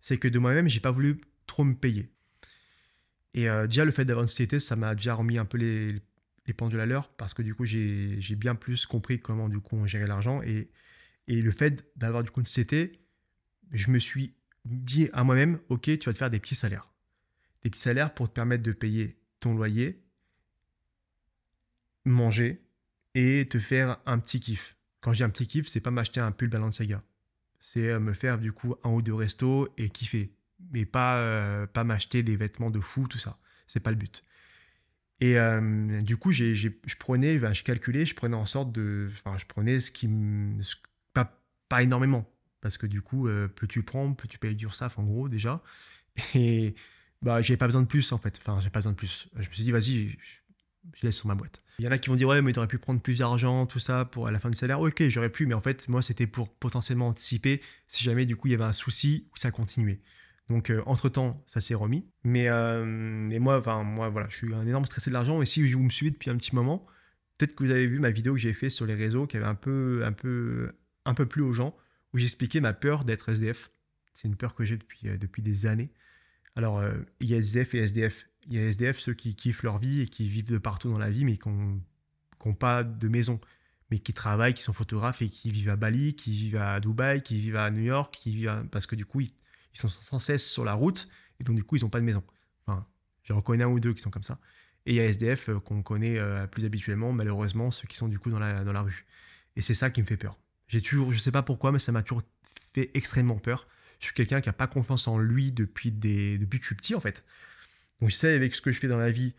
c'est 0.00 0.18
que 0.18 0.28
de 0.28 0.38
moi-même, 0.38 0.68
j'ai 0.68 0.80
pas 0.80 0.90
voulu 0.90 1.20
trop 1.46 1.64
me 1.64 1.74
payer. 1.74 2.12
Et 3.34 3.48
euh, 3.48 3.66
déjà, 3.66 3.84
le 3.84 3.90
fait 3.90 4.04
d'avoir 4.04 4.22
une 4.22 4.28
société, 4.28 4.60
ça 4.60 4.76
m'a 4.76 4.94
déjà 4.94 5.14
remis 5.14 5.38
un 5.38 5.44
peu 5.44 5.58
les, 5.58 6.00
les 6.46 6.52
pendules 6.52 6.80
à 6.80 6.86
l'heure, 6.86 7.08
parce 7.08 7.34
que 7.34 7.42
du 7.42 7.54
coup, 7.54 7.64
j'ai 7.64 8.36
bien 8.36 8.54
plus 8.54 8.86
compris 8.86 9.20
comment 9.20 9.48
du 9.48 9.60
coup 9.60 9.76
on 9.76 9.86
gérait 9.86 10.06
l'argent. 10.06 10.40
Et, 10.42 10.70
et 11.26 11.40
le 11.40 11.50
fait 11.50 11.86
d'avoir 11.96 12.22
du 12.22 12.30
coup 12.30 12.40
une 12.40 12.46
société, 12.46 13.00
je 13.72 13.90
me 13.90 13.98
suis 13.98 14.34
dit 14.64 15.08
à 15.12 15.24
moi-même, 15.24 15.58
ok, 15.68 15.98
tu 15.98 16.06
vas 16.06 16.12
te 16.12 16.18
faire 16.18 16.30
des 16.30 16.40
petits 16.40 16.54
salaires. 16.54 16.90
Des 17.62 17.70
petits 17.70 17.82
salaires 17.82 18.14
pour 18.14 18.28
te 18.28 18.34
permettre 18.34 18.62
de 18.62 18.72
payer 18.72 19.18
ton 19.40 19.54
loyer 19.54 20.04
manger 22.04 22.62
et 23.14 23.46
te 23.48 23.58
faire 23.58 23.98
un 24.06 24.18
petit 24.18 24.40
kiff. 24.40 24.76
Quand 25.00 25.12
dis 25.12 25.22
un 25.22 25.30
petit 25.30 25.46
kiff, 25.46 25.68
c'est 25.68 25.80
pas 25.80 25.90
m'acheter 25.90 26.20
un 26.20 26.32
pull 26.32 26.48
Balenciaga. 26.48 27.02
C'est 27.58 27.88
euh, 27.90 28.00
me 28.00 28.12
faire 28.12 28.38
du 28.38 28.52
coup 28.52 28.74
un 28.84 28.90
ou 28.90 29.02
deux 29.02 29.14
restos 29.14 29.68
et 29.76 29.88
kiffer. 29.88 30.34
Mais 30.74 30.84
pas, 30.84 31.16
euh, 31.16 31.66
pas 31.66 31.84
m'acheter 31.84 32.22
des 32.22 32.36
vêtements 32.36 32.70
de 32.70 32.80
fou, 32.80 33.08
tout 33.08 33.18
ça. 33.18 33.38
C'est 33.66 33.80
pas 33.80 33.90
le 33.90 33.96
but. 33.96 34.24
Et 35.20 35.38
euh, 35.38 36.02
du 36.02 36.18
coup, 36.18 36.32
j'ai, 36.32 36.54
je 36.54 36.68
prenais, 36.98 37.38
je 37.38 37.62
calculais, 37.62 38.04
je 38.04 38.14
prenais 38.14 38.36
en 38.36 38.44
sorte 38.44 38.72
de. 38.72 39.08
Enfin, 39.10 39.38
je 39.38 39.46
prenais 39.46 39.80
ce 39.80 39.90
qui. 39.90 40.10
Pas, 41.14 41.40
pas 41.70 41.82
énormément. 41.82 42.30
Parce 42.60 42.76
que 42.76 42.86
du 42.86 43.00
coup, 43.00 43.28
plus 43.54 43.68
tu 43.68 43.82
prends, 43.82 44.12
plus 44.12 44.28
tu 44.28 44.38
payes 44.38 44.54
du 44.54 44.64
URSAF 44.64 44.98
en 44.98 45.04
gros 45.04 45.28
déjà. 45.28 45.62
Et 46.34 46.74
bah, 47.22 47.40
j'ai 47.40 47.56
pas 47.56 47.66
besoin 47.66 47.82
de 47.82 47.86
plus 47.86 48.12
en 48.12 48.18
fait. 48.18 48.38
Enfin, 48.38 48.60
j'ai 48.60 48.70
pas 48.70 48.80
besoin 48.80 48.92
de 48.92 48.96
plus. 48.96 49.28
Je 49.34 49.48
me 49.48 49.52
suis 49.52 49.64
dit, 49.64 49.72
vas-y, 49.72 50.16
je 50.92 51.06
laisse 51.06 51.16
sur 51.16 51.26
ma 51.26 51.34
boîte. 51.34 51.62
Il 51.78 51.84
y 51.84 51.88
en 51.88 51.90
a 51.90 51.98
qui 51.98 52.08
vont 52.08 52.16
dire 52.16 52.28
ouais 52.28 52.42
mais 52.42 52.52
tu 52.52 52.58
aurais 52.58 52.68
pu 52.68 52.78
prendre 52.78 53.00
plus 53.00 53.18
d'argent, 53.18 53.66
tout 53.66 53.78
ça 53.78 54.04
pour 54.04 54.26
à 54.26 54.30
la 54.30 54.38
fin 54.38 54.50
du 54.50 54.56
salaire. 54.56 54.80
Ok 54.80 55.02
j'aurais 55.08 55.30
pu 55.30 55.46
mais 55.46 55.54
en 55.54 55.60
fait 55.60 55.88
moi 55.88 56.02
c'était 56.02 56.26
pour 56.26 56.48
potentiellement 56.48 57.08
anticiper 57.08 57.60
si 57.88 58.04
jamais 58.04 58.26
du 58.26 58.36
coup 58.36 58.48
il 58.48 58.52
y 58.52 58.54
avait 58.54 58.64
un 58.64 58.72
souci 58.72 59.28
ou 59.32 59.36
ça 59.36 59.50
continuait. 59.50 60.00
Donc 60.50 60.70
euh, 60.70 60.82
entre 60.86 61.08
temps 61.08 61.32
ça 61.46 61.60
s'est 61.60 61.74
remis. 61.74 62.06
Mais 62.22 62.48
euh, 62.48 62.84
moi 63.40 63.58
enfin 63.58 63.82
moi 63.82 64.08
voilà 64.08 64.28
je 64.30 64.36
suis 64.36 64.54
un 64.54 64.66
énorme 64.66 64.84
stressé 64.84 65.10
de 65.10 65.14
l'argent 65.14 65.40
et 65.42 65.46
si 65.46 65.72
vous 65.72 65.82
me 65.82 65.90
suivez 65.90 66.10
depuis 66.10 66.30
un 66.30 66.36
petit 66.36 66.54
moment 66.54 66.84
peut-être 67.38 67.54
que 67.54 67.64
vous 67.64 67.70
avez 67.70 67.86
vu 67.86 67.98
ma 67.98 68.10
vidéo 68.10 68.34
que 68.34 68.40
j'ai 68.40 68.52
fait 68.52 68.70
sur 68.70 68.86
les 68.86 68.94
réseaux 68.94 69.26
qui 69.26 69.36
avait 69.36 69.46
un 69.46 69.54
peu 69.54 70.02
un 70.04 70.12
peu 70.12 70.72
un 71.04 71.14
peu 71.14 71.26
plus 71.26 71.42
aux 71.42 71.52
gens 71.52 71.74
où 72.12 72.18
j'expliquais 72.18 72.60
ma 72.60 72.72
peur 72.72 73.04
d'être 73.04 73.30
SDF. 73.30 73.70
C'est 74.12 74.28
une 74.28 74.36
peur 74.36 74.54
que 74.54 74.64
j'ai 74.64 74.76
depuis 74.76 75.08
euh, 75.08 75.16
depuis 75.16 75.42
des 75.42 75.66
années. 75.66 75.90
Alors 76.56 76.84
il 77.18 77.28
y 77.28 77.34
a 77.34 77.38
SDF 77.38 77.74
et 77.74 77.78
SDF 77.78 78.28
il 78.46 78.54
y 78.54 78.58
a 78.58 78.66
SDF, 78.66 78.98
ceux 78.98 79.14
qui 79.14 79.34
kiffent 79.34 79.62
leur 79.62 79.78
vie 79.78 80.02
et 80.02 80.06
qui 80.06 80.28
vivent 80.28 80.50
de 80.50 80.58
partout 80.58 80.90
dans 80.90 80.98
la 80.98 81.10
vie, 81.10 81.24
mais 81.24 81.36
qui 81.36 81.48
n'ont 81.48 82.54
pas 82.54 82.84
de 82.84 83.08
maison, 83.08 83.40
mais 83.90 83.98
qui 83.98 84.12
travaillent, 84.12 84.54
qui 84.54 84.62
sont 84.62 84.72
photographes 84.72 85.22
et 85.22 85.28
qui 85.28 85.50
vivent 85.50 85.70
à 85.70 85.76
Bali, 85.76 86.14
qui 86.14 86.32
vivent 86.32 86.56
à 86.56 86.80
Dubaï, 86.80 87.22
qui 87.22 87.40
vivent 87.40 87.56
à 87.56 87.70
New 87.70 87.82
York, 87.82 88.14
qui 88.14 88.34
vivent 88.34 88.66
parce 88.70 88.86
que 88.86 88.96
du 88.96 89.04
coup, 89.06 89.20
ils, 89.20 89.30
sont 89.80 89.88
sans 89.88 90.18
cesse 90.18 90.48
sur 90.48 90.64
la 90.64 90.74
route 90.74 91.08
et 91.40 91.44
donc 91.44 91.56
du 91.56 91.64
coup, 91.64 91.76
ils 91.76 91.82
n'ont 91.82 91.90
pas 91.90 92.00
de 92.00 92.04
maison. 92.04 92.22
Enfin, 92.66 92.86
j'en 93.24 93.36
reconnais 93.36 93.64
un 93.64 93.68
ou 93.68 93.80
deux 93.80 93.94
qui 93.94 94.00
sont 94.00 94.10
comme 94.10 94.22
ça. 94.22 94.38
Et 94.86 94.92
il 94.92 94.96
y 94.96 95.00
a 95.00 95.04
SDF 95.04 95.48
euh, 95.48 95.60
qu'on 95.60 95.82
connaît 95.82 96.18
euh, 96.18 96.46
plus 96.46 96.64
habituellement, 96.64 97.12
malheureusement, 97.12 97.70
ceux 97.70 97.86
qui 97.88 97.96
sont 97.96 98.08
du 98.08 98.18
coup 98.18 98.30
dans 98.30 98.38
la, 98.38 98.64
dans 98.64 98.72
la 98.72 98.82
rue. 98.82 99.06
Et 99.56 99.62
c'est 99.62 99.74
ça 99.74 99.90
qui 99.90 100.00
me 100.00 100.06
fait 100.06 100.16
peur. 100.16 100.38
J'ai 100.68 100.80
toujours, 100.80 101.12
je 101.12 101.18
sais 101.18 101.30
pas 101.30 101.42
pourquoi, 101.42 101.72
mais 101.72 101.78
ça 101.78 101.92
m'a 101.92 102.02
toujours 102.02 102.22
fait 102.74 102.90
extrêmement 102.94 103.38
peur. 103.38 103.66
Je 104.00 104.06
suis 104.06 104.14
quelqu'un 104.14 104.40
qui 104.40 104.48
n'a 104.48 104.52
pas 104.52 104.66
confiance 104.66 105.08
en 105.08 105.18
lui 105.18 105.52
depuis, 105.52 105.90
des, 105.90 106.38
depuis 106.38 106.58
que 106.58 106.64
je 106.64 106.68
suis 106.68 106.76
petit, 106.76 106.94
en 106.94 107.00
fait. 107.00 107.24
Donc 108.00 108.12
sais 108.12 108.34
avec 108.34 108.54
ce 108.54 108.60
que 108.60 108.72
je 108.72 108.78
fais 108.78 108.88
dans 108.88 108.98
la 108.98 109.10
vie 109.10 109.34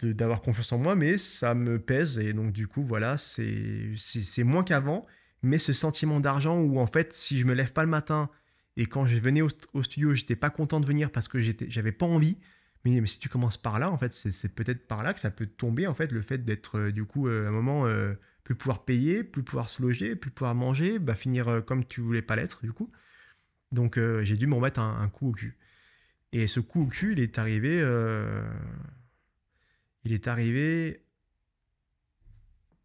d'avoir 0.00 0.42
confiance 0.42 0.72
en 0.72 0.78
moi, 0.78 0.94
mais 0.94 1.18
ça 1.18 1.54
me 1.54 1.78
pèse. 1.78 2.18
Et 2.18 2.32
donc 2.32 2.52
du 2.52 2.66
coup, 2.66 2.82
voilà, 2.82 3.18
c'est 3.18 4.44
moins 4.44 4.64
qu'avant. 4.64 5.06
Mais 5.42 5.58
ce 5.58 5.72
sentiment 5.72 6.18
d'argent 6.18 6.58
où 6.58 6.80
en 6.80 6.86
fait, 6.86 7.12
si 7.12 7.38
je 7.38 7.44
me 7.44 7.54
lève 7.54 7.72
pas 7.72 7.84
le 7.84 7.90
matin 7.90 8.28
et 8.78 8.86
quand 8.86 9.04
je 9.04 9.16
venais 9.16 9.42
au, 9.42 9.48
au 9.74 9.82
studio, 9.82 10.14
j'étais 10.14 10.36
pas 10.36 10.50
content 10.50 10.78
de 10.78 10.86
venir 10.86 11.10
parce 11.10 11.26
que 11.26 11.38
j'avais 11.40 11.92
pas 11.92 12.06
envie. 12.06 12.38
Mais, 12.84 13.04
si 13.06 13.18
tu 13.18 13.28
commences 13.28 13.56
par 13.56 13.80
là, 13.80 13.90
en 13.90 13.98
fait, 13.98 14.12
c'est 14.12 14.54
peut-être 14.54 14.86
par 14.86 15.02
là 15.02 15.12
que 15.12 15.18
ça 15.18 15.32
peut 15.32 15.46
tomber, 15.46 15.88
en 15.88 15.94
fait, 15.94 16.12
le 16.12 16.22
fait 16.22 16.38
d'être, 16.44 16.78
euh, 16.78 16.92
du 16.92 17.04
coup, 17.04 17.26
à 17.26 17.30
euh, 17.30 17.48
un 17.48 17.50
moment, 17.50 17.86
euh, 17.86 18.14
plus 18.44 18.54
pouvoir 18.54 18.84
payer, 18.84 19.24
plus 19.24 19.42
pouvoir 19.42 19.68
se 19.68 19.82
loger, 19.82 20.14
plus 20.14 20.30
pouvoir 20.30 20.54
manger, 20.54 21.00
bah, 21.00 21.16
finir 21.16 21.62
comme 21.66 21.84
tu 21.84 22.00
voulais 22.00 22.22
pas 22.22 22.36
l'être, 22.36 22.62
du 22.62 22.72
coup. 22.72 22.90
Donc, 23.72 23.98
j'ai 24.22 24.36
dû 24.36 24.46
me 24.46 24.54
remettre 24.54 24.80
un, 24.80 25.08
coup 25.08 25.28
au 25.28 25.32
cul. 25.32 25.58
Et 26.32 26.46
ce 26.46 26.60
coup 26.60 26.84
au 26.84 26.86
cul, 26.86 27.12
il 27.12 27.20
est 27.20 27.36
arrivé. 27.38 27.80
Il 30.04 30.12
est 30.12 30.26
arrivé 30.28 31.04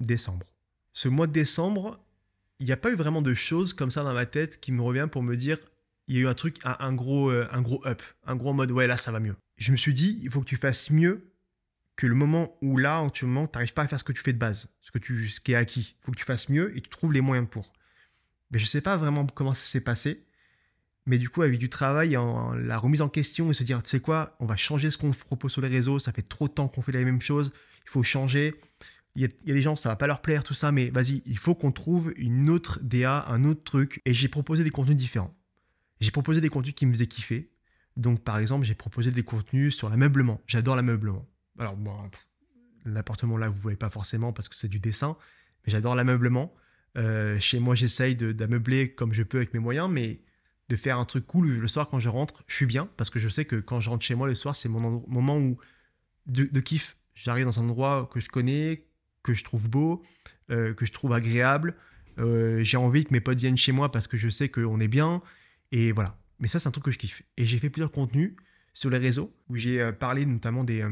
décembre. 0.02 0.46
Ce 0.92 1.08
mois 1.08 1.28
de 1.28 1.32
décembre, 1.32 2.04
il 2.60 2.66
n'y 2.66 2.74
a 2.74 2.78
pas 2.78 2.92
eu 2.92 2.96
vraiment 2.96 3.22
de 3.22 3.34
choses 3.34 3.74
comme 3.74 3.92
ça 3.92 4.04
dans 4.04 4.14
ma 4.14 4.26
tête 4.26 4.60
qui 4.60 4.74
me 4.74 4.82
revient 4.82 5.08
pour 5.10 5.24
me 5.24 5.38
dire 5.38 5.60
il 6.08 6.16
y 6.16 6.18
a 6.20 6.22
eu 6.22 6.28
un 6.28 6.34
truc, 6.34 6.58
un, 6.64 6.94
gros, 6.94 7.30
euh, 7.30 7.48
un 7.52 7.62
gros 7.62 7.86
up, 7.88 8.02
un 8.26 8.36
gros 8.36 8.54
mode 8.54 8.72
ouais, 8.72 8.88
là 8.88 8.98
ça 8.98 9.12
va 9.12 9.20
mieux. 9.20 9.36
Je 9.58 9.72
me 9.72 9.78
suis 9.78 9.94
dit 9.94 10.20
il 10.22 10.30
faut 10.30 10.42
que 10.42 10.46
tu 10.46 10.58
fasses 10.58 10.90
mieux 10.90 11.34
que 11.96 12.08
le 12.08 12.16
moment 12.16 12.58
où 12.62 12.78
là, 12.78 13.02
en 13.02 13.10
tu 13.10 13.26
n'arrives 13.26 13.74
pas 13.74 13.84
à 13.84 13.88
faire 13.88 14.00
ce 14.00 14.04
que 14.04 14.14
tu 14.14 14.22
fais 14.22 14.34
de 14.34 14.40
base, 14.40 14.74
ce, 14.82 14.92
que 14.92 14.98
tu, 14.98 15.28
ce 15.28 15.40
qui 15.40 15.52
est 15.52 15.56
acquis. 15.56 15.96
Il 16.00 16.06
faut 16.06 16.12
que 16.12 16.18
tu 16.18 16.26
fasses 16.26 16.50
mieux 16.50 16.76
et 16.76 16.82
tu 16.82 16.90
trouves 16.90 17.14
les 17.14 17.22
moyens 17.22 17.48
pour. 17.50 17.72
Mais 18.52 18.60
je 18.60 18.64
ne 18.64 18.68
sais 18.68 18.82
pas 18.82 18.98
vraiment 18.98 19.26
comment 19.28 19.54
ça 19.54 19.66
s'est 19.66 19.82
passé. 19.82 20.26
Mais 21.06 21.18
du 21.18 21.30
coup, 21.30 21.42
avec 21.42 21.58
du 21.60 21.70
travail, 21.70 22.16
en, 22.16 22.54
la 22.54 22.78
remise 22.78 23.02
en 23.02 23.10
question 23.10 23.52
et 23.52 23.54
se 23.54 23.64
dire, 23.64 23.82
tu 23.82 23.90
sais 23.90 24.00
quoi, 24.00 24.36
on 24.40 24.46
va 24.46 24.56
changer 24.56 24.90
ce 24.90 24.98
qu'on 24.98 25.12
propose 25.12 25.52
sur 25.52 25.62
les 25.62 25.68
réseaux, 25.68 26.00
ça 26.00 26.14
fait 26.14 26.22
trop 26.22 26.48
de 26.48 26.54
temps 26.54 26.68
qu'on 26.68 26.82
fait 26.82 26.94
les 26.94 27.04
mêmes 27.04 27.22
choses, 27.22 27.52
il 27.86 27.90
faut 27.90 28.04
changer. 28.04 28.56
Il 29.16 29.22
y, 29.22 29.26
a, 29.26 29.54
des 29.54 29.62
gens, 29.62 29.76
ça 29.76 29.90
va 29.90 29.96
pas 29.96 30.08
leur 30.08 30.22
plaire, 30.22 30.44
tout 30.44 30.56
ça, 30.56 30.72
mais 30.72 30.90
vas-y, 30.90 31.22
il 31.26 31.38
faut 31.38 31.54
qu'on 31.54 31.72
trouve 31.72 32.14
une 32.16 32.50
autre 32.50 32.80
DA, 32.82 33.26
un 33.28 33.44
autre 33.44 33.64
truc. 33.64 34.02
Et 34.06 34.14
j'ai 34.14 34.28
proposé 34.28 34.64
des 34.64 34.72
contenus 34.72 34.96
différents. 34.96 35.36
J'ai 36.04 36.12
proposé 36.12 36.42
des 36.42 36.50
contenus 36.50 36.76
qui 36.76 36.86
me 36.86 36.92
faisaient 36.92 37.08
kiffer. 37.08 37.50
Donc, 37.96 38.24
par 38.24 38.38
exemple, 38.38 38.66
j'ai 38.66 38.76
proposé 38.76 39.12
des 39.12 39.24
contenus 39.24 39.74
sur 39.74 39.90
l'ameublement. 39.90 40.42
J'adore 40.48 40.76
l'ameublement. 40.76 41.26
Alors, 41.58 41.78
bon, 41.78 41.94
l'appartement 42.84 43.38
là, 43.38 43.48
vous 43.48 43.60
voyez 43.60 43.78
pas 43.78 43.90
forcément 43.90 44.34
parce 44.34 44.50
que 44.50 44.56
c'est 44.56 44.68
du 44.68 44.82
dessin, 44.82 45.16
mais 45.66 45.72
j'adore 45.72 45.96
l'ameublement. 45.96 46.54
Euh, 46.98 47.40
chez 47.40 47.60
moi, 47.60 47.74
j'essaye 47.74 48.18
d'ameubler 48.18 48.94
comme 48.94 49.14
je 49.14 49.24
peux 49.24 49.38
avec 49.38 49.54
mes 49.54 49.62
moyens, 49.62 49.90
mais 49.90 50.22
de 50.68 50.76
faire 50.76 50.98
un 50.98 51.06
truc 51.06 51.26
cool 51.26 51.48
le 51.48 51.68
soir 51.70 51.88
quand 51.88 52.00
je 52.00 52.10
rentre, 52.10 52.44
je 52.48 52.56
suis 52.56 52.66
bien 52.66 52.90
parce 52.98 53.10
que 53.10 53.20
je 53.20 53.30
sais 53.30 53.46
que 53.46 53.56
quand 53.56 53.80
je 53.80 53.90
rentre 53.90 54.04
chez 54.04 54.16
moi 54.16 54.28
le 54.28 54.36
soir, 54.36 54.56
c'est 54.56 54.70
mon 54.70 55.04
moment 55.08 55.38
où 55.38 55.58
de, 56.26 56.60
kiff. 56.60 56.98
J'arrive 57.16 57.46
dans 57.46 57.60
un 57.60 57.64
endroit 57.64 58.10
que 58.12 58.20
je 58.20 58.28
connais, 58.28 58.88
que 59.22 59.34
je 59.34 59.44
trouve 59.44 59.70
beau, 59.70 60.04
euh, 60.50 60.74
que 60.74 60.86
je 60.86 60.92
trouve 60.92 61.14
agréable. 61.14 61.76
Euh, 62.18 62.62
j'ai 62.64 62.78
envie 62.78 63.06
que 63.06 63.14
mes 63.14 63.22
potes 63.22 63.38
viennent 63.38 63.58
chez 63.58 63.72
moi 63.72 63.92
parce 63.92 64.08
que 64.08 64.18
je 64.18 64.28
sais 64.28 64.50
qu'on 64.50 64.82
est 64.82 64.88
bien. 64.90 65.22
Et 65.74 65.92
voilà. 65.92 66.18
Mais 66.40 66.48
ça, 66.48 66.60
c'est 66.60 66.70
un 66.70 66.72
truc 66.72 66.86
que 66.86 66.92
je 66.92 66.98
kiffe. 66.98 67.24
Et 67.36 67.44
j'ai 67.44 67.60
fait 67.60 67.70
plusieurs 67.70 67.92
contenus 67.92 68.38
sur 68.74 68.90
les 68.90 68.98
réseaux 68.98 69.36
où 69.50 69.58
j'ai 69.58 69.82
euh, 69.82 69.92
parlé 69.92 70.26
notamment 70.26 70.64
des, 70.64 70.86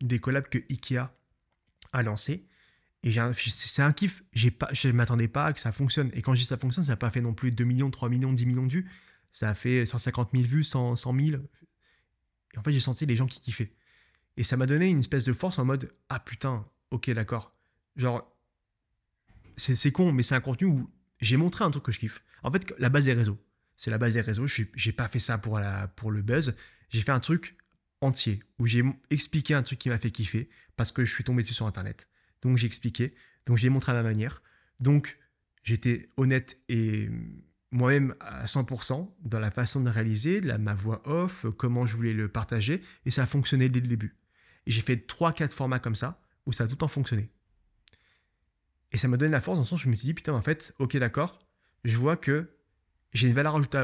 des 0.00 0.18
collabs 0.18 0.48
que 0.48 0.58
Ikea 0.68 1.14
a 1.92 2.02
lancé. 2.02 2.48
Et 3.04 3.12
c'est 3.34 3.82
un 3.82 3.92
kiff. 3.92 4.24
Pas, 4.58 4.68
je 4.72 4.88
ne 4.88 4.92
m'attendais 4.94 5.28
pas 5.28 5.44
à 5.44 5.52
que 5.52 5.60
ça 5.60 5.70
fonctionne. 5.70 6.10
Et 6.14 6.22
quand 6.22 6.34
je 6.34 6.40
dis 6.40 6.46
ça 6.46 6.58
fonctionne, 6.58 6.84
ça 6.84 6.92
n'a 6.92 6.96
pas 6.96 7.10
fait 7.10 7.20
non 7.20 7.34
plus 7.34 7.52
2 7.52 7.62
millions, 7.62 7.90
3 7.90 8.08
millions, 8.08 8.32
10 8.32 8.46
millions 8.46 8.66
de 8.66 8.72
vues 8.72 8.90
ça 9.32 9.48
a 9.48 9.54
fait 9.54 9.86
150 9.86 10.30
000 10.32 10.44
vues, 10.44 10.62
100, 10.62 10.96
000. 10.96 11.42
Et 12.54 12.58
en 12.58 12.62
fait, 12.62 12.72
j'ai 12.72 12.80
senti 12.80 13.06
les 13.06 13.16
gens 13.16 13.26
qui 13.26 13.40
kiffaient. 13.40 13.72
Et 14.36 14.44
ça 14.44 14.56
m'a 14.56 14.66
donné 14.66 14.88
une 14.88 15.00
espèce 15.00 15.24
de 15.24 15.32
force 15.32 15.58
en 15.58 15.64
mode 15.64 15.90
Ah 16.10 16.20
putain, 16.20 16.66
ok, 16.90 17.10
d'accord. 17.10 17.52
Genre, 17.96 18.30
c'est 19.56 19.92
con, 19.92 20.12
mais 20.12 20.22
c'est 20.22 20.34
un 20.34 20.40
contenu 20.40 20.68
où 20.68 20.90
j'ai 21.20 21.36
montré 21.36 21.64
un 21.64 21.70
truc 21.70 21.84
que 21.84 21.92
je 21.92 21.98
kiffe. 21.98 22.22
En 22.42 22.52
fait, 22.52 22.72
la 22.78 22.88
base 22.88 23.04
des 23.04 23.14
réseaux. 23.14 23.42
C'est 23.82 23.90
la 23.90 23.98
base 23.98 24.14
des 24.14 24.20
réseaux. 24.20 24.46
Je 24.46 24.62
n'ai 24.62 24.92
pas 24.92 25.08
fait 25.08 25.18
ça 25.18 25.38
pour, 25.38 25.58
la, 25.58 25.88
pour 25.88 26.12
le 26.12 26.22
buzz. 26.22 26.54
J'ai 26.90 27.00
fait 27.00 27.10
un 27.10 27.18
truc 27.18 27.56
entier 28.00 28.40
où 28.60 28.66
j'ai 28.68 28.84
expliqué 29.10 29.54
un 29.54 29.64
truc 29.64 29.80
qui 29.80 29.88
m'a 29.88 29.98
fait 29.98 30.12
kiffer 30.12 30.48
parce 30.76 30.92
que 30.92 31.04
je 31.04 31.12
suis 31.12 31.24
tombé 31.24 31.42
dessus 31.42 31.54
sur 31.54 31.66
Internet. 31.66 32.08
Donc 32.42 32.58
j'ai 32.58 32.68
expliqué. 32.68 33.12
Donc 33.44 33.56
j'ai 33.56 33.70
montré 33.70 33.90
à 33.90 33.96
ma 33.96 34.04
manière. 34.04 34.40
Donc 34.78 35.18
j'étais 35.64 36.10
honnête 36.16 36.62
et 36.68 37.10
moi-même 37.72 38.14
à 38.20 38.44
100% 38.44 39.16
dans 39.24 39.40
la 39.40 39.50
façon 39.50 39.80
de 39.80 39.90
réaliser, 39.90 40.40
la, 40.40 40.58
ma 40.58 40.74
voix 40.74 41.02
off, 41.04 41.46
comment 41.56 41.84
je 41.84 41.96
voulais 41.96 42.12
le 42.12 42.28
partager, 42.28 42.82
et 43.04 43.10
ça 43.10 43.24
a 43.24 43.26
fonctionné 43.26 43.68
dès 43.68 43.80
le 43.80 43.88
début. 43.88 44.14
Et 44.66 44.70
j'ai 44.70 44.82
fait 44.82 45.10
3-4 45.10 45.50
formats 45.50 45.80
comme 45.80 45.96
ça, 45.96 46.22
où 46.46 46.52
ça 46.52 46.62
a 46.62 46.66
tout 46.68 46.74
le 46.74 46.78
temps 46.78 46.86
fonctionné. 46.86 47.32
Et 48.92 48.98
ça 48.98 49.08
m'a 49.08 49.16
donné 49.16 49.32
la 49.32 49.40
force 49.40 49.56
dans 49.56 49.62
le 49.62 49.66
sens 49.66 49.80
où 49.80 49.82
je 49.82 49.88
me 49.88 49.96
suis 49.96 50.06
dit, 50.06 50.14
putain, 50.14 50.34
en 50.34 50.40
fait, 50.40 50.72
ok, 50.78 50.96
d'accord, 50.98 51.40
je 51.82 51.96
vois 51.96 52.16
que 52.16 52.48
j'ai 53.12 53.28
une 53.28 53.34
valeur 53.34 53.56
ajoutée 53.56 53.82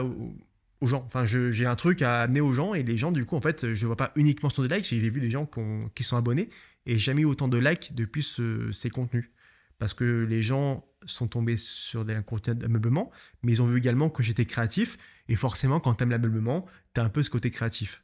aux, 0.81 0.87
gens. 0.87 1.03
Enfin, 1.07 1.27
j'ai 1.27 1.67
un 1.67 1.77
truc 1.77 2.03
à 2.03 2.23
amener 2.23 2.41
aux 2.41 2.53
gens, 2.53 2.75
et 2.75 2.83
les 2.83 2.99
gens, 2.99 3.13
du 3.13 3.25
coup, 3.25 3.37
en 3.37 3.41
fait, 3.41 3.75
je 3.75 3.81
ne 3.83 3.87
vois 3.87 3.97
pas 3.97 4.13
uniquement 4.17 4.49
sur 4.49 4.67
des 4.67 4.75
likes, 4.75 4.87
j'ai 4.87 4.99
vu 4.99 5.21
des 5.21 5.31
gens 5.31 5.49
qui 5.95 6.05
sont 6.05 6.17
abonnés, 6.17 6.51
et 6.87 6.99
jamais 6.99 7.23
eu 7.23 7.27
autant 7.27 7.49
de 7.49 7.59
likes 7.59 7.95
depuis 7.95 8.23
ces 8.23 8.91
contenus 8.91 9.31
parce 9.79 9.95
que 9.95 10.25
les 10.29 10.43
gens 10.43 10.85
sont 11.07 11.29
tombés 11.29 11.57
sur 11.57 12.05
des 12.05 12.21
contenus 12.27 12.57
d'ameublement, 12.57 13.11
mais 13.43 13.53
ils 13.53 13.63
ont 13.63 13.67
vu 13.67 13.79
également 13.79 14.11
que 14.11 14.23
j'étais 14.23 14.45
créatif, 14.45 14.99
et 15.29 15.37
forcément, 15.37 15.81
quand 15.81 15.95
tu 15.95 16.03
aimes 16.03 16.11
l'ameublement, 16.11 16.67
tu 16.95 17.01
as 17.01 17.05
un 17.05 17.09
peu 17.09 17.23
ce 17.23 17.31
côté 17.31 17.51
créatif. 17.51 18.03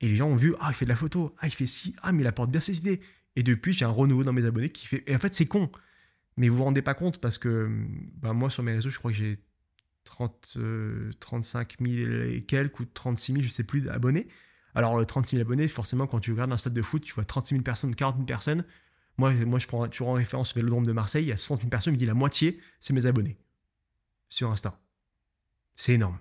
Et 0.00 0.08
les 0.08 0.14
gens 0.14 0.28
ont 0.28 0.36
vu, 0.36 0.54
ah, 0.60 0.68
il 0.70 0.74
fait 0.74 0.86
de 0.86 0.90
la 0.90 0.96
photo, 0.96 1.34
ah, 1.38 1.46
il 1.46 1.52
fait 1.52 1.66
ci, 1.66 1.94
ah, 2.02 2.12
mais 2.12 2.22
il 2.22 2.26
apporte 2.26 2.50
bien 2.50 2.60
ses 2.60 2.78
idées. 2.78 3.00
Et 3.36 3.42
depuis, 3.42 3.72
j'ai 3.72 3.84
un 3.84 3.88
renouveau 3.88 4.24
dans 4.24 4.32
mes 4.32 4.44
abonnés 4.44 4.70
qui 4.70 4.86
fait. 4.86 5.04
Et 5.06 5.14
en 5.14 5.18
fait, 5.18 5.34
c'est 5.34 5.46
con. 5.46 5.70
Mais 6.36 6.48
vous 6.48 6.56
vous 6.56 6.64
rendez 6.64 6.82
pas 6.82 6.94
compte 6.94 7.20
parce 7.20 7.36
que 7.36 7.68
bah, 8.16 8.32
moi, 8.32 8.48
sur 8.48 8.62
mes 8.62 8.72
réseaux, 8.72 8.88
je 8.88 8.98
crois 8.98 9.10
que 9.10 9.16
j'ai 9.16 9.38
30, 10.04 10.58
35 11.20 11.76
000 11.80 12.12
et 12.22 12.42
quelques 12.42 12.80
ou 12.80 12.84
36 12.84 13.32
000, 13.32 13.42
je 13.44 13.48
sais 13.48 13.64
plus, 13.64 13.88
abonnés. 13.88 14.28
Alors, 14.74 15.04
36 15.04 15.36
000 15.36 15.46
abonnés, 15.46 15.68
forcément, 15.68 16.06
quand 16.06 16.20
tu 16.20 16.32
regardes 16.32 16.52
un 16.52 16.56
stade 16.56 16.74
de 16.74 16.82
foot, 16.82 17.02
tu 17.02 17.14
vois 17.14 17.24
36 17.24 17.54
000 17.56 17.62
personnes, 17.62 17.94
40 17.94 18.16
000 18.16 18.26
personnes. 18.26 18.64
Moi, 19.18 19.32
moi, 19.32 19.58
je 19.58 19.66
prends 19.66 19.86
toujours 19.88 20.08
en 20.08 20.14
référence 20.14 20.54
le 20.54 20.60
Vélodrome 20.60 20.86
de 20.86 20.92
Marseille, 20.92 21.24
il 21.24 21.28
y 21.28 21.32
a 21.32 21.36
60 21.36 21.60
000 21.60 21.70
personnes, 21.70 21.92
il 21.92 21.96
me 21.96 21.98
dit 21.98 22.06
la 22.06 22.14
moitié, 22.14 22.60
c'est 22.80 22.92
mes 22.92 23.06
abonnés 23.06 23.36
sur 24.28 24.50
Insta. 24.50 24.80
C'est 25.76 25.94
énorme. 25.94 26.18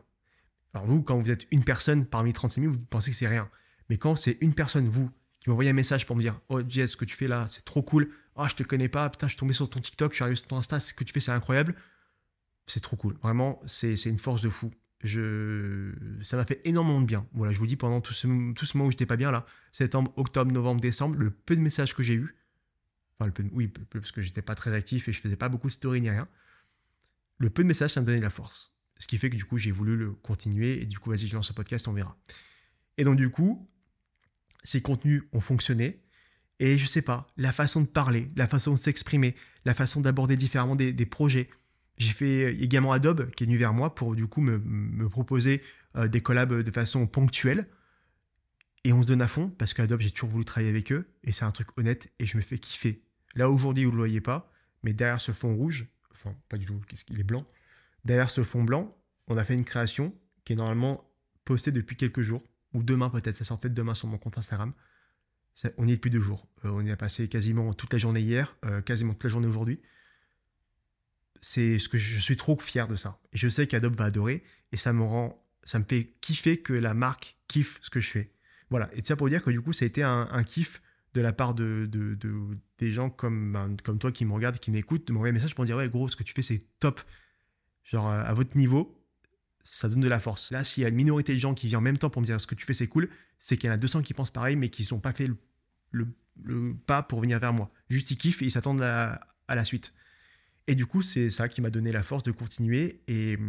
Alors 0.73 0.85
vous, 0.85 1.01
quand 1.01 1.19
vous 1.19 1.31
êtes 1.31 1.47
une 1.51 1.63
personne 1.63 2.05
parmi 2.05 2.33
36 2.33 2.61
000, 2.61 2.73
vous 2.73 2.85
pensez 2.85 3.11
que 3.11 3.17
c'est 3.17 3.27
rien. 3.27 3.49
Mais 3.89 3.97
quand 3.97 4.15
c'est 4.15 4.37
une 4.41 4.53
personne, 4.53 4.87
vous, 4.87 5.09
qui 5.39 5.49
m'envoie 5.49 5.65
un 5.65 5.73
message 5.73 6.05
pour 6.05 6.15
me 6.15 6.21
dire 6.21 6.39
Oh 6.49 6.61
Jess, 6.67 6.91
ce 6.91 6.97
que 6.97 7.05
tu 7.05 7.15
fais 7.15 7.27
là, 7.27 7.47
c'est 7.49 7.63
trop 7.63 7.81
cool. 7.81 8.11
Oh, 8.35 8.45
je 8.49 8.55
te 8.55 8.63
connais 8.63 8.89
pas, 8.89 9.09
putain, 9.09 9.27
je 9.27 9.31
suis 9.31 9.39
tombé 9.39 9.53
sur 9.53 9.69
ton 9.69 9.79
TikTok, 9.79 10.11
je 10.11 10.15
suis 10.15 10.23
arrivé 10.23 10.35
sur 10.35 10.47
ton 10.47 10.57
Insta, 10.57 10.79
ce 10.79 10.93
que 10.93 11.03
tu 11.03 11.13
fais, 11.13 11.19
c'est 11.19 11.31
incroyable. 11.31 11.75
C'est 12.69 12.81
trop 12.81 12.97
cool. 12.97 13.17
Vraiment, 13.21 13.59
c'est 13.65 13.95
une 14.05 14.19
force 14.19 14.41
de 14.41 14.49
fou. 14.49 14.71
Je... 15.03 15.91
Ça 16.21 16.37
m'a 16.37 16.45
fait 16.45 16.61
énormément 16.65 17.01
de 17.01 17.05
bien. 17.05 17.27
Voilà, 17.33 17.51
je 17.53 17.57
vous 17.57 17.67
dis, 17.67 17.75
pendant 17.75 18.01
tout 18.01 18.13
ce, 18.13 18.53
tout 18.53 18.65
ce 18.65 18.77
moment 18.77 18.87
où 18.87 18.91
j'étais 18.91 19.05
pas 19.05 19.17
bien 19.17 19.31
là, 19.31 19.45
septembre, 19.71 20.13
octobre, 20.17 20.51
novembre, 20.51 20.81
décembre, 20.81 21.15
le 21.17 21.31
peu 21.31 21.55
de 21.55 21.61
messages 21.61 21.95
que 21.95 22.03
j'ai 22.03 22.15
eu, 22.15 22.35
enfin, 23.17 23.25
le 23.27 23.31
peu, 23.31 23.43
oui, 23.53 23.67
parce 23.91 24.11
que 24.11 24.21
j'étais 24.21 24.41
pas 24.41 24.55
très 24.55 24.73
actif 24.73 25.07
et 25.07 25.13
je 25.13 25.19
faisais 25.19 25.35
pas 25.35 25.49
beaucoup 25.49 25.67
de 25.67 25.73
stories 25.73 26.01
ni 26.01 26.09
rien, 26.09 26.27
le 27.39 27.49
peu 27.49 27.63
de 27.63 27.67
messages, 27.67 27.93
ça 27.93 28.01
me 28.01 28.05
donnait 28.05 28.19
de 28.19 28.23
la 28.23 28.29
force. 28.29 28.73
Ce 28.97 29.07
qui 29.07 29.17
fait 29.17 29.29
que 29.29 29.35
du 29.35 29.45
coup, 29.45 29.57
j'ai 29.57 29.71
voulu 29.71 29.95
le 29.95 30.11
continuer 30.11 30.81
et 30.81 30.85
du 30.85 30.99
coup, 30.99 31.09
vas-y, 31.09 31.27
je 31.27 31.33
lance 31.33 31.47
ce 31.47 31.53
podcast, 31.53 31.87
on 31.87 31.93
verra. 31.93 32.17
Et 32.97 33.05
donc, 33.05 33.15
du 33.15 33.29
coup, 33.29 33.69
ces 34.63 34.81
contenus 34.81 35.23
ont 35.31 35.41
fonctionné. 35.41 36.03
Et 36.59 36.77
je 36.77 36.85
sais 36.85 37.01
pas, 37.01 37.25
la 37.37 37.53
façon 37.53 37.79
de 37.79 37.85
parler, 37.85 38.27
la 38.35 38.45
façon 38.45 38.73
de 38.73 38.77
s'exprimer, 38.77 39.35
la 39.63 39.73
façon 39.73 40.01
d'aborder 40.01 40.35
différemment 40.35 40.75
des, 40.75 41.05
projets. 41.05 41.49
J'ai 41.99 42.13
fait 42.13 42.55
également 42.55 42.93
Adobe 42.93 43.29
qui 43.31 43.43
est 43.43 43.47
venu 43.47 43.57
vers 43.57 43.73
moi 43.73 43.93
pour 43.93 44.15
du 44.15 44.25
coup 44.25 44.41
me, 44.41 45.09
proposer 45.09 45.61
euh, 45.97 46.07
des 46.07 46.21
collabs 46.21 46.63
de 46.63 46.71
façon 46.71 47.05
ponctuelle. 47.05 47.67
Et 48.85 48.93
on 48.93 49.03
se 49.03 49.07
donne 49.07 49.21
à 49.21 49.27
fond 49.27 49.49
parce 49.49 49.73
qu'Adobe, 49.73 49.99
j'ai 49.99 50.09
toujours 50.09 50.29
voulu 50.29 50.45
travailler 50.45 50.69
avec 50.69 50.93
eux 50.93 51.09
et 51.25 51.33
c'est 51.33 51.43
un 51.43 51.51
truc 51.51 51.77
honnête 51.77 52.13
et 52.19 52.25
je 52.25 52.37
me 52.37 52.41
fais 52.41 52.57
kiffer. 52.57 53.03
Là 53.35 53.49
aujourd'hui, 53.49 53.83
vous 53.83 53.91
ne 53.91 53.97
le 53.97 54.01
voyez 54.01 54.21
pas, 54.21 54.49
mais 54.83 54.93
derrière 54.93 55.19
ce 55.19 55.33
fond 55.33 55.53
rouge, 55.53 55.87
enfin 56.11 56.33
pas 56.47 56.57
du 56.57 56.65
tout, 56.65 56.81
qu'est-ce 56.87 57.03
qu'il 57.03 57.19
est 57.19 57.25
blanc, 57.25 57.45
derrière 58.05 58.29
ce 58.29 58.43
fond 58.43 58.63
blanc, 58.63 58.89
on 59.27 59.37
a 59.37 59.43
fait 59.43 59.53
une 59.53 59.65
création 59.65 60.15
qui 60.45 60.53
est 60.53 60.55
normalement 60.55 61.03
postée 61.43 61.71
depuis 61.73 61.97
quelques 61.97 62.21
jours 62.21 62.41
ou 62.73 62.81
demain 62.81 63.09
peut-être, 63.09 63.35
ça 63.35 63.43
sort 63.43 63.59
peut-être 63.59 63.73
demain 63.73 63.95
sur 63.95 64.07
mon 64.07 64.17
compte 64.17 64.37
Instagram. 64.37 64.71
on 65.77 65.85
y 65.85 65.91
est 65.91 65.95
depuis 65.95 66.09
deux 66.09 66.21
jours. 66.21 66.47
Euh, 66.63 66.69
on 66.69 66.81
y 66.81 66.91
a 66.91 66.97
passé 66.97 67.27
quasiment 67.27 67.73
toute 67.73 67.91
la 67.91 67.99
journée 67.99 68.21
hier, 68.21 68.55
euh, 68.63 68.81
quasiment 68.81 69.11
toute 69.11 69.25
la 69.25 69.29
journée 69.29 69.47
aujourd'hui. 69.47 69.81
C'est 71.41 71.79
ce 71.79 71.89
que 71.89 71.97
je 71.97 72.19
suis 72.19 72.37
trop 72.37 72.57
fier 72.59 72.87
de 72.87 72.95
ça. 72.95 73.19
Et 73.33 73.37
je 73.37 73.47
sais 73.47 73.67
qu'Adobe 73.67 73.95
va 73.95 74.05
adorer 74.05 74.43
et 74.71 74.77
ça 74.77 74.93
me 74.93 75.03
rend, 75.03 75.41
ça 75.63 75.79
me 75.79 75.85
fait 75.87 76.13
kiffer 76.21 76.57
que 76.57 76.73
la 76.73 76.93
marque 76.93 77.37
kiffe 77.47 77.79
ce 77.81 77.89
que 77.89 77.99
je 77.99 78.09
fais. 78.09 78.31
Voilà. 78.69 78.89
Et 78.93 79.03
ça 79.03 79.15
pour 79.15 79.29
dire 79.29 79.43
que 79.43 79.49
du 79.49 79.61
coup, 79.61 79.73
ça 79.73 79.85
a 79.85 79.87
été 79.87 80.03
un, 80.03 80.43
kiff 80.43 80.81
de 81.13 81.21
la 81.21 81.33
part 81.33 81.53
de, 81.55 81.89
des 82.77 82.91
gens 82.91 83.09
comme, 83.09 83.53
ben, 83.53 83.75
comme 83.83 83.97
toi 83.99 84.11
qui 84.11 84.25
me 84.25 84.33
regardent, 84.33 84.59
qui 84.59 84.71
m'écoutent, 84.71 85.07
de 85.07 85.13
m'envoyer 85.13 85.31
un 85.31 85.33
message 85.33 85.55
pour 85.55 85.63
me 85.63 85.67
dire 85.67 85.77
ouais 85.77 85.89
gros, 85.89 86.07
ce 86.07 86.15
que 86.15 86.23
tu 86.23 86.33
fais 86.33 86.41
c'est 86.41 86.59
top. 86.79 87.01
Genre 87.83 88.07
à 88.07 88.33
votre 88.33 88.55
niveau, 88.55 88.99
ça 89.63 89.89
donne 89.89 90.01
de 90.01 90.07
la 90.07 90.19
force. 90.19 90.51
Là, 90.51 90.63
s'il 90.63 90.83
y 90.83 90.85
a 90.85 90.89
une 90.89 90.95
minorité 90.95 91.33
de 91.33 91.39
gens 91.39 91.53
qui 91.53 91.67
viennent 91.67 91.79
en 91.79 91.81
même 91.81 91.97
temps 91.97 92.09
pour 92.09 92.21
me 92.21 92.25
dire 92.25 92.39
ce 92.39 92.47
que 92.47 92.55
tu 92.55 92.65
fais, 92.65 92.73
c'est 92.73 92.87
cool, 92.87 93.09
c'est 93.37 93.57
qu'il 93.57 93.67
y 93.67 93.71
en 93.71 93.75
a 93.75 93.77
200 93.77 94.01
qui 94.01 94.13
pensent 94.13 94.31
pareil, 94.31 94.55
mais 94.55 94.69
qui 94.69 94.87
n'ont 94.91 94.99
pas 94.99 95.13
fait 95.13 95.29
le, 95.91 96.07
pas 96.85 97.03
pour 97.03 97.21
venir 97.21 97.39
vers 97.39 97.53
moi. 97.53 97.67
Juste 97.89 98.11
ils 98.11 98.17
kiffent 98.17 98.41
et 98.41 98.45
ils 98.45 98.51
s'attendent 98.51 98.81
à, 98.81 99.21
la 99.47 99.65
suite. 99.65 99.93
Et 100.69 100.75
du 100.75 100.85
coup, 100.85 101.01
c'est 101.01 101.31
ça 101.31 101.49
qui 101.49 101.61
m'a 101.61 101.71
donné 101.71 101.91
la 101.91 102.03
force 102.03 102.21
de 102.21 102.31
continuer. 102.31 103.01
Et, 103.07 103.39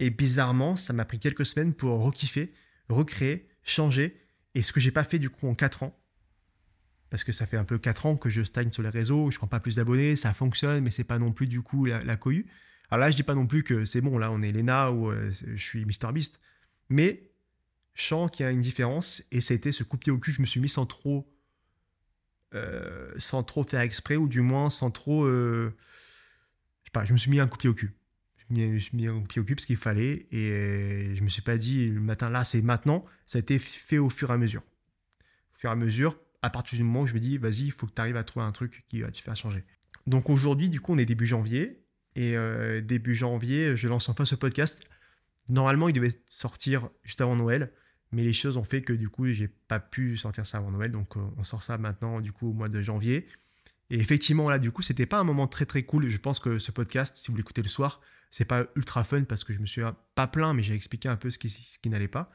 et 0.00 0.10
bizarrement, 0.10 0.74
ça 0.74 0.92
m'a 0.92 1.04
pris 1.04 1.20
quelques 1.20 1.46
semaines 1.46 1.72
pour 1.72 2.02
rekiffer, 2.02 2.52
recréer, 2.88 3.48
changer. 3.62 4.20
Et 4.56 4.62
ce 4.62 4.72
que 4.72 4.80
j'ai 4.80 4.90
pas 4.90 5.04
fait 5.04 5.20
du 5.20 5.30
coup 5.30 5.46
en 5.46 5.54
4 5.54 5.84
ans, 5.84 5.96
parce 7.10 7.22
que 7.22 7.30
ça 7.30 7.46
fait 7.46 7.56
un 7.56 7.64
peu 7.64 7.78
4 7.78 8.06
ans 8.06 8.16
que 8.16 8.28
je 8.28 8.42
stagne 8.42 8.72
sur 8.72 8.82
les 8.82 8.88
réseaux, 8.88 9.30
je 9.30 9.38
prends 9.38 9.46
pas 9.46 9.60
plus 9.60 9.76
d'abonnés, 9.76 10.16
ça 10.16 10.32
fonctionne, 10.32 10.82
mais 10.82 10.90
c'est 10.90 11.04
pas 11.04 11.20
non 11.20 11.30
plus 11.30 11.46
du 11.46 11.62
coup 11.62 11.84
la, 11.84 12.16
cohue. 12.16 12.48
Alors 12.90 13.04
là, 13.06 13.10
je 13.12 13.14
dis 13.14 13.22
pas 13.22 13.36
non 13.36 13.46
plus 13.46 13.62
que 13.62 13.84
c'est 13.84 14.00
bon, 14.00 14.18
là, 14.18 14.32
on 14.32 14.40
est 14.40 14.50
Lena 14.50 14.90
ou 14.90 15.12
euh, 15.12 15.30
je 15.30 15.62
suis 15.62 15.84
Mr 15.84 16.12
Beast. 16.12 16.40
Mais 16.88 17.30
je 17.94 18.02
sens 18.02 18.32
qu'il 18.32 18.44
y 18.44 18.48
a 18.48 18.50
une 18.50 18.62
différence 18.62 19.22
et 19.30 19.40
ça 19.40 19.54
a 19.54 19.56
été 19.56 19.70
ce 19.70 19.84
coup 19.84 19.96
de 19.96 20.00
pied 20.00 20.10
au 20.10 20.18
cul 20.18 20.32
je 20.32 20.40
me 20.40 20.46
suis 20.46 20.58
mis 20.58 20.68
sans 20.68 20.86
trop, 20.86 21.32
euh, 22.54 23.12
sans 23.16 23.42
trop 23.42 23.64
faire 23.64 23.80
exprès 23.80 24.16
ou 24.16 24.28
du 24.28 24.40
moins 24.40 24.70
sans 24.70 24.90
trop. 24.90 25.24
Euh, 25.24 25.74
je 26.82 26.88
sais 26.88 26.92
pas, 26.92 27.04
je 27.04 27.12
me 27.12 27.18
suis 27.18 27.30
mis 27.30 27.40
un 27.40 27.46
coup 27.46 27.56
de 27.56 27.60
pied 27.60 27.70
au 27.70 27.74
cul. 27.74 27.94
Je 28.38 28.54
me 28.54 28.78
suis 28.78 28.96
mis 28.96 29.06
un 29.06 29.14
coup 29.14 29.22
de 29.22 29.28
pied 29.28 29.40
au 29.40 29.44
cul 29.44 29.54
parce 29.54 29.66
qu'il 29.66 29.76
fallait 29.76 30.26
et 30.32 31.14
je 31.14 31.22
me 31.22 31.28
suis 31.28 31.42
pas 31.42 31.56
dit 31.56 31.86
le 31.86 32.00
matin 32.00 32.30
là, 32.30 32.44
c'est 32.44 32.62
maintenant. 32.62 33.04
Ça 33.26 33.38
a 33.38 33.40
été 33.40 33.58
fait 33.58 33.98
au 33.98 34.10
fur 34.10 34.30
et 34.30 34.34
à 34.34 34.38
mesure. 34.38 34.62
Au 34.62 35.58
fur 35.58 35.70
et 35.70 35.72
à 35.72 35.76
mesure, 35.76 36.18
à 36.42 36.50
partir 36.50 36.76
du 36.76 36.84
moment 36.84 37.02
où 37.02 37.06
je 37.06 37.14
me 37.14 37.20
dis, 37.20 37.38
vas-y, 37.38 37.66
il 37.66 37.72
faut 37.72 37.86
que 37.86 37.92
tu 37.92 38.00
arrives 38.00 38.16
à 38.16 38.24
trouver 38.24 38.44
un 38.44 38.52
truc 38.52 38.84
qui 38.88 39.02
va 39.02 39.10
te 39.10 39.20
faire 39.20 39.36
changer. 39.36 39.64
Donc 40.06 40.30
aujourd'hui, 40.30 40.68
du 40.68 40.80
coup, 40.80 40.94
on 40.94 40.98
est 40.98 41.04
début 41.04 41.26
janvier 41.26 41.84
et 42.16 42.36
euh, 42.36 42.80
début 42.80 43.14
janvier, 43.14 43.76
je 43.76 43.86
lance 43.88 44.08
enfin 44.08 44.24
ce 44.24 44.34
podcast. 44.34 44.82
Normalement, 45.48 45.88
il 45.88 45.92
devait 45.92 46.12
sortir 46.28 46.88
juste 47.04 47.20
avant 47.20 47.36
Noël, 47.36 47.72
mais 48.12 48.22
les 48.22 48.32
choses 48.32 48.56
ont 48.56 48.64
fait 48.64 48.82
que 48.82 48.92
du 48.92 49.08
coup, 49.08 49.26
j'ai 49.28 49.48
pas 49.48 49.80
pu 49.80 50.16
sortir 50.16 50.46
ça 50.46 50.58
avant 50.58 50.70
Noël. 50.70 50.90
Donc, 50.90 51.16
euh, 51.16 51.20
on 51.36 51.44
sort 51.44 51.62
ça 51.62 51.78
maintenant, 51.78 52.20
du 52.20 52.32
coup, 52.32 52.50
au 52.50 52.52
mois 52.52 52.68
de 52.68 52.82
janvier. 52.82 53.26
Et 53.90 53.98
effectivement, 53.98 54.48
là, 54.50 54.58
du 54.58 54.70
coup, 54.70 54.82
c'était 54.82 55.06
pas 55.06 55.18
un 55.18 55.24
moment 55.24 55.46
très 55.46 55.66
très 55.66 55.82
cool. 55.82 56.08
Je 56.08 56.18
pense 56.18 56.38
que 56.38 56.58
ce 56.58 56.72
podcast, 56.72 57.16
si 57.16 57.30
vous 57.30 57.36
l'écoutez 57.36 57.62
le 57.62 57.68
soir, 57.68 58.00
c'est 58.30 58.44
pas 58.44 58.66
ultra 58.76 59.04
fun 59.04 59.24
parce 59.24 59.44
que 59.44 59.52
je 59.52 59.58
me 59.58 59.66
suis 59.66 59.82
pas 60.14 60.26
plein, 60.26 60.54
mais 60.54 60.62
j'ai 60.62 60.74
expliqué 60.74 61.08
un 61.08 61.16
peu 61.16 61.30
ce 61.30 61.38
qui, 61.38 61.50
ce 61.50 61.78
qui 61.78 61.90
n'allait 61.90 62.08
pas. 62.08 62.30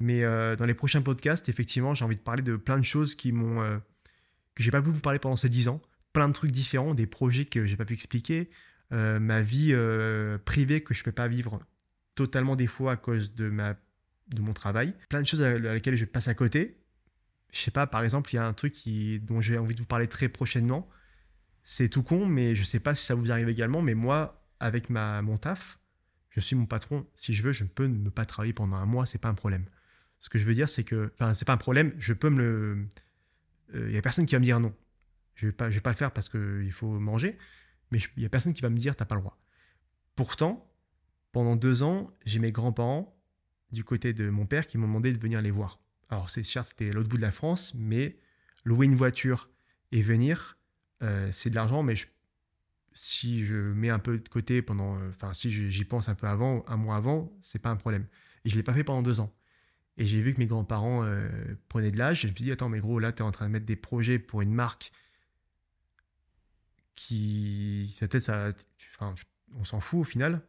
Mais 0.00 0.24
euh, 0.24 0.56
dans 0.56 0.66
les 0.66 0.74
prochains 0.74 1.02
podcasts, 1.02 1.48
effectivement, 1.48 1.94
j'ai 1.94 2.04
envie 2.04 2.16
de 2.16 2.20
parler 2.20 2.42
de 2.42 2.56
plein 2.56 2.78
de 2.78 2.84
choses 2.84 3.14
qui 3.14 3.32
m'ont 3.32 3.80
que 4.54 4.62
j'ai 4.62 4.70
pas 4.70 4.82
pu 4.82 4.90
vous 4.90 5.00
parler 5.00 5.18
pendant 5.18 5.36
ces 5.36 5.48
10 5.48 5.68
ans. 5.68 5.82
Plein 6.12 6.28
de 6.28 6.32
trucs 6.32 6.52
différents, 6.52 6.94
des 6.94 7.06
projets 7.06 7.44
que 7.44 7.64
j'ai 7.64 7.76
pas 7.76 7.84
pu 7.84 7.94
expliquer, 7.94 8.50
euh, 8.92 9.18
ma 9.18 9.42
vie 9.42 9.70
euh, 9.72 10.38
privée 10.38 10.82
que 10.82 10.94
je 10.94 11.02
peux 11.02 11.12
pas 11.12 11.28
vivre 11.28 11.60
totalement 12.14 12.54
des 12.54 12.68
fois 12.68 12.92
à 12.92 12.96
cause 12.96 13.34
de, 13.34 13.48
ma, 13.48 13.74
de 14.28 14.40
mon 14.40 14.52
travail. 14.52 14.94
Plein 15.08 15.22
de 15.22 15.26
choses 15.26 15.42
à, 15.42 15.58
laquelle 15.58 15.94
je 15.94 16.04
passe 16.04 16.28
à 16.28 16.34
côté. 16.34 16.80
Je 17.52 17.60
sais 17.60 17.70
pas, 17.70 17.86
par 17.86 18.02
exemple, 18.02 18.30
il 18.32 18.36
y 18.36 18.38
a 18.38 18.46
un 18.46 18.52
truc 18.52 18.72
qui, 18.72 19.20
dont 19.20 19.40
j'ai 19.40 19.58
envie 19.58 19.74
de 19.74 19.80
vous 19.80 19.86
parler 19.86 20.08
très 20.08 20.28
prochainement. 20.28 20.88
C'est 21.62 21.88
tout 21.88 22.02
con, 22.02 22.26
mais 22.26 22.56
je 22.56 22.64
sais 22.64 22.80
pas 22.80 22.94
si 22.94 23.04
ça 23.04 23.14
vous 23.14 23.30
arrive 23.30 23.48
également. 23.48 23.80
Mais 23.80 23.94
moi, 23.94 24.44
avec 24.60 24.90
ma, 24.90 25.22
mon 25.22 25.38
taf, 25.38 25.78
je 26.30 26.40
suis 26.40 26.56
mon 26.56 26.66
patron. 26.66 27.06
Si 27.14 27.34
je 27.34 27.42
veux, 27.42 27.52
je 27.52 27.64
peux 27.64 27.86
ne 27.86 28.10
pas 28.10 28.24
travailler 28.24 28.52
pendant 28.52 28.76
un 28.76 28.86
mois, 28.86 29.06
c'est 29.06 29.18
pas 29.18 29.28
un 29.28 29.34
problème. 29.34 29.66
Ce 30.18 30.28
que 30.28 30.38
je 30.38 30.44
veux 30.44 30.54
dire, 30.54 30.68
c'est 30.68 30.84
que, 30.84 31.12
enfin, 31.14 31.34
c'est 31.34 31.44
pas 31.44 31.52
un 31.52 31.58
problème. 31.58 31.92
Je 31.98 32.12
peux 32.12 32.30
me 32.30 32.38
le, 32.38 32.88
il 33.72 33.80
euh, 33.80 33.90
y 33.92 33.96
a 33.96 34.02
personne 34.02 34.26
qui 34.26 34.34
va 34.34 34.40
me 34.40 34.44
dire 34.44 34.58
non. 34.58 34.74
Je 35.34 35.46
vais 35.46 35.52
pas, 35.52 35.70
je 35.70 35.74
vais 35.74 35.80
pas 35.80 35.90
le 35.90 35.96
faire 35.96 36.12
parce 36.12 36.28
qu'il 36.28 36.72
faut 36.72 36.98
manger 36.98 37.38
mais 37.94 38.00
il 38.16 38.20
n'y 38.20 38.26
a 38.26 38.28
personne 38.28 38.52
qui 38.52 38.60
va 38.60 38.70
me 38.70 38.76
dire 38.76 38.96
t'as 38.96 39.04
pas 39.04 39.14
le 39.14 39.20
droit. 39.20 39.38
Pourtant, 40.16 40.68
pendant 41.32 41.54
deux 41.56 41.82
ans, 41.82 42.10
j'ai 42.24 42.40
mes 42.40 42.52
grands-parents 42.52 43.16
du 43.74 43.84
côté 43.84 44.14
de 44.14 44.30
mon 44.30 44.46
père 44.46 44.66
qui 44.66 44.78
m'ont 44.78 44.86
demandé 44.86 45.12
de 45.12 45.18
venir 45.18 45.42
les 45.42 45.50
voir. 45.50 45.80
Alors 46.08 46.30
c'est 46.30 46.44
certes 46.44 46.68
c'était 46.68 46.90
l'autre 46.90 47.08
bout 47.08 47.16
de 47.16 47.22
la 47.22 47.30
France, 47.30 47.74
mais 47.74 48.16
louer 48.64 48.86
une 48.86 48.94
voiture 48.94 49.50
et 49.92 50.00
venir, 50.00 50.58
euh, 51.02 51.28
c'est 51.32 51.50
de 51.50 51.54
l'argent, 51.54 51.82
mais 51.82 51.94
si 52.92 53.44
je 53.44 53.54
mets 53.54 53.90
un 53.90 53.98
peu 53.98 54.18
de 54.18 54.28
côté 54.28 54.62
pendant, 54.62 54.96
euh, 54.98 55.08
enfin 55.10 55.34
si 55.34 55.50
j'y 55.50 55.84
pense 55.84 56.08
un 56.08 56.14
peu 56.14 56.26
avant, 56.26 56.64
un 56.68 56.76
mois 56.76 56.96
avant, 56.96 57.36
c'est 57.40 57.58
pas 57.58 57.70
un 57.70 57.76
problème. 57.76 58.06
Et 58.44 58.48
je 58.48 58.56
l'ai 58.56 58.62
pas 58.62 58.74
fait 58.74 58.84
pendant 58.84 59.02
deux 59.02 59.20
ans. 59.20 59.34
Et 59.96 60.06
j'ai 60.06 60.20
vu 60.20 60.34
que 60.34 60.38
mes 60.38 60.46
grands-parents 60.46 61.04
euh, 61.04 61.28
prenaient 61.68 61.90
de 61.90 61.98
l'âge. 61.98 62.24
Et 62.24 62.28
je 62.28 62.32
me 62.32 62.36
suis 62.36 62.44
dit, 62.46 62.52
attends, 62.52 62.68
mais 62.68 62.80
gros, 62.80 62.98
là, 62.98 63.12
tu 63.12 63.22
es 63.22 63.24
en 63.24 63.30
train 63.30 63.46
de 63.46 63.52
mettre 63.52 63.66
des 63.66 63.76
projets 63.76 64.18
pour 64.18 64.42
une 64.42 64.52
marque 64.52 64.92
qui. 66.94 67.94
Sa 67.98 68.08
tête, 68.08 68.22
ça. 68.22 68.50
Enfin, 68.94 69.14
on 69.54 69.64
s'en 69.64 69.80
fout 69.80 70.00
au 70.00 70.04
final. 70.04 70.42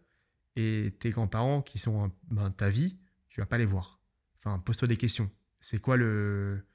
Et 0.56 0.94
tes 1.00 1.10
grands-parents 1.10 1.62
qui 1.62 1.78
sont 1.78 2.12
ben, 2.30 2.50
ta 2.50 2.70
vie, 2.70 2.98
tu 3.30 3.40
vas 3.42 3.46
pas 3.46 3.58
les 3.58 3.66
voir. 3.66 4.00
Enfin, 4.40 4.60
pose-toi 4.60 4.88
des 4.88 4.98
questions. 4.98 5.30
C'est 5.60 5.80
quoi 5.80 5.98
le. 5.98 6.66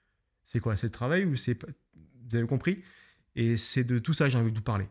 C'est 0.45 0.61
quoi 0.61 0.77
C'est 0.77 0.91
travail 0.91 1.25
ou 1.25 1.37
c'est. 1.37 1.59
Vous 2.29 2.37
avez 2.37 2.47
compris? 2.47 2.83
Et 3.37 3.57
c'est 3.57 3.85
de 3.85 3.99
tout 3.99 4.13
ça 4.13 4.27
que 4.27 4.33
j'ai 4.33 4.39
envie 4.39 4.51
de 4.51 4.57
vous 4.57 4.63
parler. 4.63 4.89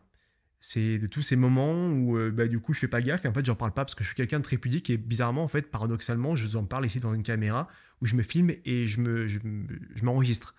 C'est 0.61 0.97
de 0.99 1.07
tous 1.07 1.21
ces 1.21 1.35
moments 1.35 1.87
où 1.87 2.17
euh, 2.17 2.31
bah, 2.31 2.47
du 2.47 2.59
coup 2.59 2.73
je 2.73 2.79
fais 2.79 2.87
pas 2.87 3.01
gaffe 3.01 3.23
et 3.23 3.27
en 3.29 3.33
fait 3.33 3.45
j'en 3.45 3.55
parle 3.55 3.73
pas 3.73 3.85
parce 3.85 3.95
que 3.95 4.03
je 4.03 4.09
suis 4.09 4.15
quelqu'un 4.15 4.39
de 4.39 4.43
très 4.43 4.57
pudique 4.57 4.89
et 4.89 4.97
bizarrement 4.97 5.43
en 5.43 5.47
fait 5.47 5.71
paradoxalement 5.71 6.35
je 6.35 6.45
vous 6.45 6.57
en 6.57 6.65
parle 6.65 6.85
ici 6.85 6.99
dans 6.99 7.13
une 7.13 7.23
caméra 7.23 7.69
où 8.01 8.05
je 8.05 8.15
me 8.15 8.23
filme 8.23 8.51
et 8.65 8.85
je 8.85 8.99
me 8.99 9.27
je 9.29 10.03
m'enregistre. 10.03 10.55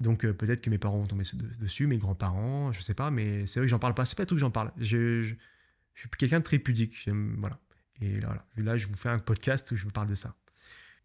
Donc 0.00 0.24
euh, 0.24 0.32
peut-être 0.32 0.62
que 0.62 0.70
mes 0.70 0.78
parents 0.78 0.98
vont 0.98 1.06
tomber 1.06 1.24
dessus, 1.60 1.86
mes 1.86 1.98
grands-parents, 1.98 2.72
je 2.72 2.80
sais 2.80 2.94
pas, 2.94 3.10
mais 3.10 3.46
c'est 3.46 3.60
vrai 3.60 3.66
que 3.66 3.70
j'en 3.70 3.78
parle 3.78 3.94
pas. 3.94 4.06
C'est 4.06 4.16
pas 4.16 4.26
tout 4.26 4.34
que 4.34 4.40
j'en 4.40 4.50
parle. 4.50 4.72
Je, 4.78 5.22
je, 5.22 5.34
suis 5.94 6.08
quelqu'un 6.18 6.38
de 6.38 6.44
très 6.44 6.58
pudique. 6.58 7.08
Voilà. 7.38 7.60
Et 8.00 8.20
là, 8.56 8.76
je 8.76 8.86
vous 8.86 8.94
fais 8.94 9.08
un 9.08 9.18
podcast 9.18 9.70
où 9.72 9.76
je 9.76 9.84
vous 9.84 9.90
parle 9.90 10.08
de 10.08 10.14
ça. 10.14 10.34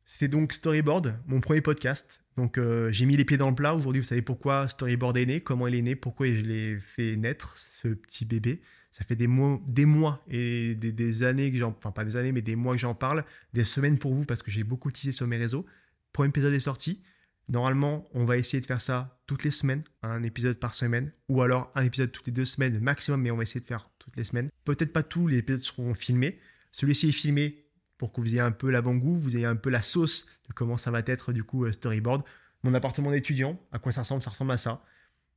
C'était 0.05 0.27
donc 0.27 0.53
Storyboard, 0.53 1.19
mon 1.25 1.41
premier 1.41 1.61
podcast. 1.61 2.21
Donc 2.37 2.57
euh, 2.57 2.91
j'ai 2.91 3.05
mis 3.05 3.17
les 3.17 3.25
pieds 3.25 3.37
dans 3.37 3.49
le 3.49 3.55
plat. 3.55 3.73
Aujourd'hui, 3.73 4.01
vous 4.01 4.07
savez 4.07 4.21
pourquoi 4.21 4.67
Storyboard 4.67 5.17
est 5.17 5.25
né, 5.25 5.41
comment 5.41 5.67
il 5.67 5.75
est 5.75 5.81
né, 5.81 5.95
pourquoi 5.95 6.27
je 6.27 6.43
l'ai 6.43 6.79
fait 6.79 7.15
naître, 7.15 7.57
ce 7.57 7.87
petit 7.87 8.23
bébé. 8.23 8.61
Ça 8.91 9.03
fait 9.03 9.15
des 9.15 9.27
mois, 9.27 9.59
des 9.67 9.85
mois 9.85 10.23
et 10.29 10.75
des, 10.75 10.91
des 10.91 11.23
années 11.23 11.51
que 11.51 11.57
j'en... 11.57 11.75
Enfin, 11.77 11.91
pas 11.91 12.05
des 12.05 12.15
années, 12.15 12.31
mais 12.31 12.43
des 12.43 12.55
mois 12.55 12.75
que 12.75 12.79
j'en 12.79 12.93
parle. 12.93 13.25
Des 13.53 13.65
semaines 13.65 13.97
pour 13.97 14.13
vous 14.13 14.25
parce 14.25 14.43
que 14.43 14.51
j'ai 14.51 14.63
beaucoup 14.63 14.91
teasé 14.91 15.11
sur 15.11 15.27
mes 15.27 15.37
réseaux. 15.37 15.65
Premier 16.13 16.29
épisode 16.29 16.53
est 16.53 16.59
sorti. 16.59 17.01
Normalement, 17.49 18.07
on 18.13 18.25
va 18.25 18.37
essayer 18.37 18.61
de 18.61 18.65
faire 18.65 18.81
ça 18.81 19.19
toutes 19.27 19.43
les 19.43 19.51
semaines, 19.51 19.83
un 20.01 20.23
épisode 20.23 20.59
par 20.59 20.73
semaine, 20.73 21.11
ou 21.29 21.41
alors 21.41 21.71
un 21.75 21.83
épisode 21.83 22.11
toutes 22.11 22.27
les 22.27 22.31
deux 22.33 22.45
semaines 22.45 22.79
maximum, 22.79 23.21
mais 23.21 23.31
on 23.31 23.37
va 23.37 23.43
essayer 23.43 23.61
de 23.61 23.65
faire 23.65 23.89
toutes 23.99 24.15
les 24.15 24.23
semaines. 24.23 24.49
Peut-être 24.63 24.93
pas 24.93 25.03
tous 25.03 25.27
les 25.27 25.37
épisodes 25.37 25.61
seront 25.61 25.93
filmés. 25.93 26.39
Celui-ci 26.75 27.07
est 27.07 27.13
filmé 27.13 27.63
pour 27.97 28.11
que 28.11 28.19
vous 28.19 28.27
ayez 28.27 28.41
un 28.41 28.51
peu 28.51 28.69
l'avant-goût, 28.69 29.17
vous 29.17 29.37
ayez 29.37 29.45
un 29.45 29.55
peu 29.55 29.69
la 29.69 29.81
sauce 29.81 30.25
de 30.49 30.53
comment 30.53 30.75
ça 30.75 30.91
va 30.91 31.01
être 31.05 31.31
du 31.31 31.41
coup 31.41 31.63
euh, 31.63 31.71
storyboard. 31.71 32.21
Mon 32.63 32.73
appartement 32.73 33.11
d'étudiant, 33.11 33.57
à 33.71 33.79
quoi 33.79 33.93
ça 33.93 34.01
ressemble 34.01 34.21
Ça 34.21 34.31
ressemble 34.31 34.51
à 34.51 34.57
ça. 34.57 34.83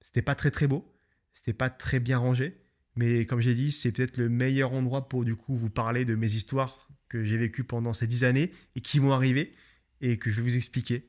C'était 0.01 0.21
pas 0.21 0.35
très 0.35 0.51
très 0.51 0.67
beau. 0.67 0.93
C'était 1.35 1.53
pas 1.53 1.71
très 1.71 2.01
bien 2.01 2.19
rangé. 2.19 2.61
Mais 2.97 3.25
comme 3.25 3.41
j'ai 3.41 3.55
dit, 3.55 3.71
c'est 3.71 3.93
peut-être 3.93 4.17
le 4.17 4.29
meilleur 4.29 4.73
endroit 4.73 5.09
pour 5.09 5.25
du 5.25 5.37
coup 5.37 5.57
vous 5.57 5.71
parler 5.71 6.05
de 6.05 6.17
mes 6.17 6.27
histoires 6.27 6.89
que 7.09 7.25
j'ai 7.25 7.37
vécues 7.37 7.63
pendant 7.63 7.93
ces 7.93 8.09
dix 8.09 8.25
années 8.25 8.51
et 8.75 8.81
qui 8.81 8.99
vont 8.99 9.13
arriver 9.13 9.55
et 10.01 10.19
que 10.19 10.33
je 10.33 10.39
vais 10.39 10.43
vous 10.43 10.57
expliquer. 10.57 11.09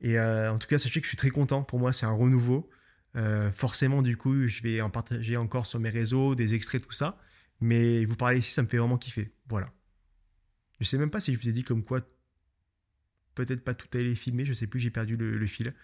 Et 0.00 0.18
euh, 0.18 0.52
en 0.52 0.58
tout 0.58 0.66
cas, 0.66 0.80
sachez 0.80 0.98
que 0.98 1.04
je 1.04 1.10
suis 1.10 1.16
très 1.16 1.30
content. 1.30 1.62
Pour 1.62 1.78
moi, 1.78 1.92
c'est 1.92 2.06
un 2.06 2.10
renouveau. 2.10 2.68
Euh, 3.14 3.52
forcément, 3.52 4.02
du 4.02 4.16
coup, 4.16 4.48
je 4.48 4.62
vais 4.64 4.80
en 4.80 4.90
partager 4.90 5.36
encore 5.36 5.66
sur 5.66 5.78
mes 5.78 5.90
réseaux, 5.90 6.34
des 6.34 6.54
extraits, 6.54 6.82
tout 6.82 6.90
ça. 6.90 7.20
Mais 7.60 8.04
vous 8.04 8.16
parler 8.16 8.38
ici, 8.38 8.50
ça 8.50 8.62
me 8.62 8.66
fait 8.66 8.78
vraiment 8.78 8.98
kiffer. 8.98 9.32
Voilà. 9.50 9.72
Je 10.78 10.84
sais 10.86 10.96
même 10.96 11.10
pas 11.10 11.20
si 11.20 11.34
je 11.34 11.38
vous 11.38 11.48
ai 11.48 11.52
dit 11.52 11.64
comme 11.64 11.84
quoi 11.84 12.00
peut-être 13.34 13.64
pas 13.64 13.74
tout 13.74 13.86
aller 13.98 14.14
filmer, 14.14 14.44
je 14.44 14.52
sais 14.52 14.66
plus, 14.66 14.80
j'ai 14.80 14.90
perdu 14.90 15.16
le, 15.16 15.46
fil. 15.46 15.74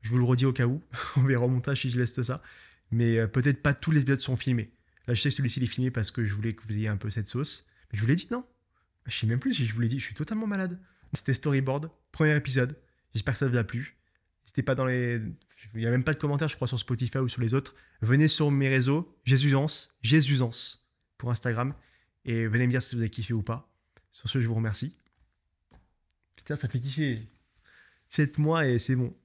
Je 0.00 0.10
vous 0.10 0.18
le 0.18 0.24
redis 0.24 0.46
au 0.46 0.52
cas 0.52 0.66
où, 0.66 0.82
on 1.16 1.22
verra 1.22 1.44
au 1.44 1.48
montage 1.48 1.82
si 1.82 1.90
je 1.90 1.98
laisse 1.98 2.20
ça. 2.20 2.42
Mais 2.90 3.18
euh, 3.18 3.26
peut-être 3.26 3.62
pas 3.62 3.74
tous 3.74 3.90
les 3.90 4.00
épisodes 4.00 4.20
sont 4.20 4.36
filmés. 4.36 4.72
Là, 5.06 5.14
je 5.14 5.20
sais 5.20 5.28
que 5.28 5.34
celui-ci 5.36 5.62
est 5.62 5.66
filmé 5.66 5.90
parce 5.90 6.10
que 6.10 6.24
je 6.24 6.32
voulais 6.32 6.52
que 6.52 6.62
vous 6.64 6.72
ayez 6.72 6.88
un 6.88 6.96
peu 6.96 7.10
cette 7.10 7.28
sauce. 7.28 7.66
Mais 7.90 7.98
je 7.98 8.02
vous 8.02 8.08
l'ai 8.08 8.16
dit, 8.16 8.28
non? 8.30 8.46
Je 9.06 9.18
sais 9.18 9.26
même 9.26 9.40
plus 9.40 9.54
si 9.54 9.66
je 9.66 9.74
vous 9.74 9.80
l'ai 9.80 9.88
dit, 9.88 9.98
je 9.98 10.04
suis 10.04 10.14
totalement 10.14 10.46
malade. 10.46 10.78
C'était 11.12 11.34
Storyboard, 11.34 11.90
premier 12.12 12.34
épisode. 12.34 12.78
J'espère 13.12 13.34
que 13.34 13.38
ça 13.38 13.48
vous 13.48 13.56
a 13.56 13.64
plu. 13.64 13.98
N'hésitez 14.44 14.62
pas 14.62 14.74
dans 14.74 14.86
les. 14.86 15.20
Il 15.74 15.80
n'y 15.80 15.86
a 15.86 15.90
même 15.90 16.04
pas 16.04 16.14
de 16.14 16.18
commentaires, 16.18 16.48
je 16.48 16.56
crois, 16.56 16.68
sur 16.68 16.78
Spotify 16.78 17.18
ou 17.18 17.28
sur 17.28 17.42
les 17.42 17.54
autres. 17.54 17.74
Venez 18.00 18.28
sur 18.28 18.50
mes 18.50 18.68
réseaux, 18.68 19.16
Jésusance, 19.24 19.96
Jésusance 20.02 20.88
pour 21.18 21.30
Instagram. 21.30 21.74
Et 22.24 22.46
venez 22.46 22.66
me 22.66 22.70
dire 22.70 22.82
si 22.82 22.94
vous 22.94 23.00
avez 23.00 23.10
kiffé 23.10 23.32
ou 23.32 23.42
pas. 23.42 23.68
Sur 24.12 24.28
ce, 24.28 24.40
je 24.40 24.46
vous 24.46 24.54
remercie. 24.54 24.94
Putain, 26.36 26.56
ça 26.56 26.68
fait 26.68 26.80
kiffer. 26.80 27.26
7 28.08 28.38
mois 28.38 28.66
et 28.66 28.78
c'est 28.78 28.96
bon. 28.96 29.16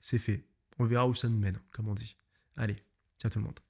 C'est 0.00 0.18
fait. 0.18 0.44
On 0.78 0.84
verra 0.84 1.08
où 1.08 1.14
ça 1.14 1.28
nous 1.28 1.38
mène, 1.38 1.58
comme 1.70 1.88
on 1.88 1.94
dit. 1.94 2.16
Allez, 2.56 2.76
ciao 3.18 3.30
tout 3.30 3.38
le 3.38 3.44
monde. 3.44 3.65